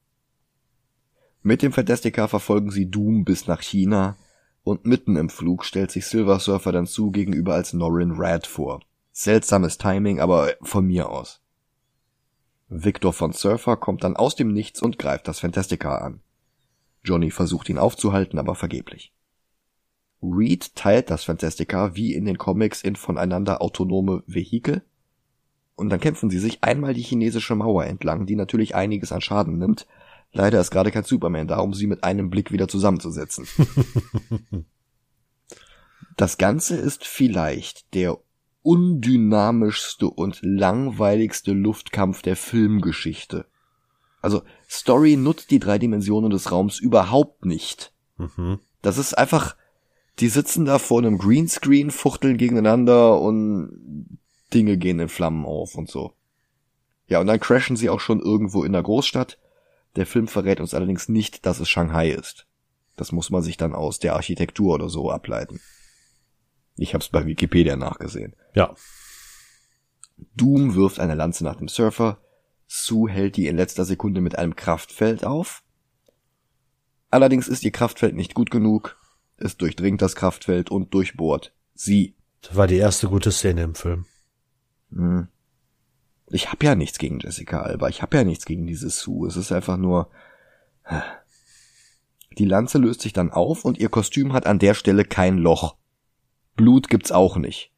Mit 1.46 1.62
dem 1.62 1.74
Fantastic 1.74 2.16
Car 2.16 2.30
verfolgen 2.30 2.72
sie 2.72 2.90
Doom 2.90 3.26
bis 3.26 3.48
nach 3.48 3.62
China 3.62 4.16
und 4.64 4.86
mitten 4.86 5.18
im 5.18 5.30
Flug 5.30 5.66
stellt 5.66 5.92
sich 5.92 6.06
Silver 6.06 6.40
Surfer 6.40 6.72
dann 6.72 6.88
zu 6.88 7.12
gegenüber 7.12 7.54
als 7.54 7.74
Norrin 7.74 8.14
Rad 8.16 8.48
vor. 8.48 8.80
Seltsames 9.12 9.78
Timing, 9.78 10.22
aber 10.22 10.54
von 10.62 10.88
mir 10.88 11.10
aus. 11.10 11.42
Victor 12.70 13.12
von 13.12 13.34
Surfer 13.34 13.76
kommt 13.76 14.06
dann 14.06 14.16
aus 14.16 14.38
dem 14.38 14.54
Nichts 14.54 14.82
und 14.82 14.98
greift 14.98 15.28
das 15.28 15.42
Fantastic 15.42 15.82
Car 15.82 16.02
an. 16.02 16.22
Johnny 17.04 17.30
versucht 17.30 17.68
ihn 17.68 17.78
aufzuhalten, 17.78 18.40
aber 18.40 18.56
vergeblich. 18.56 19.12
Reed 20.22 20.74
teilt 20.76 21.10
das 21.10 21.26
Fantastic 21.26 21.68
Car 21.68 21.98
wie 21.98 22.14
in 22.14 22.24
den 22.24 22.38
Comics 22.38 22.82
in 22.82 22.96
voneinander 22.96 23.62
autonome 23.62 24.24
Vehikel 24.28 24.82
und 25.76 25.90
dann 25.90 26.00
kämpfen 26.00 26.30
sie 26.30 26.40
sich 26.40 26.64
einmal 26.64 26.94
die 26.94 27.02
chinesische 27.02 27.56
Mauer 27.56 27.86
entlang, 27.86 28.26
die 28.26 28.38
natürlich 28.38 28.76
einiges 28.76 29.12
an 29.12 29.22
Schaden 29.22 29.58
nimmt, 29.58 29.88
Leider 30.34 30.60
ist 30.60 30.72
gerade 30.72 30.92
kein 30.92 31.04
Superman 31.04 31.48
da, 31.48 31.60
um 31.60 31.74
sie 31.74 31.88
mit 31.88 32.04
einem 32.04 32.30
Blick 32.30 32.52
wieder 32.52 32.68
zusammenzusetzen. 32.68 33.48
das 36.18 36.38
Ganze 36.38 36.76
ist 36.76 37.06
vielleicht 37.06 37.94
der 37.94 38.18
undynamischste 38.64 40.08
und 40.08 40.40
langweiligste 40.42 41.54
Luftkampf 41.54 42.24
der 42.24 42.36
Filmgeschichte. 42.36 43.46
Also 44.22 44.42
Story 44.70 45.18
nutzt 45.18 45.52
die 45.52 45.60
drei 45.60 45.78
Dimensionen 45.78 46.32
des 46.32 46.52
Raums 46.52 46.80
überhaupt 46.80 47.46
nicht. 47.46 47.94
Mhm. 48.18 48.60
Das 48.82 48.98
ist 48.98 49.16
einfach, 49.16 49.56
die 50.20 50.30
sitzen 50.30 50.66
da 50.66 50.80
vor 50.80 51.00
einem 51.00 51.18
Greenscreen, 51.18 51.92
fuchteln 51.92 52.38
gegeneinander 52.38 53.20
und 53.20 54.20
Dinge 54.54 54.78
gehen 54.78 55.00
in 55.00 55.10
Flammen 55.10 55.46
auf 55.46 55.76
und 55.76 55.90
so. 55.90 56.14
Ja, 57.08 57.20
und 57.20 57.28
dann 57.28 57.40
crashen 57.40 57.76
sie 57.76 57.90
auch 57.90 58.00
schon 58.00 58.20
irgendwo 58.20 58.64
in 58.64 58.72
der 58.72 58.82
Großstadt. 58.82 59.38
Der 59.96 60.06
Film 60.06 60.28
verrät 60.28 60.60
uns 60.60 60.74
allerdings 60.74 61.10
nicht, 61.10 61.46
dass 61.46 61.60
es 61.60 61.70
Shanghai 61.70 62.10
ist. 62.10 62.48
Das 62.96 63.12
muss 63.12 63.30
man 63.30 63.42
sich 63.42 63.58
dann 63.58 63.74
aus 63.74 64.00
der 64.00 64.16
Architektur 64.16 64.76
oder 64.76 64.90
so 64.90 65.12
ableiten. 65.12 65.60
Ich 66.76 66.94
hab's 66.94 67.10
bei 67.10 67.26
Wikipedia 67.26 67.76
nachgesehen. 67.76 68.36
Ja. 68.56 68.74
Doom 70.36 70.76
wirft 70.76 71.00
eine 71.00 71.16
Lanze 71.16 71.44
nach 71.44 71.56
dem 71.56 71.68
Surfer. 71.68 72.22
Sue 72.68 73.12
hält 73.12 73.38
die 73.38 73.48
in 73.48 73.58
letzter 73.58 73.86
Sekunde 73.86 74.22
mit 74.22 74.38
einem 74.38 74.56
Kraftfeld 74.56 75.26
auf. 75.26 75.64
Allerdings 77.10 77.48
ist 77.48 77.64
ihr 77.64 77.72
Kraftfeld 77.72 78.16
nicht 78.16 78.34
gut 78.34 78.50
genug. 78.50 78.98
Es 79.38 79.58
durchdringt 79.58 80.02
das 80.02 80.16
Kraftfeld 80.16 80.72
und 80.72 80.94
durchbohrt 80.94 81.54
sie. 81.76 82.16
Das 82.42 82.56
war 82.56 82.68
die 82.68 82.78
erste 82.78 83.08
gute 83.08 83.32
Szene 83.32 83.64
im 83.64 83.76
Film. 83.76 84.06
Hm. 84.92 85.28
Ich 86.28 86.52
hab 86.52 86.64
ja 86.64 86.76
nichts 86.76 86.98
gegen 86.98 87.20
Jessica 87.20 87.62
Alba. 87.62 87.90
Ich 87.90 88.02
hab 88.02 88.14
ja 88.14 88.24
nichts 88.24 88.46
gegen 88.46 88.66
diese 88.66 88.90
Sue. 88.90 89.28
Es 89.28 89.38
ist 89.38 89.52
einfach 89.52 89.78
nur. 89.78 90.10
Die 92.38 92.46
Lanze 92.46 92.78
löst 92.78 93.02
sich 93.02 93.14
dann 93.14 93.32
auf 93.32 93.66
und 93.66 93.78
ihr 93.78 93.90
Kostüm 93.90 94.34
hat 94.34 94.48
an 94.48 94.60
der 94.60 94.74
Stelle 94.74 95.06
kein 95.06 95.38
Loch. 95.38 95.76
Blut 96.56 96.90
gibt's 96.90 97.12
auch 97.12 97.38
nicht. 97.38 97.72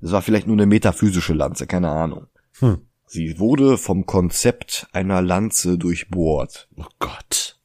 Es 0.00 0.12
war 0.12 0.22
vielleicht 0.22 0.46
nur 0.46 0.56
eine 0.56 0.66
metaphysische 0.66 1.32
Lanze, 1.32 1.66
keine 1.66 1.88
Ahnung. 1.88 2.26
Hm. 2.58 2.82
Sie 3.06 3.38
wurde 3.38 3.78
vom 3.78 4.06
Konzept 4.06 4.88
einer 4.92 5.22
Lanze 5.22 5.78
durchbohrt. 5.78 6.68
Oh 6.76 6.86
Gott. 6.98 7.58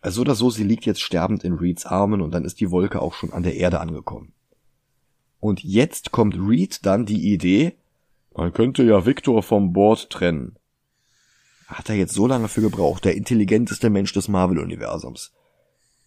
Also 0.00 0.20
oder 0.20 0.34
so, 0.34 0.50
sie 0.50 0.64
liegt 0.64 0.86
jetzt 0.86 1.00
sterbend 1.00 1.44
in 1.44 1.54
Reeds 1.54 1.86
Armen 1.86 2.20
und 2.20 2.32
dann 2.32 2.44
ist 2.44 2.60
die 2.60 2.70
Wolke 2.70 3.02
auch 3.02 3.14
schon 3.14 3.32
an 3.32 3.42
der 3.42 3.56
Erde 3.56 3.80
angekommen. 3.80 4.32
Und 5.40 5.62
jetzt 5.62 6.12
kommt 6.12 6.36
Reed 6.36 6.84
dann 6.86 7.06
die 7.06 7.32
Idee, 7.32 7.76
man 8.36 8.52
könnte 8.52 8.82
ja 8.82 9.04
Victor 9.06 9.42
vom 9.42 9.72
Board 9.72 10.10
trennen. 10.10 10.58
Hat 11.66 11.88
er 11.88 11.96
jetzt 11.96 12.14
so 12.14 12.26
lange 12.26 12.48
für 12.48 12.60
gebraucht, 12.60 13.04
der 13.04 13.16
intelligenteste 13.16 13.90
Mensch 13.90 14.12
des 14.12 14.28
Marvel-Universums 14.28 15.32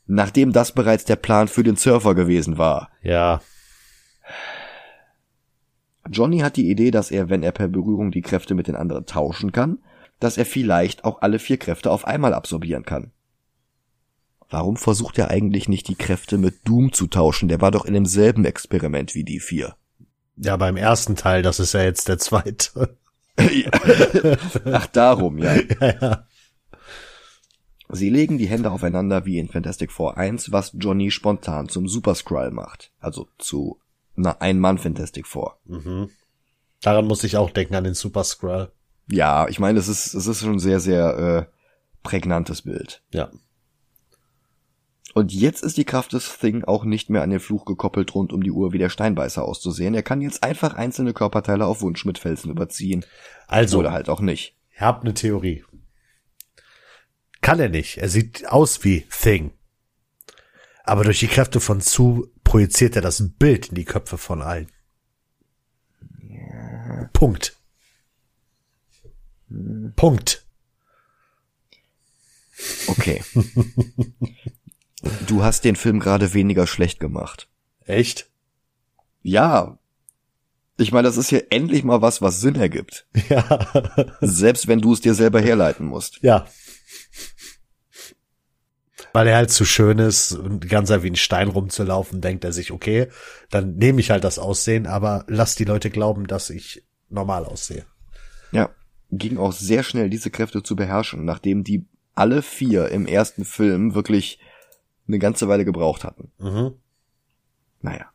nachdem 0.10 0.52
das 0.52 0.72
bereits 0.72 1.06
der 1.06 1.16
Plan 1.16 1.48
für 1.48 1.64
den 1.64 1.76
Surfer 1.76 2.16
gewesen 2.16 2.58
war. 2.58 2.90
Ja. 3.04 3.42
Johnny 6.10 6.40
hat 6.40 6.58
die 6.58 6.70
Idee, 6.70 6.90
dass 6.90 7.12
er, 7.12 7.30
wenn 7.30 7.44
er 7.44 7.52
per 7.52 7.68
Berührung 7.68 8.12
die 8.12 8.24
Kräfte 8.24 8.56
mit 8.56 8.68
den 8.68 8.76
anderen 8.76 9.06
tauschen 9.06 9.52
kann, 9.52 9.78
dass 10.20 10.38
er 10.38 10.46
vielleicht 10.46 11.06
auch 11.06 11.22
alle 11.22 11.38
vier 11.38 11.58
Kräfte 11.58 11.92
auf 11.92 12.06
einmal 12.06 12.34
absorbieren 12.34 12.84
kann. 12.84 13.12
Warum 14.50 14.78
versucht 14.78 15.20
er 15.20 15.30
eigentlich 15.30 15.70
nicht 15.70 15.88
die 15.88 15.96
Kräfte 15.96 16.40
mit 16.40 16.68
Doom 16.68 16.92
zu 16.92 17.06
tauschen? 17.06 17.48
Der 17.48 17.62
war 17.62 17.70
doch 17.70 17.86
in 17.86 17.94
demselben 17.94 18.46
Experiment 18.46 19.14
wie 19.14 19.24
die 19.24 19.40
vier. 19.40 19.76
Ja, 20.42 20.56
beim 20.58 20.78
ersten 20.78 21.16
Teil, 21.16 21.42
das 21.42 21.60
ist 21.60 21.74
ja 21.74 21.84
jetzt 21.84 22.08
der 22.08 22.18
zweite. 22.18 22.98
Ach, 24.66 24.88
darum, 24.88 25.38
ja. 25.38 25.56
ja, 25.82 25.94
ja. 26.02 26.28
Sie 27.90 28.10
legen 28.10 28.38
die 28.38 28.48
Hände 28.48 28.72
aufeinander 28.72 29.26
wie 29.26 29.40
in 29.40 29.50
Fantastic 29.50 29.92
Four 29.92 30.18
1, 30.18 30.52
was 30.52 30.72
Johnny 30.78 31.10
spontan 31.12 31.70
zum 31.70 31.88
Super 31.88 32.16
Skrull 32.16 32.52
macht. 32.52 32.92
Also 33.00 33.28
zu 33.40 33.80
einer 34.16 34.42
Ein-Mann-Fantastic 34.42 35.26
Four. 35.28 35.58
Mhm. 35.66 36.10
Daran 36.82 37.06
muss 37.06 37.24
ich 37.24 37.36
auch 37.36 37.50
denken, 37.50 37.76
an 37.76 37.84
den 37.84 37.96
Super 37.96 38.24
Skrull. 38.24 38.72
Ja, 39.12 39.48
ich 39.48 39.60
meine, 39.60 39.80
es 39.80 39.88
ist, 39.88 40.14
es 40.14 40.28
ist 40.28 40.42
schon 40.42 40.54
ein 40.54 40.60
sehr, 40.60 40.80
sehr 40.80 41.18
äh, 41.18 41.56
prägnantes 42.04 42.62
Bild. 42.62 43.02
Ja. 43.12 43.32
Und 45.20 45.34
jetzt 45.34 45.64
ist 45.64 45.76
die 45.76 45.84
Kraft 45.84 46.14
des 46.14 46.38
Thing 46.38 46.64
auch 46.64 46.86
nicht 46.86 47.10
mehr 47.10 47.24
an 47.24 47.30
den 47.30 47.42
Fluch 47.42 47.66
gekoppelt, 47.66 48.16
rund 48.16 48.32
um 48.32 48.42
die 48.42 48.52
Uhr 48.52 48.72
wie 48.72 48.78
der 48.78 48.88
Steinbeißer 48.88 49.44
auszusehen. 49.44 49.94
Er 49.94 50.02
kann 50.02 50.22
jetzt 50.22 50.44
einfach 50.44 50.76
einzelne 50.76 51.12
Körperteile 51.12 51.66
auf 51.66 51.82
Wunsch 51.82 52.06
mit 52.06 52.18
Felsen 52.18 52.50
überziehen. 52.50 53.06
Also. 53.46 53.80
Oder 53.80 53.92
halt 53.92 54.08
auch 54.08 54.22
nicht. 54.22 54.56
Ich 54.72 54.80
hab 54.80 55.02
eine 55.02 55.14
Theorie. 55.14 55.66
Kann 57.42 57.60
er 57.60 57.68
nicht. 57.68 57.98
Er 57.98 58.08
sieht 58.08 58.48
aus 58.48 58.86
wie 58.86 59.02
Thing. 59.12 59.52
Aber 60.86 61.04
durch 61.04 61.20
die 61.20 61.28
Kräfte 61.28 61.60
von 61.60 61.82
Zu 61.82 62.32
projiziert 62.46 62.96
er 62.96 63.02
das 63.02 63.22
Bild 63.38 63.68
in 63.68 63.76
die 63.76 63.84
Köpfe 63.84 64.18
von 64.18 64.42
allen. 64.42 64.72
Ja. 66.30 67.10
Punkt. 67.12 67.58
Hm. 69.50 69.92
Punkt. 69.98 70.46
Okay. 72.88 73.22
du 75.28 75.44
hast 75.44 75.66
den 75.66 75.76
Film 75.76 76.00
gerade 76.00 76.34
weniger 76.34 76.68
schlecht 76.68 77.00
gemacht. 77.00 77.50
Echt? 77.86 78.30
Ja. 79.22 79.80
Ich 80.78 80.92
meine, 80.92 81.08
das 81.08 81.18
ist 81.18 81.30
hier 81.30 81.48
endlich 81.52 81.84
mal 81.84 82.02
was, 82.02 82.22
was 82.22 82.42
Sinn 82.42 82.56
ergibt. 82.56 83.08
Ja. 83.30 83.68
Selbst 84.22 84.68
wenn 84.68 84.82
du 84.82 84.94
es 84.94 85.02
dir 85.02 85.14
selber 85.14 85.42
herleiten 85.42 85.86
musst. 85.86 86.20
Ja. 86.22 86.46
Weil 89.14 89.28
er 89.28 89.38
halt 89.38 89.52
zu 89.52 89.66
schön 89.66 89.98
ist 90.00 90.34
und 90.34 90.64
die 90.64 90.68
ganze 90.68 90.94
Zeit 90.94 91.04
wie 91.04 91.10
ein 91.10 91.16
Stein 91.16 91.48
rumzulaufen, 91.50 92.22
denkt 92.22 92.44
er 92.44 92.54
sich, 92.54 92.72
okay, 92.72 93.08
dann 93.50 93.76
nehme 93.76 94.00
ich 94.02 94.12
halt 94.12 94.24
das 94.24 94.40
Aussehen, 94.40 94.86
aber 94.86 95.26
lass 95.28 95.56
die 95.56 95.66
Leute 95.66 95.90
glauben, 95.90 96.28
dass 96.28 96.50
ich 96.50 96.86
normal 97.10 97.46
aussehe. 97.46 97.86
Ja, 98.52 98.70
ging 99.12 99.38
auch 99.38 99.52
sehr 99.52 99.84
schnell, 99.84 100.10
diese 100.10 100.30
Kräfte 100.30 100.64
zu 100.64 100.76
beherrschen, 100.76 101.26
nachdem 101.26 101.64
die 101.64 101.88
alle 102.14 102.42
vier 102.42 102.90
im 102.90 103.06
ersten 103.08 103.46
Film 103.46 103.96
wirklich 103.96 104.40
eine 105.10 105.20
ganze 105.20 105.50
Weile 105.50 105.66
gebraucht 105.66 106.06
hatten. 106.06 106.32
Mhm. 106.40 106.76
Naja. 107.82 108.06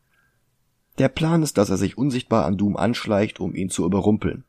Der 0.98 1.08
Plan 1.08 1.42
ist, 1.42 1.58
dass 1.58 1.70
er 1.70 1.76
sich 1.76 1.98
unsichtbar 1.98 2.46
an 2.46 2.56
Doom 2.56 2.76
anschleicht, 2.76 3.40
um 3.40 3.54
ihn 3.54 3.68
zu 3.68 3.84
überrumpeln. 3.84 4.44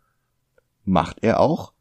Macht 0.86 1.18
er 1.24 1.40
auch, 1.40 1.74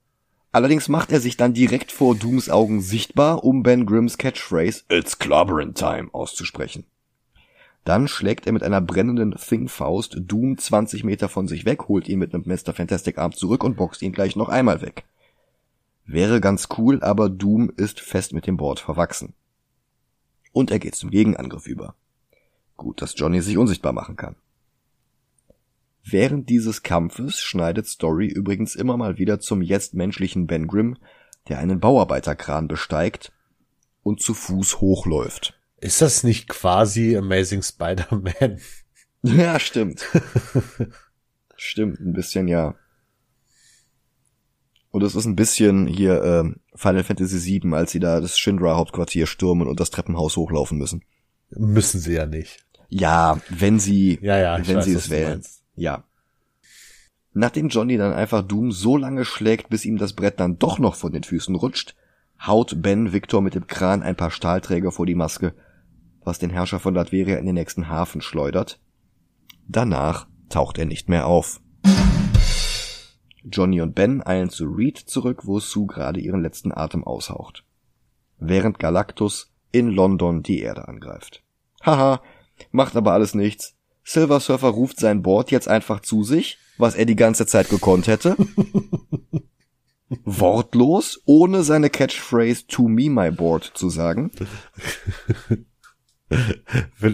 Allerdings 0.54 0.88
macht 0.88 1.10
er 1.10 1.18
sich 1.18 1.36
dann 1.36 1.52
direkt 1.52 1.90
vor 1.90 2.14
Dooms 2.14 2.48
Augen 2.48 2.80
sichtbar, 2.80 3.42
um 3.42 3.64
Ben 3.64 3.86
Grimms 3.86 4.18
Catchphrase 4.18 4.84
It's 4.88 5.18
clobbering 5.18 5.74
time 5.74 6.10
auszusprechen. 6.12 6.84
Dann 7.82 8.06
schlägt 8.06 8.46
er 8.46 8.52
mit 8.52 8.62
einer 8.62 8.80
brennenden 8.80 9.32
Thing-Faust 9.32 10.18
Doom 10.20 10.56
20 10.56 11.02
Meter 11.02 11.28
von 11.28 11.48
sich 11.48 11.64
weg, 11.64 11.88
holt 11.88 12.08
ihn 12.08 12.20
mit 12.20 12.32
einem 12.32 12.44
Mr. 12.46 12.72
Fantastic 12.72 13.18
Arm 13.18 13.32
zurück 13.32 13.64
und 13.64 13.76
boxt 13.76 14.00
ihn 14.00 14.12
gleich 14.12 14.36
noch 14.36 14.48
einmal 14.48 14.80
weg. 14.80 15.02
Wäre 16.06 16.40
ganz 16.40 16.68
cool, 16.78 17.02
aber 17.02 17.28
Doom 17.30 17.72
ist 17.76 17.98
fest 17.98 18.32
mit 18.32 18.46
dem 18.46 18.56
Board 18.56 18.78
verwachsen. 18.78 19.34
Und 20.54 20.70
er 20.70 20.78
geht 20.78 20.94
zum 20.94 21.10
Gegenangriff 21.10 21.66
über. 21.66 21.96
Gut, 22.76 23.02
dass 23.02 23.14
Johnny 23.16 23.42
sich 23.42 23.58
unsichtbar 23.58 23.92
machen 23.92 24.14
kann. 24.14 24.36
Während 26.04 26.48
dieses 26.48 26.84
Kampfes 26.84 27.40
schneidet 27.40 27.88
Story 27.88 28.28
übrigens 28.28 28.76
immer 28.76 28.96
mal 28.96 29.18
wieder 29.18 29.40
zum 29.40 29.62
jetzt 29.62 29.94
menschlichen 29.94 30.46
Ben 30.46 30.68
Grimm, 30.68 30.96
der 31.48 31.58
einen 31.58 31.80
Bauarbeiterkran 31.80 32.68
besteigt 32.68 33.32
und 34.04 34.22
zu 34.22 34.32
Fuß 34.32 34.80
hochläuft. 34.80 35.58
Ist 35.80 36.00
das 36.00 36.22
nicht 36.22 36.48
quasi 36.48 37.16
Amazing 37.16 37.62
Spider-Man? 37.62 38.60
Ja, 39.26 39.58
stimmt. 39.58 40.04
stimmt, 41.56 41.98
ein 41.98 42.12
bisschen 42.12 42.46
ja. 42.46 42.74
Und 44.90 45.02
es 45.02 45.14
ist 45.14 45.24
ein 45.24 45.34
bisschen 45.34 45.86
hier 45.86 46.22
äh, 46.22 46.54
Final 46.74 47.04
Fantasy 47.04 47.60
VII, 47.62 47.74
als 47.74 47.92
sie 47.92 48.00
da 48.00 48.20
das 48.20 48.38
Shinra 48.38 48.76
Hauptquartier 48.76 49.26
stürmen 49.26 49.68
und 49.68 49.80
das 49.80 49.90
Treppenhaus 49.90 50.36
hochlaufen 50.36 50.78
müssen. 50.78 51.04
Müssen 51.50 52.00
sie 52.00 52.14
ja 52.14 52.26
nicht. 52.26 52.64
Ja, 52.88 53.40
wenn 53.48 53.78
sie, 53.78 54.18
ja, 54.22 54.38
ja, 54.38 54.66
wenn 54.66 54.76
weiß, 54.76 54.84
sie 54.84 54.94
es 54.94 55.10
wählen. 55.10 55.42
Ja. 55.74 56.04
Nachdem 57.32 57.68
Johnny 57.68 57.96
dann 57.96 58.12
einfach 58.12 58.42
Doom 58.42 58.70
so 58.70 58.96
lange 58.96 59.24
schlägt, 59.24 59.68
bis 59.68 59.84
ihm 59.84 59.98
das 59.98 60.12
Brett 60.12 60.38
dann 60.38 60.58
doch 60.58 60.78
noch 60.78 60.94
von 60.94 61.12
den 61.12 61.24
Füßen 61.24 61.54
rutscht, 61.54 61.96
haut 62.44 62.80
Ben 62.82 63.12
Victor 63.12 63.42
mit 63.42 63.54
dem 63.54 63.66
Kran 63.66 64.02
ein 64.02 64.16
paar 64.16 64.30
Stahlträger 64.30 64.92
vor 64.92 65.06
die 65.06 65.14
Maske, 65.14 65.54
was 66.22 66.38
den 66.38 66.50
Herrscher 66.50 66.78
von 66.78 66.94
Latveria 66.94 67.36
in 67.36 67.46
den 67.46 67.54
nächsten 67.54 67.88
Hafen 67.88 68.20
schleudert. 68.20 68.80
Danach 69.66 70.26
taucht 70.48 70.78
er 70.78 70.86
nicht 70.86 71.08
mehr 71.08 71.26
auf. 71.26 71.60
Johnny 73.44 73.80
und 73.80 73.94
Ben 73.94 74.22
eilen 74.26 74.50
zu 74.50 74.66
Reed 74.66 74.98
zurück, 74.98 75.42
wo 75.44 75.60
Sue 75.60 75.86
gerade 75.86 76.20
ihren 76.20 76.42
letzten 76.42 76.72
Atem 76.72 77.04
aushaucht. 77.04 77.64
Während 78.38 78.78
Galactus 78.78 79.52
in 79.70 79.88
London 79.88 80.42
die 80.42 80.60
Erde 80.60 80.88
angreift. 80.88 81.42
Haha, 81.82 82.22
macht 82.70 82.96
aber 82.96 83.12
alles 83.12 83.34
nichts. 83.34 83.74
Silver 84.02 84.40
Surfer 84.40 84.68
ruft 84.68 84.98
sein 85.00 85.22
Board 85.22 85.50
jetzt 85.50 85.68
einfach 85.68 86.00
zu 86.00 86.24
sich, 86.24 86.58
was 86.78 86.94
er 86.94 87.06
die 87.06 87.16
ganze 87.16 87.46
Zeit 87.46 87.68
gekonnt 87.68 88.06
hätte. 88.06 88.36
wortlos, 90.24 91.20
ohne 91.24 91.62
seine 91.62 91.90
Catchphrase 91.90 92.66
To 92.66 92.88
me 92.88 93.10
my 93.10 93.30
board 93.30 93.72
zu 93.74 93.88
sagen. 93.88 94.30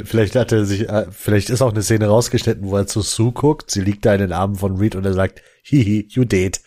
Vielleicht 0.05 0.37
hat 0.37 0.53
er 0.53 0.65
sich, 0.65 0.89
äh, 0.89 1.07
vielleicht 1.11 1.51
ist 1.51 1.61
auch 1.61 1.73
eine 1.73 1.83
Szene 1.83 2.07
rausgeschnitten, 2.07 2.67
wo 2.67 2.77
er 2.77 2.87
zu 2.87 3.03
Sue 3.03 3.33
guckt. 3.33 3.71
Sie 3.71 3.83
liegt 3.83 4.07
da 4.07 4.15
in 4.15 4.21
den 4.21 4.33
Armen 4.33 4.55
von 4.55 4.77
Reed 4.77 4.95
und 4.95 5.05
er 5.05 5.13
sagt, 5.13 5.43
hihi, 5.71 6.07
you 6.11 6.25
did. 6.25 6.61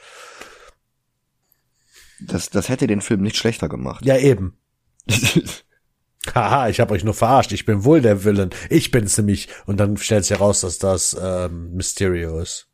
Das, 2.22 2.50
das 2.50 2.70
hätte 2.70 2.88
den 2.88 3.02
Film 3.02 3.22
nicht 3.22 3.38
schlechter 3.38 3.70
gemacht. 3.70 4.06
Ja, 4.06 4.18
eben. 4.18 4.58
Haha, 6.34 6.70
ich 6.70 6.80
habe 6.80 6.94
euch 6.94 7.04
nur 7.04 7.14
verarscht. 7.14 7.52
Ich 7.52 7.66
bin 7.66 7.84
wohl 7.84 8.02
der 8.02 8.24
Villain. 8.24 8.52
Ich 8.70 8.92
bin's 8.92 9.18
nämlich. 9.18 9.50
Und 9.66 9.78
dann 9.78 9.98
stellt 9.98 10.24
sich 10.24 10.38
heraus, 10.38 10.62
dass 10.62 10.80
das 10.80 11.18
ähm, 11.22 11.74
Mysterio 11.74 12.40
ist. 12.40 12.70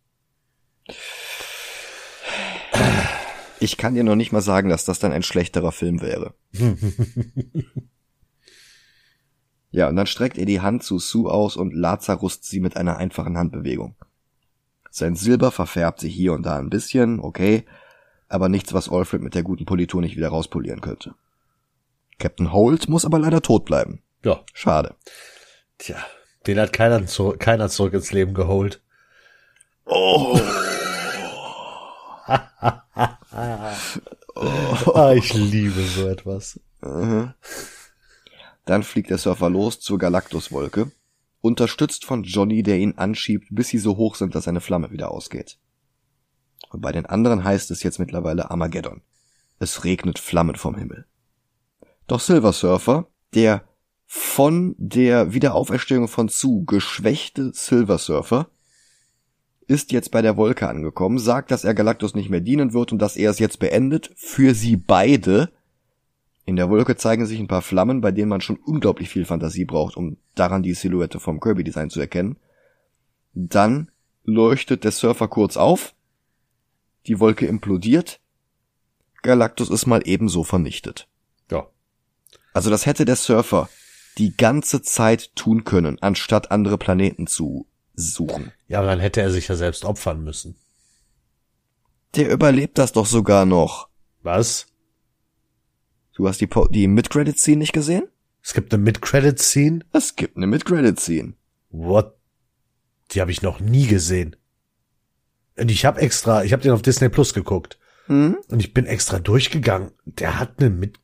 Ich 3.59 3.77
kann 3.77 3.95
dir 3.95 4.03
noch 4.03 4.15
nicht 4.15 4.31
mal 4.31 4.41
sagen, 4.41 4.69
dass 4.69 4.85
das 4.85 4.99
dann 4.99 5.11
ein 5.11 5.23
schlechterer 5.23 5.71
Film 5.71 6.01
wäre. 6.01 6.35
ja, 9.71 9.89
und 9.89 9.95
dann 9.95 10.07
streckt 10.07 10.37
er 10.37 10.45
die 10.45 10.61
Hand 10.61 10.83
zu 10.83 10.99
Sue 10.99 11.29
aus 11.29 11.57
und 11.57 11.73
Lazarust 11.73 12.45
sie 12.45 12.59
mit 12.59 12.77
einer 12.77 12.97
einfachen 12.97 13.37
Handbewegung. 13.37 13.95
Sein 14.99 15.15
Silber 15.15 15.51
verfärbt 15.51 16.01
sich 16.01 16.13
hier 16.13 16.33
und 16.33 16.45
da 16.45 16.57
ein 16.57 16.69
bisschen, 16.69 17.21
okay, 17.21 17.65
aber 18.27 18.49
nichts, 18.49 18.73
was 18.73 18.89
Alfred 18.89 19.21
mit 19.21 19.33
der 19.33 19.43
guten 19.43 19.65
Politur 19.65 20.01
nicht 20.01 20.17
wieder 20.17 20.27
rauspolieren 20.27 20.81
könnte. 20.81 21.15
Captain 22.19 22.51
Holt 22.51 22.89
muss 22.89 23.05
aber 23.05 23.17
leider 23.17 23.41
tot 23.41 23.63
bleiben. 23.63 24.03
Ja. 24.25 24.41
Schade. 24.53 24.95
Tja, 25.77 25.95
den 26.47 26.59
hat 26.59 26.73
keiner, 26.73 27.05
zu, 27.07 27.33
keiner 27.39 27.69
zurück 27.69 27.93
ins 27.93 28.11
Leben 28.11 28.33
geholt. 28.33 28.81
Oh. 29.85 30.37
oh. 34.35 35.11
ich 35.15 35.33
liebe 35.33 35.81
so 35.81 36.09
etwas. 36.09 36.59
Mhm. 36.81 37.33
Dann 38.65 38.83
fliegt 38.83 39.09
der 39.09 39.17
Surfer 39.17 39.49
los 39.49 39.79
zur 39.79 39.97
Galactuswolke, 39.97 40.91
unterstützt 41.41 42.05
von 42.05 42.23
Johnny, 42.23 42.63
der 42.63 42.77
ihn 42.77 42.97
anschiebt, 42.97 43.47
bis 43.49 43.69
sie 43.69 43.77
so 43.77 43.97
hoch 43.97 44.15
sind, 44.15 44.35
dass 44.35 44.45
seine 44.45 44.61
Flamme 44.61 44.91
wieder 44.91 45.11
ausgeht. 45.11 45.57
Und 46.69 46.81
bei 46.81 46.91
den 46.91 47.05
anderen 47.05 47.43
heißt 47.43 47.71
es 47.71 47.83
jetzt 47.83 47.99
mittlerweile 47.99 48.51
Armageddon. 48.51 49.01
Es 49.59 49.83
regnet 49.83 50.19
Flammen 50.19 50.55
vom 50.55 50.75
Himmel. 50.75 51.05
Doch 52.07 52.19
Silver 52.19 52.53
Surfer, 52.53 53.07
der 53.33 53.63
von 54.05 54.75
der 54.77 55.33
Wiederauferstehung 55.33 56.07
von 56.07 56.29
Sue 56.29 56.63
geschwächte 56.65 57.51
Silver 57.53 57.97
Surfer, 57.97 58.49
ist 59.67 59.91
jetzt 59.91 60.09
bei 60.09 60.23
der 60.23 60.35
Wolke 60.35 60.67
angekommen, 60.67 61.19
sagt, 61.19 61.51
dass 61.51 61.63
er 61.63 61.75
Galactus 61.75 62.15
nicht 62.15 62.31
mehr 62.31 62.41
dienen 62.41 62.73
wird 62.73 62.91
und 62.91 62.99
dass 62.99 63.15
er 63.15 63.29
es 63.29 63.37
jetzt 63.37 63.59
beendet, 63.59 64.11
für 64.15 64.55
sie 64.55 64.75
beide. 64.75 65.51
In 66.49 66.55
der 66.55 66.71
Wolke 66.71 66.95
zeigen 66.95 67.27
sich 67.27 67.39
ein 67.39 67.47
paar 67.47 67.61
Flammen, 67.61 68.01
bei 68.01 68.11
denen 68.11 68.29
man 68.29 68.41
schon 68.41 68.57
unglaublich 68.57 69.09
viel 69.09 69.23
Fantasie 69.23 69.65
braucht, 69.65 69.95
um 69.95 70.17
daran 70.33 70.63
die 70.63 70.73
Silhouette 70.73 71.19
vom 71.19 71.39
Kirby-Design 71.39 71.91
zu 71.91 71.99
erkennen. 71.99 72.39
Dann 73.35 73.91
leuchtet 74.23 74.83
der 74.83 74.89
Surfer 74.89 75.27
kurz 75.27 75.57
auf, 75.57 75.93
die 77.05 77.19
Wolke 77.19 77.45
implodiert, 77.45 78.19
Galactus 79.21 79.69
ist 79.69 79.85
mal 79.85 80.01
ebenso 80.05 80.43
vernichtet. 80.43 81.07
Ja. 81.51 81.67
Also 82.51 82.71
das 82.71 82.87
hätte 82.87 83.05
der 83.05 83.15
Surfer 83.15 83.69
die 84.17 84.35
ganze 84.35 84.81
Zeit 84.81 85.35
tun 85.35 85.65
können, 85.65 86.01
anstatt 86.01 86.49
andere 86.49 86.79
Planeten 86.79 87.27
zu 87.27 87.67
suchen. 87.93 88.51
Ja, 88.67 88.79
aber 88.79 88.87
dann 88.87 88.99
hätte 88.99 89.21
er 89.21 89.29
sich 89.29 89.49
ja 89.49 89.55
selbst 89.55 89.85
opfern 89.85 90.23
müssen. 90.23 90.55
Der 92.15 92.31
überlebt 92.31 92.79
das 92.79 92.91
doch 92.91 93.05
sogar 93.05 93.45
noch. 93.45 93.87
Was? 94.23 94.65
Du 96.19 96.27
hast 96.27 96.41
die, 96.41 96.47
po 96.47 96.67
die 96.67 96.89
Mid-Credit-Scene 96.89 97.59
nicht 97.59 97.71
gesehen? 97.71 98.09
Es 98.43 98.53
gibt 98.53 98.73
eine 98.73 98.83
Mid-Credit-Scene? 98.83 99.85
Es 99.93 100.17
gibt 100.17 100.35
eine 100.35 100.47
Mid-Credit-Scene. 100.47 101.31
What? 101.69 102.13
Die 103.11 103.21
habe 103.21 103.31
ich 103.31 103.41
noch 103.41 103.61
nie 103.61 103.87
gesehen. 103.87 104.35
Und 105.57 105.71
ich 105.71 105.85
habe 105.85 106.01
extra, 106.01 106.43
ich 106.43 106.51
habe 106.51 106.61
den 106.61 106.73
auf 106.73 106.81
Disney 106.81 107.07
Plus 107.07 107.33
geguckt. 107.33 107.79
Hm? 108.07 108.35
Und 108.49 108.59
ich 108.59 108.73
bin 108.73 108.85
extra 108.85 109.19
durchgegangen. 109.19 109.91
Der 110.03 110.37
hat 110.37 110.55
eine 110.59 110.71
Mid 110.71 110.99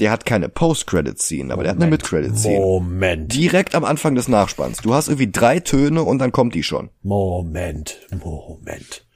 Der 0.00 0.10
hat 0.10 0.26
keine 0.26 0.48
Post-Credit-Scene, 0.48 1.52
aber 1.52 1.62
der 1.62 1.70
hat 1.70 1.80
eine 1.80 1.88
Mid-Credit-Scene. 1.92 2.58
Moment. 2.58 3.32
Direkt 3.32 3.76
am 3.76 3.84
Anfang 3.84 4.16
des 4.16 4.26
Nachspanns. 4.26 4.78
Du 4.78 4.92
hast 4.92 5.06
irgendwie 5.06 5.30
drei 5.30 5.60
Töne 5.60 6.02
und 6.02 6.18
dann 6.18 6.32
kommt 6.32 6.56
die 6.56 6.64
schon. 6.64 6.90
Moment. 7.02 8.00
Moment. 8.10 9.06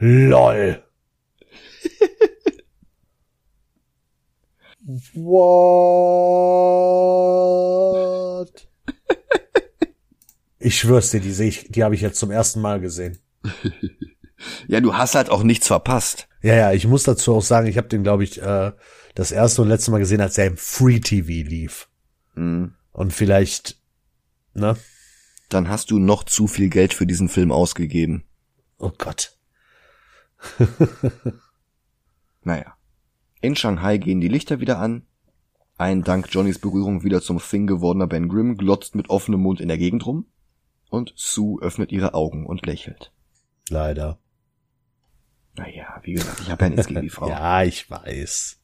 LOL. 0.00 0.82
What? 4.88 6.48
Ich 10.58 10.78
schwör's 10.78 11.10
dir, 11.10 11.20
die 11.20 11.32
sehe 11.32 11.48
ich, 11.48 11.68
die 11.68 11.84
habe 11.84 11.94
ich 11.94 12.00
jetzt 12.00 12.18
zum 12.18 12.30
ersten 12.30 12.60
Mal 12.60 12.80
gesehen. 12.80 13.18
Ja, 14.68 14.80
du 14.80 14.94
hast 14.94 15.16
halt 15.16 15.30
auch 15.30 15.42
nichts 15.42 15.66
verpasst. 15.66 16.28
Ja, 16.42 16.54
ja, 16.54 16.72
ich 16.72 16.86
muss 16.86 17.02
dazu 17.02 17.34
auch 17.34 17.42
sagen, 17.42 17.66
ich 17.66 17.76
habe 17.76 17.88
den, 17.88 18.04
glaube 18.04 18.22
ich, 18.22 18.40
äh, 18.40 18.70
das 19.16 19.32
erste 19.32 19.62
und 19.62 19.68
letzte 19.68 19.90
Mal 19.90 19.98
gesehen, 19.98 20.20
als 20.20 20.38
er 20.38 20.46
im 20.46 20.56
Free 20.56 21.00
TV 21.00 21.48
lief. 21.48 21.88
Hm. 22.34 22.72
Und 22.92 23.12
vielleicht, 23.12 23.82
ne? 24.54 24.76
Dann 25.48 25.68
hast 25.68 25.90
du 25.90 25.98
noch 25.98 26.22
zu 26.22 26.46
viel 26.46 26.68
Geld 26.68 26.94
für 26.94 27.04
diesen 27.04 27.28
Film 27.28 27.50
ausgegeben. 27.50 28.22
Oh 28.78 28.92
Gott. 28.96 29.36
Naja. 32.44 32.77
In 33.40 33.54
Shanghai 33.54 33.98
gehen 33.98 34.20
die 34.20 34.28
Lichter 34.28 34.60
wieder 34.60 34.78
an. 34.78 35.06
Ein 35.76 36.02
dank 36.02 36.28
Johnnys 36.30 36.58
Berührung 36.58 37.04
wieder 37.04 37.22
zum 37.22 37.38
Thing 37.38 37.68
gewordener 37.68 38.08
Ben 38.08 38.28
Grimm 38.28 38.56
glotzt 38.56 38.96
mit 38.96 39.10
offenem 39.10 39.40
Mund 39.40 39.60
in 39.60 39.68
der 39.68 39.78
Gegend 39.78 40.06
rum. 40.06 40.26
Und 40.90 41.12
Sue 41.16 41.62
öffnet 41.62 41.92
ihre 41.92 42.14
Augen 42.14 42.46
und 42.46 42.66
lächelt. 42.66 43.12
Leider. 43.68 44.18
Naja, 45.54 46.00
wie 46.02 46.14
gesagt, 46.14 46.40
ich 46.40 46.50
habe 46.50 46.64
ja 46.64 46.70
nichts 46.70 46.86
gegen 46.88 47.02
die 47.02 47.10
Frau. 47.10 47.28
Ja, 47.28 47.62
ich 47.62 47.88
weiß. 47.88 48.60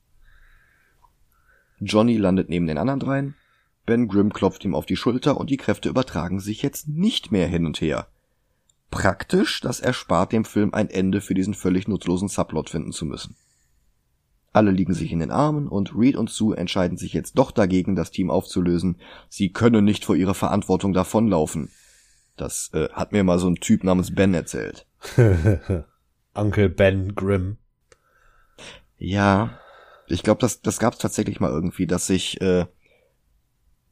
Johnny 1.80 2.16
landet 2.16 2.48
neben 2.48 2.66
den 2.66 2.78
anderen 2.78 3.00
dreien. 3.00 3.34
Ben 3.86 4.08
Grimm 4.08 4.32
klopft 4.32 4.64
ihm 4.64 4.74
auf 4.74 4.86
die 4.86 4.96
Schulter 4.96 5.36
und 5.36 5.50
die 5.50 5.56
Kräfte 5.56 5.88
übertragen 5.88 6.40
sich 6.40 6.62
jetzt 6.62 6.88
nicht 6.88 7.30
mehr 7.30 7.46
hin 7.46 7.66
und 7.66 7.80
her. 7.80 8.08
Praktisch, 8.90 9.60
das 9.60 9.80
erspart 9.80 10.32
dem 10.32 10.44
Film 10.44 10.72
ein 10.72 10.88
Ende 10.88 11.20
für 11.20 11.34
diesen 11.34 11.54
völlig 11.54 11.86
nutzlosen 11.86 12.28
Subplot 12.28 12.70
finden 12.70 12.92
zu 12.92 13.04
müssen. 13.04 13.36
Alle 14.54 14.70
liegen 14.70 14.94
sich 14.94 15.10
in 15.12 15.18
den 15.18 15.32
Armen 15.32 15.66
und 15.68 15.94
Reed 15.96 16.16
und 16.16 16.30
Sue 16.30 16.56
entscheiden 16.56 16.96
sich 16.96 17.12
jetzt 17.12 17.36
doch 17.36 17.50
dagegen, 17.50 17.96
das 17.96 18.12
Team 18.12 18.30
aufzulösen. 18.30 19.00
Sie 19.28 19.52
können 19.52 19.84
nicht 19.84 20.04
vor 20.04 20.14
ihrer 20.14 20.34
Verantwortung 20.34 20.92
davonlaufen. 20.92 21.70
Das 22.36 22.70
äh, 22.72 22.88
hat 22.92 23.10
mir 23.12 23.24
mal 23.24 23.40
so 23.40 23.48
ein 23.48 23.56
Typ 23.56 23.82
namens 23.82 24.14
Ben 24.14 24.32
erzählt. 24.32 24.86
Uncle 26.34 26.68
Ben 26.68 27.14
Grimm. 27.16 27.58
Ja, 28.96 29.58
ich 30.06 30.22
glaube, 30.22 30.40
das, 30.40 30.62
das 30.62 30.78
gab 30.78 30.92
es 30.94 30.98
tatsächlich 31.00 31.40
mal 31.40 31.50
irgendwie, 31.50 31.88
dass 31.88 32.06
sich, 32.06 32.40
äh, 32.40 32.66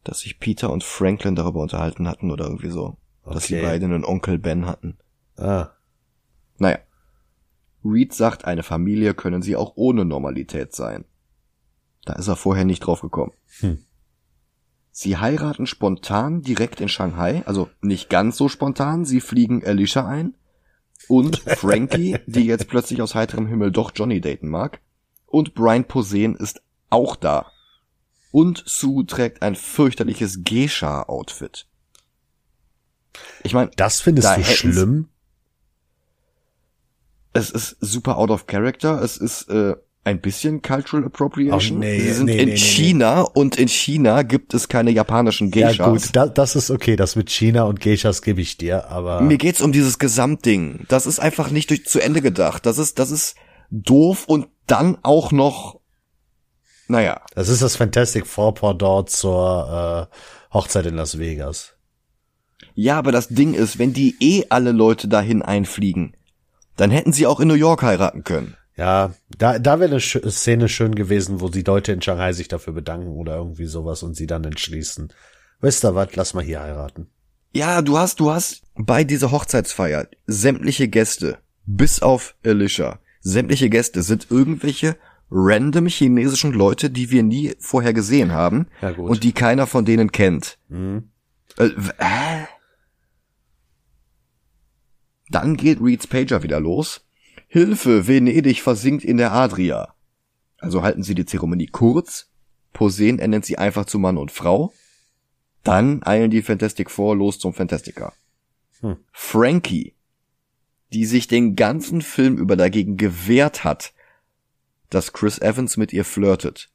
dass 0.04 0.20
sich 0.20 0.38
Peter 0.38 0.70
und 0.70 0.84
Franklin 0.84 1.34
darüber 1.34 1.60
unterhalten 1.60 2.06
hatten 2.08 2.30
oder 2.30 2.44
irgendwie 2.44 2.70
so. 2.70 2.98
Dass 3.24 3.44
sie 3.46 3.56
Okay. 3.56 3.66
beide 3.66 3.84
einen 3.86 4.04
Onkel 4.04 4.38
Ben 4.38 4.66
hatten. 4.66 4.98
Ah. 5.36 5.70
Naja. 6.58 6.78
Reed 7.84 8.12
sagt, 8.14 8.44
eine 8.44 8.62
Familie 8.62 9.14
können 9.14 9.42
sie 9.42 9.56
auch 9.56 9.72
ohne 9.76 10.04
Normalität 10.04 10.74
sein. 10.74 11.04
Da 12.04 12.14
ist 12.14 12.28
er 12.28 12.36
vorher 12.36 12.64
nicht 12.64 12.80
drauf 12.80 13.00
gekommen. 13.00 13.32
Hm. 13.60 13.78
Sie 14.90 15.16
heiraten 15.16 15.66
spontan 15.66 16.42
direkt 16.42 16.80
in 16.80 16.88
Shanghai, 16.88 17.42
also 17.46 17.70
nicht 17.80 18.10
ganz 18.10 18.36
so 18.36 18.48
spontan, 18.48 19.04
sie 19.04 19.20
fliegen 19.20 19.64
Alicia 19.64 20.06
ein 20.06 20.34
und 21.08 21.38
Frankie, 21.46 22.18
die 22.26 22.44
jetzt 22.44 22.68
plötzlich 22.68 23.00
aus 23.00 23.14
heiterem 23.14 23.46
Himmel 23.46 23.72
doch 23.72 23.92
Johnny 23.94 24.20
daten 24.20 24.48
mag, 24.48 24.80
und 25.26 25.54
Brian 25.54 25.86
Posehn 25.86 26.34
ist 26.34 26.62
auch 26.90 27.16
da. 27.16 27.50
Und 28.32 28.62
Sue 28.66 29.06
trägt 29.06 29.42
ein 29.42 29.54
fürchterliches 29.54 30.40
Geisha-Outfit. 30.44 31.66
Ich 33.42 33.54
meine, 33.54 33.70
Das 33.76 34.00
findest 34.00 34.28
Da 34.28 34.36
du 34.36 34.44
schlimm? 34.44 35.08
Es 37.32 37.50
ist 37.50 37.76
super 37.80 38.18
out 38.18 38.30
of 38.30 38.46
character, 38.46 39.00
es 39.02 39.16
ist 39.16 39.48
äh, 39.48 39.74
ein 40.04 40.20
bisschen 40.20 40.62
Cultural 40.62 41.04
Appropriation. 41.06 41.78
Ach, 41.78 41.80
nee, 41.80 42.00
Sie 42.00 42.12
sind 42.12 42.26
nee, 42.26 42.38
in 42.38 42.48
nee, 42.50 42.56
China 42.56 43.20
und 43.20 43.56
in 43.56 43.68
China 43.68 44.22
gibt 44.22 44.52
es 44.52 44.68
keine 44.68 44.90
japanischen 44.90 45.50
Geishas. 45.50 45.78
Ja 45.78 45.88
gut, 45.88 46.02
da, 46.12 46.26
das 46.26 46.56
ist 46.56 46.70
okay. 46.70 46.96
Das 46.96 47.14
mit 47.14 47.30
China 47.30 47.64
und 47.64 47.80
Geishas 47.80 48.22
gebe 48.22 48.40
ich 48.40 48.56
dir, 48.56 48.88
aber 48.88 49.20
Mir 49.20 49.38
geht's 49.38 49.60
um 49.60 49.70
dieses 49.70 49.98
Gesamtding. 49.98 50.86
Das 50.88 51.06
ist 51.06 51.20
einfach 51.20 51.50
nicht 51.50 51.70
durch, 51.70 51.86
zu 51.86 52.00
Ende 52.00 52.20
gedacht. 52.20 52.66
Das 52.66 52.78
ist, 52.78 52.98
das 52.98 53.10
ist 53.10 53.36
doof 53.70 54.24
und 54.26 54.48
dann 54.66 54.98
auch 55.02 55.30
noch, 55.30 55.80
naja, 56.88 57.20
das 57.34 57.48
ist 57.48 57.62
das 57.62 57.76
Fantastic 57.76 58.26
Four 58.26 58.54
Pendant 58.54 59.08
zur 59.08 60.08
äh, 60.10 60.54
Hochzeit 60.54 60.86
in 60.86 60.96
Las 60.96 61.18
Vegas. 61.18 61.74
Ja, 62.74 62.98
aber 62.98 63.12
das 63.12 63.28
Ding 63.28 63.54
ist, 63.54 63.78
wenn 63.78 63.92
die 63.92 64.16
eh 64.20 64.46
alle 64.48 64.72
Leute 64.72 65.06
dahin 65.06 65.42
einfliegen, 65.42 66.16
dann 66.76 66.90
hätten 66.90 67.12
sie 67.12 67.26
auch 67.26 67.40
in 67.40 67.48
New 67.48 67.54
York 67.54 67.82
heiraten 67.82 68.24
können. 68.24 68.56
Ja, 68.76 69.12
da, 69.38 69.58
da 69.58 69.80
wäre 69.80 69.90
eine 69.90 70.00
Szene 70.00 70.68
schön 70.68 70.94
gewesen, 70.94 71.40
wo 71.40 71.48
die 71.48 71.62
Leute 71.62 71.92
in 71.92 72.00
Shanghai 72.00 72.32
sich 72.32 72.48
dafür 72.48 72.72
bedanken 72.72 73.08
oder 73.08 73.36
irgendwie 73.36 73.66
sowas 73.66 74.02
und 74.02 74.16
sie 74.16 74.26
dann 74.26 74.44
entschließen. 74.44 75.12
Wisst 75.60 75.84
ihr 75.84 75.94
was, 75.94 76.16
lass 76.16 76.34
mal 76.34 76.42
hier 76.42 76.62
heiraten. 76.62 77.08
Ja, 77.52 77.82
du 77.82 77.98
hast, 77.98 78.18
du 78.18 78.30
hast 78.30 78.62
bei 78.74 79.04
dieser 79.04 79.30
Hochzeitsfeier 79.30 80.08
sämtliche 80.26 80.88
Gäste, 80.88 81.38
bis 81.66 82.00
auf 82.00 82.34
Alicia, 82.44 82.98
sämtliche 83.20 83.68
Gäste 83.68 84.02
sind 84.02 84.30
irgendwelche 84.30 84.96
random 85.30 85.86
chinesischen 85.86 86.52
Leute, 86.52 86.90
die 86.90 87.10
wir 87.10 87.22
nie 87.22 87.54
vorher 87.58 87.92
gesehen 87.92 88.32
haben 88.32 88.66
Ja, 88.80 88.90
und 88.90 89.22
die 89.22 89.32
keiner 89.32 89.66
von 89.66 89.84
denen 89.84 90.12
kennt. 90.12 90.58
Mhm. 90.68 91.10
Äh, 91.58 91.66
äh? 91.66 92.46
Dann 95.32 95.56
geht 95.56 95.80
Reeds 95.80 96.06
Pager 96.06 96.42
wieder 96.42 96.60
los. 96.60 97.06
Hilfe, 97.48 98.06
Venedig 98.06 98.60
versinkt 98.60 99.02
in 99.02 99.16
der 99.16 99.32
Adria. 99.32 99.94
Also 100.58 100.82
halten 100.82 101.02
sie 101.02 101.14
die 101.14 101.24
Zeremonie 101.24 101.66
kurz, 101.66 102.30
poseen 102.72 103.18
er 103.18 103.28
nennt 103.28 103.44
sie 103.44 103.58
einfach 103.58 103.86
zu 103.86 103.98
Mann 103.98 104.18
und 104.18 104.30
Frau. 104.30 104.72
Dann 105.64 106.02
eilen 106.02 106.30
die 106.30 106.42
Fantastic 106.42 106.90
Four 106.90 107.16
los 107.16 107.38
zum 107.38 107.54
Fantastica. 107.54 108.12
Hm. 108.80 108.96
Frankie, 109.10 109.94
die 110.92 111.06
sich 111.06 111.28
den 111.28 111.56
ganzen 111.56 112.02
Film 112.02 112.36
über 112.36 112.56
dagegen 112.56 112.96
gewehrt 112.96 113.64
hat, 113.64 113.94
dass 114.90 115.14
Chris 115.14 115.38
Evans 115.38 115.78
mit 115.78 115.92
ihr 115.92 116.04
flirtet. 116.04 116.70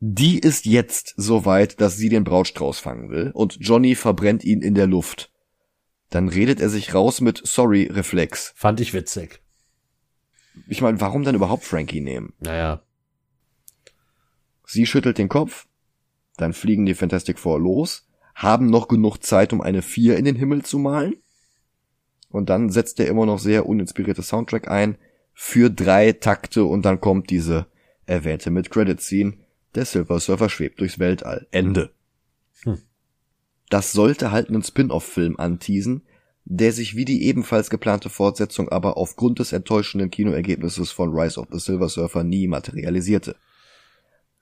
Die 0.00 0.38
ist 0.38 0.66
jetzt 0.66 1.14
so 1.16 1.44
weit, 1.44 1.80
dass 1.80 1.96
sie 1.96 2.08
den 2.08 2.24
Brautstrauß 2.24 2.80
fangen 2.80 3.10
will 3.10 3.30
und 3.32 3.58
Johnny 3.60 3.94
verbrennt 3.94 4.42
ihn 4.42 4.62
in 4.62 4.74
der 4.74 4.88
Luft. 4.88 5.30
Dann 6.14 6.28
redet 6.28 6.60
er 6.60 6.68
sich 6.68 6.94
raus 6.94 7.20
mit 7.20 7.40
Sorry 7.44 7.90
Reflex. 7.90 8.52
Fand 8.54 8.78
ich 8.78 8.94
witzig. 8.94 9.40
Ich 10.68 10.80
meine, 10.80 11.00
warum 11.00 11.24
dann 11.24 11.34
überhaupt 11.34 11.64
Frankie 11.64 12.00
nehmen? 12.00 12.32
Naja. 12.38 12.84
Sie 14.64 14.86
schüttelt 14.86 15.18
den 15.18 15.28
Kopf, 15.28 15.66
dann 16.36 16.52
fliegen 16.52 16.86
die 16.86 16.94
Fantastic 16.94 17.36
Four 17.36 17.58
los, 17.58 18.06
haben 18.36 18.66
noch 18.66 18.86
genug 18.86 19.24
Zeit, 19.24 19.52
um 19.52 19.60
eine 19.60 19.82
Vier 19.82 20.16
in 20.16 20.24
den 20.24 20.36
Himmel 20.36 20.62
zu 20.62 20.78
malen. 20.78 21.16
Und 22.28 22.48
dann 22.48 22.70
setzt 22.70 23.00
der 23.00 23.08
immer 23.08 23.26
noch 23.26 23.40
sehr 23.40 23.66
uninspirierte 23.66 24.22
Soundtrack 24.22 24.68
ein 24.68 24.98
für 25.32 25.68
drei 25.68 26.12
Takte 26.12 26.64
und 26.64 26.84
dann 26.84 27.00
kommt 27.00 27.28
diese 27.30 27.66
erwähnte 28.06 28.52
mit 28.52 28.70
Credit 28.70 29.00
Scene. 29.00 29.38
Der 29.74 29.84
Silver 29.84 30.20
Surfer 30.20 30.48
schwebt 30.48 30.78
durchs 30.78 31.00
Weltall. 31.00 31.48
Ende. 31.50 31.92
Das 33.70 33.92
sollte 33.92 34.30
halt 34.30 34.48
einen 34.48 34.62
Spin-off-Film 34.62 35.38
anteasen, 35.38 36.02
der 36.44 36.72
sich 36.72 36.94
wie 36.94 37.04
die 37.04 37.24
ebenfalls 37.24 37.70
geplante 37.70 38.10
Fortsetzung 38.10 38.68
aber 38.68 38.96
aufgrund 38.96 39.38
des 39.38 39.52
enttäuschenden 39.52 40.10
Kinoergebnisses 40.10 40.90
von 40.90 41.16
Rise 41.16 41.40
of 41.40 41.48
the 41.50 41.58
Silver 41.58 41.88
Surfer 41.88 42.22
nie 42.22 42.46
materialisierte. 42.46 43.36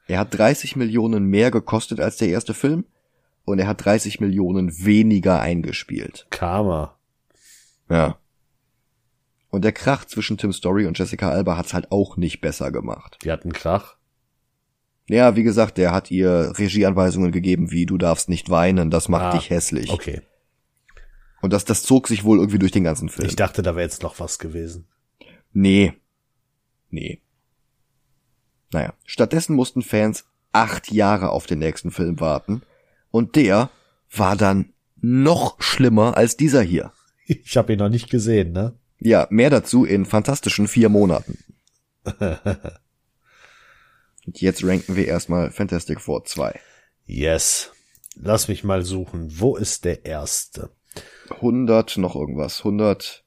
Er 0.09 0.19
hat 0.19 0.37
30 0.37 0.77
Millionen 0.77 1.25
mehr 1.25 1.51
gekostet 1.51 2.01
als 2.01 2.17
der 2.17 2.29
erste 2.29 2.55
Film 2.55 2.85
und 3.45 3.59
er 3.59 3.69
hat 3.69 3.85
30 3.85 4.21
Millionen 4.21 4.85
weniger 4.85 5.41
eingespielt. 5.41 6.27
Karma. 6.31 6.97
Ja. 7.89 8.19
Und 9.51 9.65
der 9.65 9.73
Krach 9.73 10.05
zwischen 10.07 10.39
Tim 10.39 10.53
Story 10.53 10.87
und 10.87 10.99
Jessica 10.99 11.31
Alba 11.31 11.57
hat's 11.57 11.75
halt 11.75 11.93
auch 11.93 12.17
nicht 12.17 12.41
besser 12.41 12.73
gemacht. 12.73 13.19
Die 13.23 13.31
hatten 13.31 13.53
Krach. 13.53 13.97
Ja, 15.09 15.37
wie 15.37 15.43
gesagt, 15.43 15.79
der 15.79 15.93
hat 15.93 16.11
ihr 16.11 16.53
Regieanweisungen 16.59 17.33
gegeben, 17.33 17.71
wie 17.71 17.87
du 17.87 17.99
darfst 17.99 18.29
nicht 18.29 18.51
weinen, 18.51 18.91
das 18.91 19.09
macht 19.09 19.25
Ah, 19.25 19.37
dich 19.37 19.51
hässlich. 19.51 19.91
Okay. 19.91 20.23
Und 21.41 21.53
das, 21.53 21.65
das 21.65 21.83
zog 21.83 22.07
sich 22.07 22.23
wohl 22.25 22.39
irgendwie 22.39 22.59
durch 22.61 22.71
den 22.73 22.85
ganzen 22.85 23.09
Film. 23.09 23.29
Ich 23.29 23.37
dachte, 23.37 23.63
da 23.63 23.75
wäre 23.75 23.85
jetzt 23.85 24.03
noch 24.03 24.21
was 24.21 24.39
gewesen. 24.39 24.87
Nee. 25.53 25.93
Nee. 26.91 27.21
Naja, 28.73 28.95
stattdessen 29.05 29.57
mussten 29.57 29.83
Fans 29.83 30.25
acht 30.53 30.93
Jahre 30.93 31.31
auf 31.31 31.47
den 31.47 31.59
nächsten 31.59 31.91
Film 31.91 32.21
warten. 32.21 32.63
Und 33.11 33.37
der 33.37 33.71
war 34.15 34.37
dann 34.37 34.73
noch 35.01 35.61
schlimmer 35.61 36.17
als 36.17 36.37
dieser 36.37 36.63
hier. 36.63 36.93
Ich 37.27 37.57
habe 37.57 37.73
ihn 37.73 37.79
noch 37.79 37.89
nicht 37.89 38.09
gesehen, 38.09 38.53
ne? 38.53 38.75
Ja, 39.01 39.27
mehr 39.31 39.51
dazu 39.51 39.85
in 39.85 40.07
fantastischen 40.07 40.69
vier 40.69 40.89
Monaten. 40.89 41.39
Und 44.27 44.41
jetzt 44.41 44.65
ranken 44.65 44.97
wir 44.97 45.07
erstmal 45.07 45.51
Fantastic 45.51 46.01
Four 46.01 46.25
2. 46.25 46.59
yes. 47.07 47.71
Lass 48.15 48.47
mich 48.49 48.63
mal 48.63 48.83
suchen. 48.83 49.41
Wo 49.41 49.57
ist 49.57 49.87
der 49.87 50.05
erste? 50.05 50.71
100 51.31 51.97
noch 51.97 52.15
irgendwas. 52.15 52.59
100 52.59 53.25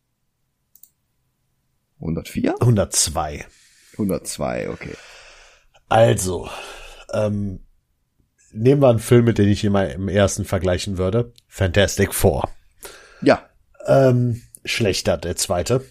104? 2.00 2.56
102. 2.62 3.46
102, 3.93 4.70
okay. 4.70 4.93
Also, 5.89 6.50
ähm, 7.14 7.62
nehmen 8.52 8.82
wir 8.82 8.89
einen 8.89 9.00
Film, 9.00 9.26
mit 9.26 9.38
dem 9.38 9.48
ich 9.48 9.64
immer 9.64 9.89
im 9.89 10.08
ersten 10.08 10.46
vergleichen 10.46 10.98
würde. 11.00 11.34
Fantastic 11.48 12.14
Four. 12.14 12.50
Ja, 13.22 13.50
Ähm, 13.88 14.43
schlechter 14.66 15.18
der 15.18 15.36
zweite. 15.36 15.84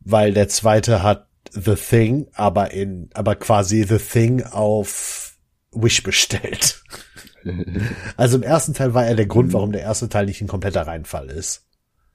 Weil 0.00 0.32
der 0.32 0.48
zweite 0.48 1.02
hat 1.02 1.28
The 1.54 1.74
Thing, 1.74 2.28
aber 2.34 2.72
in, 2.72 3.10
aber 3.14 3.36
quasi 3.36 3.84
The 3.84 3.98
Thing 3.98 4.42
auf 4.42 5.36
Wish 5.72 6.02
bestellt. 6.02 6.82
also 8.16 8.36
im 8.36 8.42
ersten 8.42 8.74
Teil 8.74 8.94
war 8.94 9.06
er 9.06 9.14
der 9.14 9.26
Grund, 9.26 9.52
warum 9.52 9.72
der 9.72 9.82
erste 9.82 10.08
Teil 10.08 10.26
nicht 10.26 10.40
ein 10.40 10.48
kompletter 10.48 10.86
Reinfall 10.86 11.30
ist. 11.30 11.66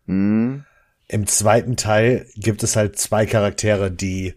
hm, 0.06 0.66
Im 1.08 1.28
zweiten 1.28 1.76
Teil 1.76 2.28
gibt 2.36 2.64
es 2.64 2.76
halt 2.76 2.98
zwei 2.98 3.26
Charaktere, 3.26 3.92
die 3.92 4.36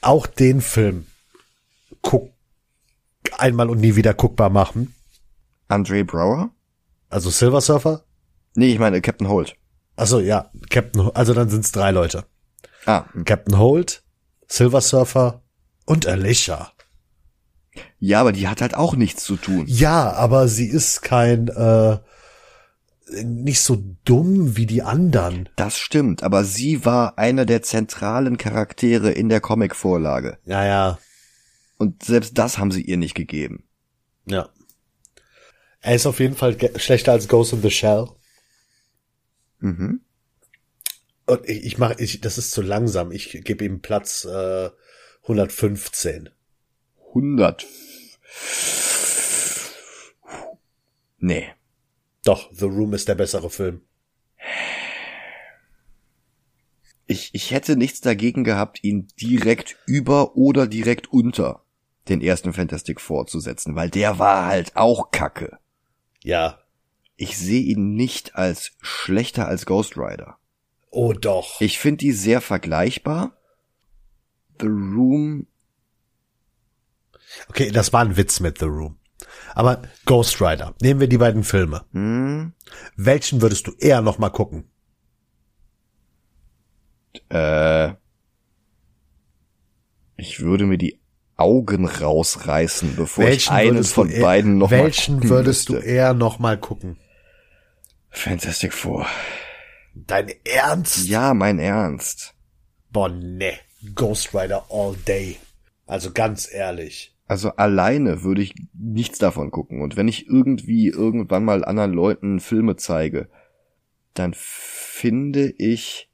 auch 0.00 0.26
den 0.26 0.60
Film 0.60 1.06
guck 2.02 2.30
einmal 3.36 3.70
und 3.70 3.80
nie 3.80 3.96
wieder 3.96 4.14
guckbar 4.14 4.50
machen. 4.50 4.94
Andre 5.68 6.04
Brower? 6.04 6.50
Also 7.10 7.30
Silver 7.30 7.60
Surfer. 7.60 8.04
Nee, 8.54 8.72
ich 8.72 8.78
meine 8.78 9.00
Captain 9.00 9.28
Holt. 9.28 9.56
Also 9.96 10.20
ja, 10.20 10.50
Captain, 10.70 11.10
also 11.14 11.34
dann 11.34 11.48
sind 11.48 11.64
es 11.64 11.72
drei 11.72 11.90
Leute. 11.90 12.24
Ah. 12.88 13.04
Captain 13.24 13.58
Holt, 13.58 14.02
Silver 14.46 14.80
Surfer 14.80 15.42
und 15.84 16.06
Alicia. 16.06 16.72
ja, 17.98 18.20
aber 18.20 18.32
die 18.32 18.48
hat 18.48 18.60
halt 18.62 18.74
auch 18.74 18.94
nichts 18.96 19.22
zu 19.24 19.36
tun. 19.36 19.64
Ja, 19.68 20.12
aber 20.12 20.48
sie 20.48 20.66
ist 20.66 21.02
kein 21.02 21.48
äh, 21.48 21.98
nicht 23.22 23.60
so 23.60 23.82
dumm 24.04 24.56
wie 24.56 24.66
die 24.66 24.82
anderen. 24.82 25.48
Das 25.56 25.76
stimmt, 25.78 26.22
aber 26.22 26.44
sie 26.44 26.84
war 26.84 27.18
einer 27.18 27.44
der 27.46 27.62
zentralen 27.62 28.38
Charaktere 28.38 29.10
in 29.12 29.28
der 29.28 29.40
Comicvorlage. 29.40 30.38
Ja, 30.46 30.64
ja, 30.64 30.98
Und 31.78 32.02
selbst 32.04 32.36
das 32.38 32.56
haben 32.58 32.70
sie 32.70 32.82
ihr 32.82 32.96
nicht 32.96 33.14
gegeben. 33.14 33.64
ja. 34.26 34.48
Er 35.80 35.94
ist 35.94 36.06
auf 36.06 36.18
jeden 36.18 36.34
Fall 36.34 36.56
schlechter 36.76 37.12
als 37.12 37.28
Ghost 37.28 37.52
in 37.52 37.62
the 37.62 37.70
Shell. 37.70 38.08
Mhm. 39.60 40.00
Und 41.28 41.46
ich, 41.46 41.62
ich 41.64 41.78
mache, 41.78 41.96
ich, 41.98 42.22
das 42.22 42.38
ist 42.38 42.52
zu 42.52 42.62
langsam. 42.62 43.12
Ich 43.12 43.44
gebe 43.44 43.62
ihm 43.64 43.80
Platz 43.82 44.24
äh, 44.24 44.70
115. 45.24 46.30
100. 47.08 47.66
Nee. 51.18 51.48
Doch, 52.24 52.48
The 52.52 52.64
Room 52.64 52.94
ist 52.94 53.08
der 53.08 53.14
bessere 53.14 53.50
Film. 53.50 53.82
Ich, 57.06 57.30
ich 57.34 57.50
hätte 57.50 57.76
nichts 57.76 58.00
dagegen 58.00 58.42
gehabt, 58.42 58.82
ihn 58.82 59.08
direkt 59.20 59.76
über 59.86 60.34
oder 60.34 60.66
direkt 60.66 61.12
unter 61.12 61.62
den 62.08 62.22
ersten 62.22 62.54
Fantastic 62.54 63.02
Four 63.02 63.26
zu 63.26 63.40
setzen, 63.40 63.76
weil 63.76 63.90
der 63.90 64.18
war 64.18 64.46
halt 64.46 64.76
auch 64.76 65.10
kacke. 65.10 65.58
Ja. 66.22 66.60
Ich 67.16 67.36
sehe 67.36 67.62
ihn 67.62 67.94
nicht 67.94 68.34
als 68.34 68.72
schlechter 68.80 69.46
als 69.46 69.66
Ghost 69.66 69.98
Rider. 69.98 70.38
Oh 70.90 71.12
doch. 71.12 71.60
Ich 71.60 71.78
finde 71.78 71.98
die 71.98 72.12
sehr 72.12 72.40
vergleichbar. 72.40 73.36
The 74.60 74.66
Room, 74.66 75.46
Okay, 77.48 77.70
das 77.70 77.92
war 77.92 78.00
ein 78.04 78.16
Witz 78.16 78.40
mit 78.40 78.58
The 78.58 78.64
Room. 78.64 78.98
Aber 79.54 79.82
Ghost 80.06 80.40
Rider, 80.40 80.74
nehmen 80.80 80.98
wir 81.00 81.08
die 81.08 81.18
beiden 81.18 81.44
Filme. 81.44 81.84
hm, 81.92 82.54
Welchen 82.96 83.42
würdest 83.42 83.66
du 83.66 83.72
eher 83.78 84.00
noch 84.00 84.18
mal 84.18 84.30
gucken? 84.30 84.70
äh, 87.30 87.92
ich 90.16 90.40
würde 90.40 90.64
mir 90.66 90.78
die 90.78 91.00
Augen 91.36 91.86
rausreißen, 91.88 92.96
bevor 92.96 93.28
ich 93.28 93.50
eines 93.50 93.92
von 93.92 94.08
eher- 94.10 94.22
beiden 94.22 94.58
noch 94.58 94.70
mal 94.70 94.84
Welchen 94.84 95.22
würdest 95.28 95.70
müsste. 95.70 95.84
du 95.84 95.88
eher 95.88 96.14
noch 96.14 96.38
mal 96.38 96.58
gucken? 96.58 96.98
Fantastic 98.10 98.72
Four. 98.72 99.06
Dein 100.06 100.32
Ernst? 100.44 101.08
Ja, 101.08 101.34
mein 101.34 101.58
Ernst. 101.58 102.34
Boah, 102.90 103.08
ne. 103.08 103.54
Ghost 103.94 104.34
Rider 104.34 104.66
all 104.70 104.96
day. 105.06 105.36
Also 105.86 106.12
ganz 106.12 106.52
ehrlich. 106.52 107.16
Also 107.26 107.50
alleine 107.50 108.22
würde 108.22 108.42
ich 108.42 108.54
nichts 108.72 109.18
davon 109.18 109.50
gucken. 109.50 109.82
Und 109.82 109.96
wenn 109.96 110.08
ich 110.08 110.26
irgendwie 110.26 110.88
irgendwann 110.88 111.44
mal 111.44 111.64
anderen 111.64 111.92
Leuten 111.92 112.40
Filme 112.40 112.76
zeige, 112.76 113.28
dann 114.14 114.34
finde 114.34 115.52
ich 115.58 116.10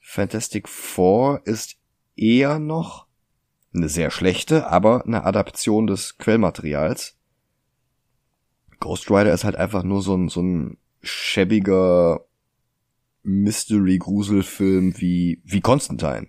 Fantastic 0.00 0.68
Four 0.68 1.42
ist 1.44 1.76
eher 2.16 2.58
noch 2.58 3.06
eine 3.74 3.88
sehr 3.88 4.10
schlechte, 4.10 4.68
aber 4.68 5.04
eine 5.04 5.24
Adaption 5.24 5.86
des 5.86 6.18
Quellmaterials. 6.18 7.16
Ghost 8.80 9.10
Rider 9.10 9.32
ist 9.32 9.44
halt 9.44 9.56
einfach 9.56 9.82
nur 9.82 10.02
so 10.02 10.16
ein, 10.16 10.28
so 10.28 10.40
ein 10.40 10.78
schäbiger 11.02 12.27
Mystery-Gruselfilm 13.22 15.00
wie, 15.00 15.42
wie 15.44 15.60
Constantine. 15.60 16.28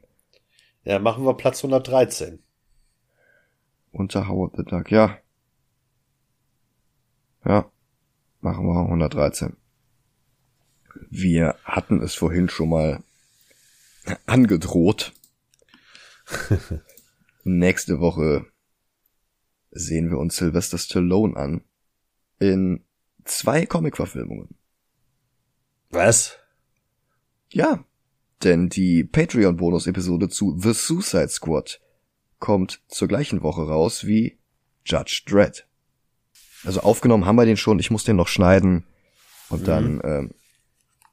Ja, 0.83 0.99
machen 0.99 1.25
wir 1.25 1.35
Platz 1.35 1.59
113. 1.59 2.39
Unter 3.91 4.27
Howard 4.27 4.55
the 4.57 4.63
Duck, 4.63 4.91
ja. 4.91 5.17
Ja, 7.45 7.71
machen 8.41 8.65
wir 8.65 8.79
113. 8.79 9.55
Wir 11.09 11.55
hatten 11.63 12.01
es 12.01 12.15
vorhin 12.15 12.49
schon 12.49 12.69
mal 12.69 13.03
angedroht. 14.25 15.13
Nächste 17.43 17.99
Woche 17.99 18.45
sehen 19.71 20.09
wir 20.09 20.17
uns 20.17 20.35
Sylvester 20.35 20.77
Stallone 20.77 21.35
an 21.35 21.63
in 22.39 22.83
zwei 23.25 23.65
Comic-Verfilmungen. 23.65 24.55
Was? 25.89 26.38
Ja, 27.51 27.83
denn 28.43 28.69
die 28.69 29.03
Patreon-Bonus-Episode 29.03 30.29
zu 30.29 30.57
The 30.57 30.73
Suicide 30.73 31.29
Squad 31.29 31.81
kommt 32.39 32.81
zur 32.87 33.07
gleichen 33.07 33.41
Woche 33.41 33.67
raus 33.67 34.05
wie 34.05 34.37
Judge 34.85 35.23
Dredd. 35.25 35.67
Also 36.63 36.81
aufgenommen 36.81 37.25
haben 37.25 37.35
wir 37.35 37.45
den 37.45 37.57
schon, 37.57 37.79
ich 37.79 37.91
muss 37.91 38.03
den 38.03 38.15
noch 38.15 38.27
schneiden 38.27 38.85
und 39.49 39.61
mhm. 39.61 39.65
dann 39.65 40.01
ähm, 40.03 40.31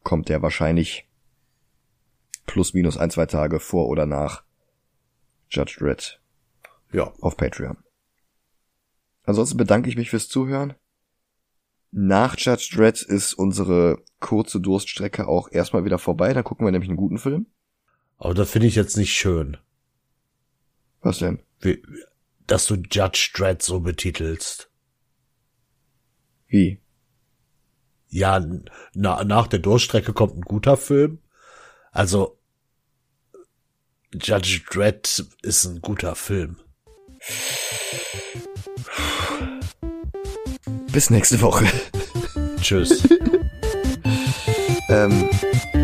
kommt 0.03 0.28
der 0.28 0.43
wahrscheinlich 0.43 1.09
plus 2.47 2.74
minus 2.74 2.97
ein, 2.97 3.11
zwei 3.11 3.26
Tage 3.26 3.61
vor 3.61 3.89
oder 3.89 4.07
nach 4.07 4.45
Judge 5.51 5.76
Dredd. 5.78 6.20
Ja. 6.93 7.12
Auf 7.20 7.37
Patreon. 7.37 7.76
Ansonsten 9.24 9.57
bedanke 9.57 9.89
ich 9.89 9.97
mich 9.97 10.11
fürs 10.11 10.28
Zuhören. 10.28 10.74
Nach 11.91 12.37
Judge 12.39 12.70
Dredd 12.74 13.03
ist 13.03 13.34
unsere 13.34 14.03
kurze 14.20 14.61
Durststrecke 14.61 15.26
auch 15.28 15.51
erstmal 15.51 15.84
wieder 15.84 15.99
vorbei. 15.99 16.32
Dann 16.32 16.45
gucken 16.45 16.66
wir 16.66 16.72
nämlich 16.72 16.91
einen 16.91 16.99
guten 16.99 17.18
Film. 17.18 17.47
Aber 18.18 18.34
das 18.34 18.51
finde 18.51 18.66
ich 18.66 18.74
jetzt 18.74 18.97
nicht 18.97 19.14
schön. 19.14 19.57
Was 21.01 21.18
denn? 21.18 21.41
Wie, 21.61 21.82
dass 22.47 22.66
du 22.66 22.74
Judge 22.74 23.30
Dredd 23.34 23.62
so 23.62 23.80
betitelst. 23.80 24.70
Wie? 26.49 26.80
Ja, 28.09 28.45
na, 28.95 29.24
nach 29.24 29.47
der 29.47 29.59
Durststrecke 29.59 30.12
kommt 30.12 30.37
ein 30.37 30.43
guter 30.43 30.76
Film. 30.76 31.18
Also, 31.91 32.39
Judge 34.14 34.62
Dredd 34.70 35.26
ist 35.43 35.64
ein 35.64 35.80
guter 35.80 36.14
Film. 36.14 36.59
Bis 40.97 41.11
nächste 41.11 41.39
Woche. 41.43 41.67
Tschüss. 42.63 43.07
ähm, 44.89 45.29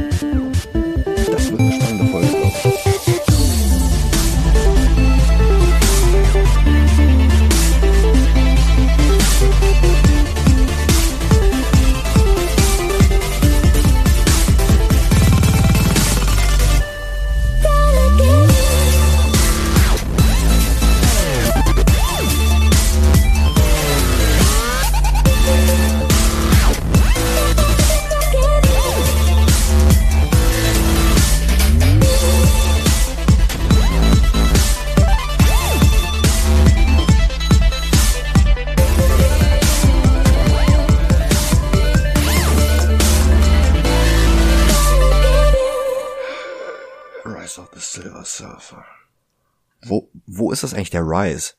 ist 50.63 50.73
das 50.73 50.79
eigentlich 50.79 50.91
der 50.91 51.03
Rise? 51.03 51.55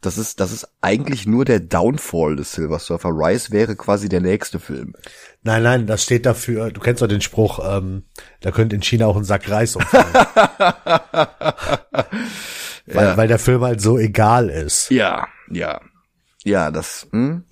Das 0.00 0.16
ist, 0.16 0.40
das 0.40 0.50
ist 0.50 0.66
eigentlich 0.80 1.26
nur 1.26 1.44
der 1.44 1.60
Downfall 1.60 2.34
des 2.34 2.52
Silver 2.52 2.78
Surfer. 2.78 3.10
Rise 3.10 3.50
wäre 3.50 3.76
quasi 3.76 4.08
der 4.08 4.22
nächste 4.22 4.58
Film. 4.58 4.94
Nein, 5.42 5.62
nein, 5.62 5.86
das 5.86 6.02
steht 6.02 6.24
dafür, 6.24 6.70
du 6.70 6.80
kennst 6.80 7.02
doch 7.02 7.06
den 7.06 7.20
Spruch, 7.20 7.60
ähm, 7.62 8.04
da 8.40 8.50
könnte 8.50 8.76
in 8.76 8.82
China 8.82 9.06
auch 9.06 9.16
ein 9.16 9.24
Sack 9.24 9.50
Reis 9.50 9.76
umfallen. 9.76 10.14
weil, 12.86 13.04
ja. 13.04 13.16
weil 13.16 13.28
der 13.28 13.38
Film 13.38 13.62
halt 13.62 13.82
so 13.82 13.98
egal 13.98 14.48
ist. 14.48 14.90
Ja, 14.90 15.28
ja. 15.50 15.80
Ja, 16.44 16.70
das, 16.70 17.06
hm? 17.10 17.44